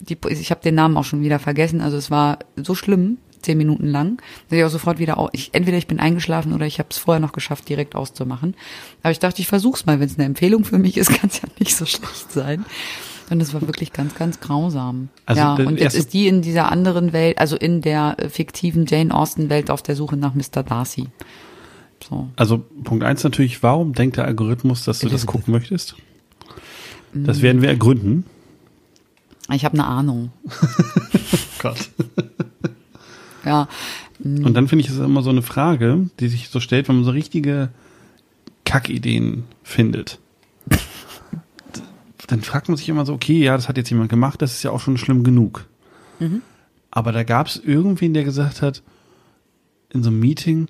die, 0.00 0.16
ich 0.28 0.50
habe 0.50 0.62
den 0.62 0.74
Namen 0.74 0.96
auch 0.96 1.04
schon 1.04 1.22
wieder 1.22 1.38
vergessen, 1.38 1.80
also 1.80 1.96
es 1.96 2.10
war 2.10 2.38
so 2.56 2.74
schlimm, 2.74 3.18
zehn 3.44 3.58
Minuten 3.58 3.86
lang, 3.86 4.20
dass 4.48 4.58
ich 4.58 4.64
auch 4.64 4.70
sofort 4.70 4.98
wieder, 4.98 5.18
auch, 5.18 5.30
ich, 5.32 5.50
entweder 5.52 5.76
ich 5.76 5.86
bin 5.86 6.00
eingeschlafen 6.00 6.52
oder 6.52 6.66
ich 6.66 6.78
habe 6.78 6.88
es 6.90 6.98
vorher 6.98 7.20
noch 7.20 7.32
geschafft, 7.32 7.68
direkt 7.68 7.94
auszumachen. 7.94 8.54
Aber 9.02 9.12
ich 9.12 9.18
dachte, 9.18 9.40
ich 9.40 9.48
versuch's 9.48 9.86
mal, 9.86 10.00
wenn 10.00 10.08
es 10.08 10.16
eine 10.16 10.24
Empfehlung 10.24 10.64
für 10.64 10.78
mich 10.78 10.96
ist, 10.96 11.10
kann 11.20 11.30
es 11.30 11.40
ja 11.40 11.48
nicht 11.58 11.76
so 11.76 11.86
schlecht 11.86 12.32
sein. 12.32 12.64
Und 13.30 13.40
es 13.40 13.54
war 13.54 13.62
wirklich 13.62 13.92
ganz, 13.92 14.14
ganz 14.14 14.40
grausam. 14.40 15.08
Also 15.24 15.40
ja, 15.40 15.54
und 15.54 15.80
jetzt 15.80 15.94
ist 15.94 16.12
die 16.12 16.28
in 16.28 16.42
dieser 16.42 16.70
anderen 16.70 17.12
Welt, 17.12 17.38
also 17.38 17.56
in 17.56 17.80
der 17.80 18.16
äh, 18.18 18.28
fiktiven 18.28 18.84
Jane 18.86 19.14
Austen 19.14 19.48
Welt 19.48 19.70
auf 19.70 19.82
der 19.82 19.96
Suche 19.96 20.16
nach 20.16 20.34
Mr. 20.34 20.62
Darcy. 20.62 21.06
So. 22.06 22.28
Also 22.36 22.58
Punkt 22.82 23.02
eins 23.02 23.24
natürlich, 23.24 23.62
warum 23.62 23.94
denkt 23.94 24.18
der 24.18 24.26
Algorithmus, 24.26 24.84
dass 24.84 24.98
du 24.98 25.08
das 25.08 25.24
gucken 25.24 25.52
möchtest? 25.52 25.96
Das 27.14 27.42
werden 27.42 27.62
wir 27.62 27.68
ergründen. 27.68 28.24
Ich 29.52 29.64
habe 29.64 29.74
eine 29.74 29.86
Ahnung. 29.86 30.32
Gott. 31.60 31.90
ja. 33.44 33.68
Und 34.22 34.54
dann 34.54 34.68
finde 34.68 34.84
ich 34.84 34.90
es 34.90 34.98
immer 34.98 35.22
so 35.22 35.30
eine 35.30 35.42
Frage, 35.42 36.08
die 36.18 36.28
sich 36.28 36.48
so 36.48 36.60
stellt, 36.60 36.88
wenn 36.88 36.96
man 36.96 37.04
so 37.04 37.10
richtige 37.10 37.70
Kackideen 38.64 39.44
findet 39.62 40.18
dann 42.26 42.42
fragt 42.42 42.68
man 42.68 42.76
sich 42.76 42.88
immer 42.88 43.06
so, 43.06 43.12
okay, 43.12 43.42
ja, 43.42 43.56
das 43.56 43.68
hat 43.68 43.76
jetzt 43.76 43.90
jemand 43.90 44.10
gemacht, 44.10 44.40
das 44.42 44.54
ist 44.54 44.62
ja 44.62 44.70
auch 44.70 44.80
schon 44.80 44.96
schlimm 44.96 45.24
genug. 45.24 45.66
Mhm. 46.20 46.42
Aber 46.90 47.12
da 47.12 47.22
gab 47.22 47.46
es 47.46 47.56
irgendwen, 47.56 48.14
der 48.14 48.24
gesagt 48.24 48.62
hat, 48.62 48.82
in 49.90 50.02
so 50.02 50.10
einem 50.10 50.20
Meeting, 50.20 50.68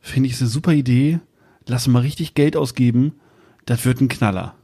finde 0.00 0.28
ich 0.28 0.34
es 0.34 0.40
eine 0.40 0.50
super 0.50 0.72
Idee, 0.72 1.20
lass 1.66 1.88
mal 1.88 2.00
richtig 2.00 2.34
Geld 2.34 2.56
ausgeben, 2.56 3.12
das 3.66 3.84
wird 3.84 4.00
ein 4.00 4.08
Knaller. 4.08 4.54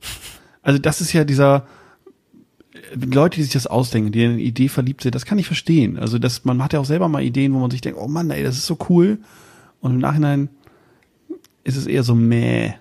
Also 0.64 0.80
das 0.80 1.00
ist 1.00 1.12
ja 1.12 1.24
dieser, 1.24 1.66
Leute, 2.94 3.36
die 3.36 3.44
sich 3.44 3.52
das 3.52 3.66
ausdenken, 3.66 4.12
die 4.12 4.24
in 4.24 4.32
eine 4.32 4.42
Idee 4.42 4.68
verliebt 4.68 5.02
sind, 5.02 5.14
das 5.14 5.24
kann 5.24 5.38
ich 5.38 5.46
verstehen. 5.46 5.98
Also 5.98 6.18
das, 6.18 6.44
man 6.44 6.62
hat 6.62 6.72
ja 6.72 6.80
auch 6.80 6.84
selber 6.84 7.08
mal 7.08 7.22
Ideen, 7.22 7.54
wo 7.54 7.58
man 7.58 7.70
sich 7.70 7.80
denkt, 7.80 7.98
oh 8.00 8.08
Mann, 8.08 8.30
ey, 8.30 8.42
das 8.42 8.56
ist 8.56 8.66
so 8.66 8.76
cool. 8.88 9.18
Und 9.80 9.92
im 9.92 9.98
Nachhinein 9.98 10.48
ist 11.62 11.76
es 11.76 11.86
eher 11.86 12.02
so 12.02 12.14
mäh. 12.14 12.74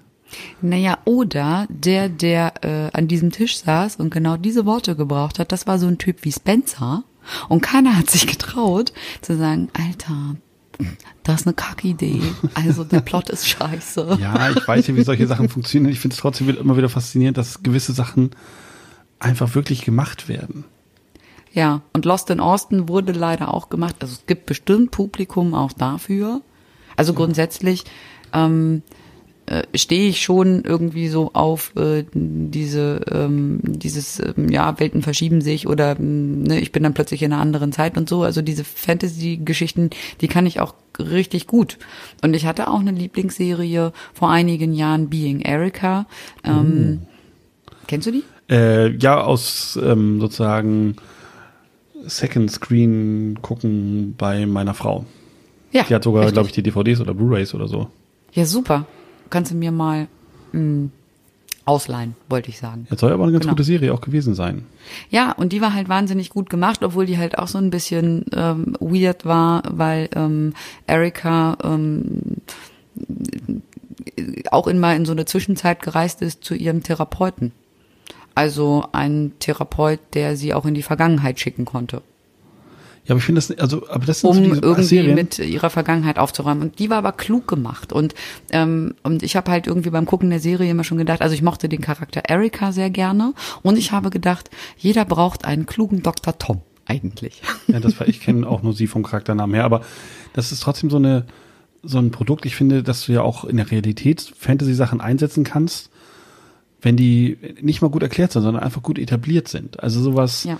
Naja, 0.61 0.97
oder 1.05 1.67
der, 1.69 2.09
der 2.09 2.53
äh, 2.63 2.89
an 2.97 3.07
diesem 3.07 3.31
Tisch 3.31 3.57
saß 3.57 3.97
und 3.97 4.09
genau 4.09 4.35
diese 4.35 4.65
Worte 4.65 4.95
gebraucht 4.95 5.37
hat, 5.37 5.51
das 5.51 5.67
war 5.67 5.77
so 5.77 5.87
ein 5.87 5.99
Typ 5.99 6.23
wie 6.23 6.31
Spencer. 6.31 7.03
Und 7.49 7.61
keiner 7.61 7.95
hat 7.95 8.09
sich 8.09 8.25
getraut 8.27 8.93
zu 9.21 9.37
sagen, 9.37 9.69
Alter, 9.73 10.35
das 11.23 11.41
ist 11.41 11.47
eine 11.47 11.53
Kackidee. 11.53 12.21
Also 12.53 12.83
der 12.83 12.99
Plot 13.01 13.29
ist 13.29 13.47
scheiße. 13.47 14.17
Ja, 14.19 14.49
ich 14.49 14.67
weiß 14.67 14.87
ja, 14.87 14.95
wie 14.95 15.03
solche 15.03 15.27
Sachen 15.27 15.49
funktionieren. 15.49 15.91
Ich 15.91 15.99
finde 15.99 16.15
es 16.15 16.19
trotzdem 16.19 16.49
immer 16.49 16.77
wieder 16.77 16.89
faszinierend, 16.89 17.37
dass 17.37 17.63
gewisse 17.63 17.93
Sachen 17.93 18.31
einfach 19.19 19.55
wirklich 19.55 19.83
gemacht 19.83 20.27
werden. 20.27 20.65
Ja, 21.53 21.81
und 21.93 22.05
Lost 22.05 22.29
in 22.29 22.39
Austin 22.39 22.89
wurde 22.89 23.11
leider 23.11 23.53
auch 23.53 23.69
gemacht. 23.69 23.95
Also 23.99 24.15
es 24.15 24.25
gibt 24.25 24.47
bestimmt 24.47 24.91
Publikum 24.91 25.53
auch 25.53 25.71
dafür. 25.71 26.41
Also 26.95 27.13
grundsätzlich 27.13 27.83
ähm, 28.33 28.81
äh, 29.53 29.77
stehe 29.77 30.09
ich 30.09 30.23
schon 30.23 30.63
irgendwie 30.63 31.09
so 31.09 31.31
auf 31.33 31.73
äh, 31.75 32.05
diese 32.13 33.01
ähm, 33.11 33.59
dieses 33.63 34.19
ähm, 34.19 34.49
ja 34.49 34.79
Welten 34.79 35.03
verschieben 35.03 35.41
sich 35.41 35.67
oder 35.67 35.95
mm, 35.95 36.43
ne, 36.43 36.59
ich 36.59 36.71
bin 36.71 36.81
dann 36.81 36.95
plötzlich 36.95 37.21
in 37.21 37.31
einer 37.31 37.41
anderen 37.41 37.71
Zeit 37.71 37.97
und 37.97 38.09
so. 38.09 38.23
Also 38.23 38.41
diese 38.41 38.63
Fantasy 38.63 39.37
Geschichten 39.37 39.91
die 40.21 40.27
kann 40.27 40.47
ich 40.47 40.59
auch 40.59 40.73
richtig 40.97 41.45
gut. 41.45 41.77
Und 42.23 42.35
ich 42.35 42.45
hatte 42.47 42.67
auch 42.67 42.79
eine 42.79 42.91
Lieblingsserie 42.91 43.91
vor 44.13 44.31
einigen 44.31 44.73
Jahren 44.73 45.09
Being 45.09 45.41
Erica. 45.41 46.07
Ähm, 46.43 47.01
oh. 47.69 47.73
kennst 47.85 48.07
du 48.07 48.11
die? 48.11 48.23
Äh, 48.49 48.97
ja 48.97 49.21
aus 49.21 49.77
ähm, 49.81 50.19
sozusagen 50.19 50.95
Second 52.05 52.49
Screen 52.49 53.37
gucken 53.41 54.15
bei 54.17 54.47
meiner 54.47 54.73
Frau. 54.73 55.05
Ja 55.71 55.83
die 55.83 55.93
hat 55.93 56.03
sogar 56.03 56.31
glaube 56.31 56.47
ich 56.47 56.53
die 56.53 56.63
DVDs 56.63 57.01
oder 57.01 57.13
Blu-rays 57.13 57.53
oder 57.53 57.67
so. 57.67 57.87
Ja 58.31 58.45
super 58.45 58.87
kannst 59.29 59.51
du 59.51 59.55
mir 59.55 59.71
mal 59.71 60.07
mh, 60.51 60.59
hm, 60.59 60.91
ausleihen, 61.65 62.15
wollte 62.29 62.49
ich 62.49 62.59
sagen. 62.59 62.87
Das 62.89 62.99
soll 62.99 63.11
aber 63.11 63.23
eine 63.23 63.31
ganz 63.31 63.43
genau. 63.43 63.53
gute 63.53 63.63
Serie 63.63 63.93
auch 63.93 64.01
gewesen 64.01 64.35
sein. 64.35 64.65
Ja, 65.09 65.31
und 65.31 65.53
die 65.53 65.61
war 65.61 65.73
halt 65.73 65.87
wahnsinnig 65.89 66.29
gut 66.29 66.49
gemacht, 66.49 66.83
obwohl 66.83 67.05
die 67.05 67.17
halt 67.17 67.37
auch 67.37 67.47
so 67.47 67.57
ein 67.57 67.69
bisschen 67.69 68.25
ähm, 68.35 68.75
weird 68.79 69.25
war, 69.25 69.63
weil 69.69 70.09
ähm, 70.15 70.53
Erika 70.87 71.57
ähm, 71.63 72.41
auch 74.51 74.67
in 74.67 74.79
mal 74.79 74.95
in 74.95 75.05
so 75.05 75.13
eine 75.13 75.25
Zwischenzeit 75.25 75.81
gereist 75.81 76.21
ist 76.21 76.43
zu 76.43 76.53
ihrem 76.53 76.83
Therapeuten. 76.83 77.53
Also 78.35 78.85
ein 78.91 79.33
Therapeut, 79.39 79.99
der 80.13 80.35
sie 80.35 80.53
auch 80.53 80.65
in 80.65 80.73
die 80.73 80.83
Vergangenheit 80.83 81.39
schicken 81.39 81.65
konnte. 81.65 82.01
Ja, 83.05 83.11
aber 83.11 83.19
ich 83.19 83.25
finde 83.25 83.39
das, 83.39 83.51
also, 83.59 83.87
aber 83.89 84.05
das 84.05 84.21
sind 84.21 84.29
um 84.29 84.35
so 84.37 84.43
diese 84.43 84.61
irgendwie 84.61 84.83
Serien. 84.83 85.15
mit 85.15 85.37
ihrer 85.37 85.69
Vergangenheit 85.69 86.17
aufzuräumen. 86.17 86.63
Und 86.63 86.79
die 86.79 86.89
war 86.89 86.99
aber 86.99 87.11
klug 87.11 87.47
gemacht. 87.49 87.91
Und 87.91 88.15
ähm, 88.51 88.95
und 89.03 89.23
ich 89.23 89.35
habe 89.35 89.51
halt 89.51 89.67
irgendwie 89.67 89.89
beim 89.89 90.05
Gucken 90.05 90.29
der 90.29 90.39
Serie 90.39 90.71
immer 90.71 90.85
schon 90.85 90.97
gedacht, 90.97 91.21
also 91.21 91.35
ich 91.35 91.41
mochte 91.41 91.67
den 91.67 91.81
Charakter 91.81 92.21
Erika 92.29 92.71
sehr 92.71 92.89
gerne. 92.89 93.33
Und 93.61 93.77
ich 93.77 93.91
habe 93.91 94.09
gedacht, 94.09 94.49
jeder 94.77 95.03
braucht 95.03 95.43
einen 95.43 95.65
klugen 95.65 96.01
Dr. 96.01 96.37
Tom 96.37 96.61
eigentlich. 96.85 97.41
Ja, 97.67 97.79
das 97.79 97.99
war, 97.99 98.07
ich 98.07 98.21
kenne 98.21 98.47
auch 98.47 98.61
nur 98.61 98.73
sie 98.73 98.87
vom 98.87 99.03
Charakternamen 99.03 99.55
her, 99.55 99.65
aber 99.65 99.81
das 100.33 100.51
ist 100.51 100.61
trotzdem 100.61 100.89
so 100.89 100.97
eine 100.97 101.25
so 101.81 101.97
ein 101.97 102.11
Produkt. 102.11 102.45
Ich 102.45 102.55
finde, 102.55 102.83
dass 102.83 103.05
du 103.05 103.11
ja 103.11 103.21
auch 103.21 103.43
in 103.43 103.57
der 103.57 103.69
Realität 103.69 104.33
Fantasy-Sachen 104.37 105.01
einsetzen 105.01 105.43
kannst, 105.43 105.89
wenn 106.81 106.95
die 106.95 107.37
nicht 107.61 107.81
mal 107.81 107.89
gut 107.89 108.03
erklärt 108.03 108.31
sind, 108.31 108.43
sondern 108.43 108.63
einfach 108.63 108.81
gut 108.81 108.97
etabliert 108.97 109.49
sind. 109.49 109.83
Also 109.83 110.01
sowas. 110.01 110.45
Ja 110.45 110.57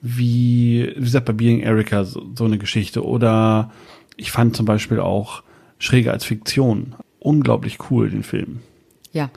wie, 0.00 0.92
wie 0.96 1.00
gesagt, 1.00 1.26
bei 1.26 1.32
Being 1.32 1.60
Erica 1.60 2.04
so, 2.04 2.26
so 2.34 2.44
eine 2.44 2.58
Geschichte. 2.58 3.04
Oder 3.04 3.70
ich 4.16 4.30
fand 4.30 4.56
zum 4.56 4.66
Beispiel 4.66 5.00
auch 5.00 5.42
Schräge 5.78 6.12
als 6.12 6.24
Fiktion 6.24 6.94
unglaublich 7.18 7.78
cool, 7.90 8.10
den 8.10 8.22
Film. 8.22 8.60
Ja. 9.12 9.30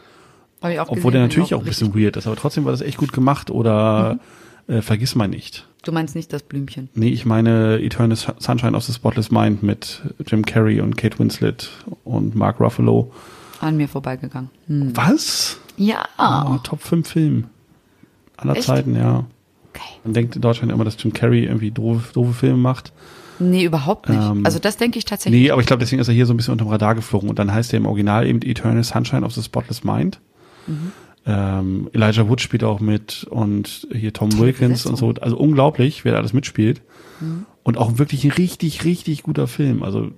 Hab 0.62 0.72
ich 0.72 0.80
auch 0.80 0.89
Obwohl 0.89 1.12
der 1.12 1.22
natürlich 1.22 1.53
auch, 1.53 1.59
auch 1.59 1.64
ein 1.64 1.68
bisschen 1.68 1.95
weird 1.95 2.18
ist, 2.18 2.28
aber 2.28 2.36
trotzdem 2.36 2.66
war 2.66 2.72
das 2.72 2.82
echt 2.82 2.97
gut 2.97 3.14
gemacht. 3.14 3.49
Oder 3.49 4.20
mhm. 4.68 4.76
äh, 4.76 4.82
Vergiss 4.82 5.16
mal 5.16 5.28
nicht. 5.28 5.68
Du 5.84 5.91
meinst 5.91 6.16
nicht 6.16 6.32
das 6.32 6.43
Blümchen? 6.43 6.89
Nee, 6.93 7.09
ich 7.09 7.26
meine 7.26 7.82
Eternal 7.82 8.16
Sunshine 8.16 8.78
of 8.78 8.84
the 8.84 8.93
Spotless 8.93 9.32
Mind 9.32 9.64
mit 9.64 10.01
Jim 10.28 10.45
Carrey 10.45 10.80
und 10.80 10.95
Kate 10.95 11.18
Winslet 11.18 11.72
und 12.03 12.36
Mark 12.36 12.59
Ruffalo. 12.59 13.12
An 13.59 13.78
mir 13.78 13.88
vorbeigegangen. 13.88 14.51
Hm. 14.68 14.95
Was? 14.95 15.59
Ja. 15.78 16.05
Oh, 16.20 16.57
Top 16.64 16.82
5 16.82 17.07
Film. 17.07 17.45
Aller 18.38 18.55
Echt? 18.55 18.66
Zeiten, 18.66 18.95
ja. 18.95 19.26
Okay. 19.74 19.99
Man 20.03 20.13
denkt 20.13 20.36
in 20.36 20.41
Deutschland 20.41 20.72
immer, 20.72 20.84
dass 20.84 21.01
Jim 21.01 21.13
Carrey 21.13 21.45
irgendwie 21.45 21.72
doofe, 21.72 22.13
doofe 22.13 22.34
Filme 22.34 22.57
macht. 22.57 22.91
Nee, 23.39 23.63
überhaupt 23.63 24.09
nicht. 24.09 24.22
Ähm, 24.22 24.45
also 24.45 24.59
das 24.59 24.78
denke 24.78 24.99
ich 24.99 25.05
tatsächlich. 25.05 25.41
Nee, 25.41 25.51
aber 25.51 25.61
ich 25.61 25.67
glaube, 25.67 25.80
deswegen 25.80 26.01
ist 26.01 26.07
er 26.07 26.13
hier 26.13 26.26
so 26.26 26.34
ein 26.34 26.38
bisschen 26.38 26.51
unterm 26.51 26.67
Radar 26.67 26.95
geflogen. 26.95 27.30
Und 27.30 27.39
dann 27.39 27.51
heißt 27.53 27.74
er 27.74 27.78
im 27.78 27.86
Original 27.86 28.28
eben 28.28 28.41
Eternal 28.41 28.84
Sunshine 28.84 29.26
of 29.26 29.34
the 29.34 29.41
Spotless 29.41 29.84
Mind. 29.84 30.19
Mhm. 30.67 30.91
Ähm, 31.26 31.89
Elijah 31.93 32.28
Wood 32.28 32.41
spielt 32.41 32.63
auch 32.63 32.80
mit 32.80 33.26
und 33.30 33.88
hier 33.93 34.13
Tom 34.13 34.30
Tolle 34.30 34.43
Wilkins 34.43 34.84
Besetzung. 34.84 35.09
und 35.09 35.17
so. 35.17 35.22
Also 35.22 35.38
unglaublich, 35.38 36.05
wer 36.05 36.13
da 36.13 36.17
alles 36.19 36.34
mitspielt. 36.34 36.82
Mhm. 37.19 37.45
Und 37.63 37.78
auch 37.78 37.97
wirklich 37.97 38.24
ein 38.26 38.32
richtig, 38.32 38.86
richtig 38.86 39.24
guter 39.24 39.47
Film. 39.47 39.84
Also 39.84 40.11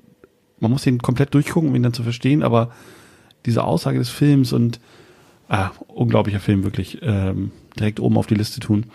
man 0.60 0.72
muss 0.72 0.84
den 0.84 1.00
komplett 1.00 1.34
durchgucken, 1.34 1.70
um 1.70 1.76
ihn 1.76 1.84
dann 1.84 1.94
zu 1.94 2.04
verstehen, 2.04 2.42
aber 2.42 2.72
diese 3.46 3.64
Aussage 3.64 4.00
des 4.00 4.10
Films 4.10 4.54
und 4.54 4.80
ah, 5.50 5.72
unglaublicher 5.88 6.40
Film, 6.40 6.64
wirklich. 6.64 7.00
Ähm, 7.02 7.52
direkt 7.80 8.00
oben 8.00 8.18
auf 8.18 8.28
die 8.28 8.36
Liste 8.36 8.60
tun. 8.60 8.86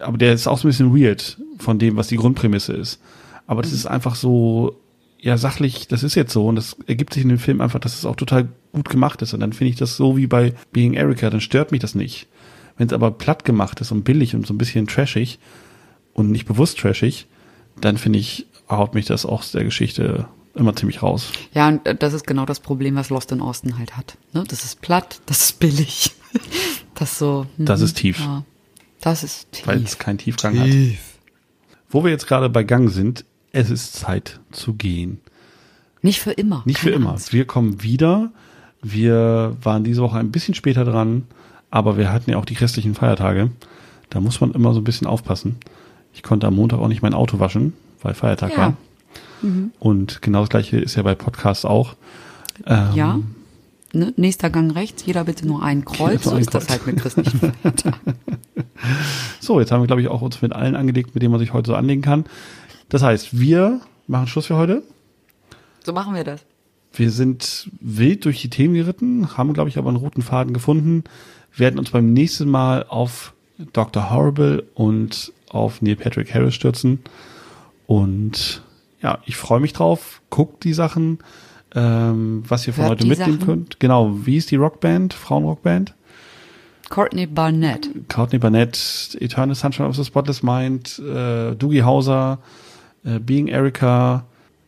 Aber 0.00 0.18
der 0.18 0.32
ist 0.32 0.46
auch 0.46 0.58
so 0.58 0.66
ein 0.66 0.70
bisschen 0.70 0.96
weird 0.96 1.38
von 1.58 1.78
dem, 1.78 1.96
was 1.96 2.08
die 2.08 2.16
Grundprämisse 2.16 2.72
ist. 2.72 3.00
Aber 3.46 3.62
das 3.62 3.72
ist 3.72 3.86
einfach 3.86 4.14
so, 4.14 4.76
ja, 5.20 5.38
sachlich, 5.38 5.88
das 5.88 6.02
ist 6.02 6.14
jetzt 6.14 6.32
so 6.32 6.46
und 6.46 6.56
das 6.56 6.76
ergibt 6.86 7.14
sich 7.14 7.22
in 7.22 7.28
dem 7.28 7.38
Film 7.38 7.60
einfach, 7.60 7.80
dass 7.80 7.96
es 7.96 8.04
auch 8.04 8.16
total 8.16 8.48
gut 8.72 8.88
gemacht 8.88 9.22
ist. 9.22 9.34
Und 9.34 9.40
dann 9.40 9.52
finde 9.52 9.70
ich 9.70 9.76
das 9.76 9.96
so 9.96 10.16
wie 10.16 10.26
bei 10.26 10.54
Being 10.72 10.94
Erica, 10.94 11.30
dann 11.30 11.40
stört 11.40 11.72
mich 11.72 11.80
das 11.80 11.94
nicht. 11.94 12.26
Wenn 12.76 12.88
es 12.88 12.92
aber 12.92 13.10
platt 13.10 13.44
gemacht 13.44 13.80
ist 13.80 13.92
und 13.92 14.04
billig 14.04 14.34
und 14.34 14.46
so 14.46 14.52
ein 14.52 14.58
bisschen 14.58 14.86
trashig 14.86 15.38
und 16.12 16.30
nicht 16.30 16.46
bewusst 16.46 16.78
trashig, 16.78 17.26
dann 17.80 17.96
finde 17.96 18.18
ich, 18.18 18.46
haut 18.68 18.94
mich 18.94 19.06
das 19.06 19.24
auch 19.24 19.44
der 19.44 19.64
Geschichte 19.64 20.26
immer 20.54 20.74
ziemlich 20.74 21.02
raus. 21.02 21.30
Ja, 21.52 21.68
und 21.68 21.86
äh, 21.86 21.94
das 21.94 22.12
ist 22.12 22.26
genau 22.26 22.46
das 22.46 22.60
Problem, 22.60 22.96
was 22.96 23.10
Lost 23.10 23.30
in 23.32 23.40
Austin 23.40 23.78
halt 23.78 23.96
hat. 23.96 24.16
Ne? 24.32 24.44
Das 24.48 24.64
ist 24.64 24.80
platt, 24.80 25.20
das 25.26 25.44
ist 25.44 25.58
billig. 25.60 26.12
Das 26.96 27.18
so. 27.18 27.46
Das 27.58 27.80
mhm, 27.80 27.86
ist 27.86 27.96
tief. 27.96 28.18
Ja, 28.20 28.42
das 29.00 29.22
ist 29.22 29.52
tief. 29.52 29.66
Weil 29.66 29.82
es 29.82 29.98
keinen 29.98 30.18
Tiefgang 30.18 30.58
hat. 30.58 30.68
Wo 31.88 32.02
wir 32.04 32.10
jetzt 32.10 32.26
gerade 32.26 32.48
bei 32.48 32.64
Gang 32.64 32.90
sind, 32.90 33.24
es 33.52 33.70
ist 33.70 33.94
Zeit 33.94 34.40
zu 34.50 34.74
gehen. 34.74 35.20
Nicht 36.02 36.20
für 36.20 36.32
immer. 36.32 36.62
Nicht 36.66 36.78
für 36.78 36.90
keine 36.90 36.96
immer. 37.02 37.10
Angst. 37.12 37.32
Wir 37.32 37.46
kommen 37.46 37.82
wieder. 37.82 38.30
Wir 38.82 39.56
waren 39.62 39.84
diese 39.84 40.02
Woche 40.02 40.18
ein 40.18 40.30
bisschen 40.30 40.54
später 40.54 40.84
dran, 40.84 41.24
aber 41.70 41.96
wir 41.96 42.12
hatten 42.12 42.30
ja 42.30 42.36
auch 42.38 42.44
die 42.44 42.54
restlichen 42.54 42.94
Feiertage. 42.94 43.50
Da 44.10 44.20
muss 44.20 44.40
man 44.40 44.52
immer 44.52 44.72
so 44.74 44.80
ein 44.80 44.84
bisschen 44.84 45.06
aufpassen. 45.06 45.56
Ich 46.12 46.22
konnte 46.22 46.46
am 46.46 46.54
Montag 46.54 46.78
auch 46.78 46.88
nicht 46.88 47.02
mein 47.02 47.14
Auto 47.14 47.38
waschen, 47.40 47.72
weil 48.02 48.14
Feiertag 48.14 48.52
Ja. 48.52 48.58
war. 48.58 48.74
Und 49.78 50.22
genau 50.22 50.40
das 50.40 50.48
gleiche 50.48 50.78
ist 50.78 50.94
ja 50.96 51.02
bei 51.02 51.14
Podcasts 51.14 51.64
auch. 51.64 51.94
Ähm, 52.66 52.88
Ja. 52.94 53.18
Ne? 53.96 54.12
Nächster 54.16 54.50
Gang 54.50 54.74
rechts, 54.74 55.06
jeder 55.06 55.24
bitte 55.24 55.46
nur 55.46 55.62
ein 55.62 55.84
Kreuz. 55.84 56.24
So 56.24 56.36
ist 56.36 56.54
das 56.54 56.68
halt 56.68 56.86
mit 56.86 56.98
christlichen 56.98 57.38
Feiertagen. 57.62 58.14
So, 59.40 59.58
jetzt 59.58 59.72
haben 59.72 59.82
wir, 59.82 59.86
glaube 59.86 60.02
ich, 60.02 60.08
auch 60.08 60.20
uns 60.20 60.42
mit 60.42 60.52
allen 60.52 60.76
angelegt, 60.76 61.14
mit 61.14 61.22
denen 61.22 61.32
man 61.32 61.40
sich 61.40 61.52
heute 61.52 61.68
so 61.68 61.74
anlegen 61.74 62.02
kann. 62.02 62.24
Das 62.88 63.02
heißt, 63.02 63.38
wir 63.38 63.80
machen 64.06 64.26
Schluss 64.26 64.46
für 64.46 64.56
heute. 64.56 64.82
So 65.82 65.92
machen 65.92 66.14
wir 66.14 66.24
das. 66.24 66.44
Wir 66.92 67.10
sind 67.10 67.70
wild 67.80 68.24
durch 68.24 68.40
die 68.42 68.50
Themen 68.50 68.74
geritten, 68.74 69.36
haben, 69.36 69.54
glaube 69.54 69.70
ich, 69.70 69.78
aber 69.78 69.88
einen 69.88 69.98
roten 69.98 70.22
Faden 70.22 70.52
gefunden, 70.52 71.04
werden 71.54 71.78
uns 71.78 71.90
beim 71.90 72.12
nächsten 72.12 72.50
Mal 72.50 72.84
auf 72.88 73.32
Dr. 73.72 74.10
Horrible 74.10 74.64
und 74.74 75.32
auf 75.48 75.80
Neil 75.80 75.96
Patrick 75.96 76.34
Harris 76.34 76.54
stürzen. 76.54 77.00
Und 77.86 78.62
ja, 79.00 79.18
ich 79.24 79.36
freue 79.36 79.60
mich 79.60 79.72
drauf. 79.72 80.20
Guckt 80.30 80.64
die 80.64 80.74
Sachen, 80.74 81.18
ähm, 81.74 82.42
was 82.48 82.66
ihr 82.66 82.72
von 82.72 82.84
Hört 82.84 83.00
heute 83.00 83.06
mitnehmen 83.06 83.34
Sachen. 83.40 83.46
könnt. 83.46 83.80
Genau, 83.80 84.14
wie 84.26 84.36
ist 84.36 84.50
die 84.50 84.56
Rockband, 84.56 85.12
Frauenrockband? 85.14 85.94
Courtney 86.88 87.26
Barnett. 87.26 87.88
Courtney 88.08 88.38
Barnett, 88.38 89.16
Eternal 89.20 89.56
Sunshine 89.56 89.88
of 89.88 89.96
the 89.96 90.04
Spotless 90.04 90.42
Mind, 90.42 90.98
äh, 91.00 91.54
Doogie 91.56 91.82
Hauser, 91.82 92.38
äh, 93.04 93.18
Being 93.18 93.48
Erica, 93.48 94.24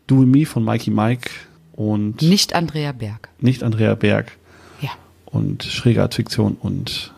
Do 0.08 0.16
Me 0.16 0.44
von 0.44 0.64
Mikey 0.64 0.90
Mike 0.90 1.30
und 1.72 2.20
Nicht 2.22 2.54
Andrea 2.54 2.90
Berg. 2.92 3.28
nicht 3.40 3.62
Andrea 3.62 3.94
Berg 3.94 4.32
Ja. 4.80 4.90
und 5.26 5.62
schräge 5.62 6.02
Art 6.02 6.14
Fiktion 6.14 6.56
und 6.60 7.14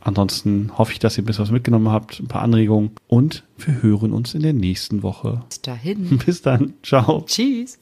ansonsten 0.00 0.72
hoffe 0.76 0.92
ich, 0.92 0.98
dass 0.98 1.16
ihr 1.16 1.22
ein 1.22 1.26
bisschen 1.26 1.44
was 1.44 1.52
mitgenommen 1.52 1.88
habt, 1.90 2.18
ein 2.18 2.26
paar 2.26 2.42
Anregungen 2.42 2.90
und 3.06 3.44
wir 3.58 3.82
hören 3.82 4.12
uns 4.12 4.34
in 4.34 4.42
der 4.42 4.52
nächsten 4.54 5.04
Woche. 5.04 5.42
Bis 5.48 5.60
dahin. 5.62 6.18
Bis 6.26 6.42
dann. 6.42 6.74
Ciao. 6.82 7.22
Tschüss. 7.24 7.78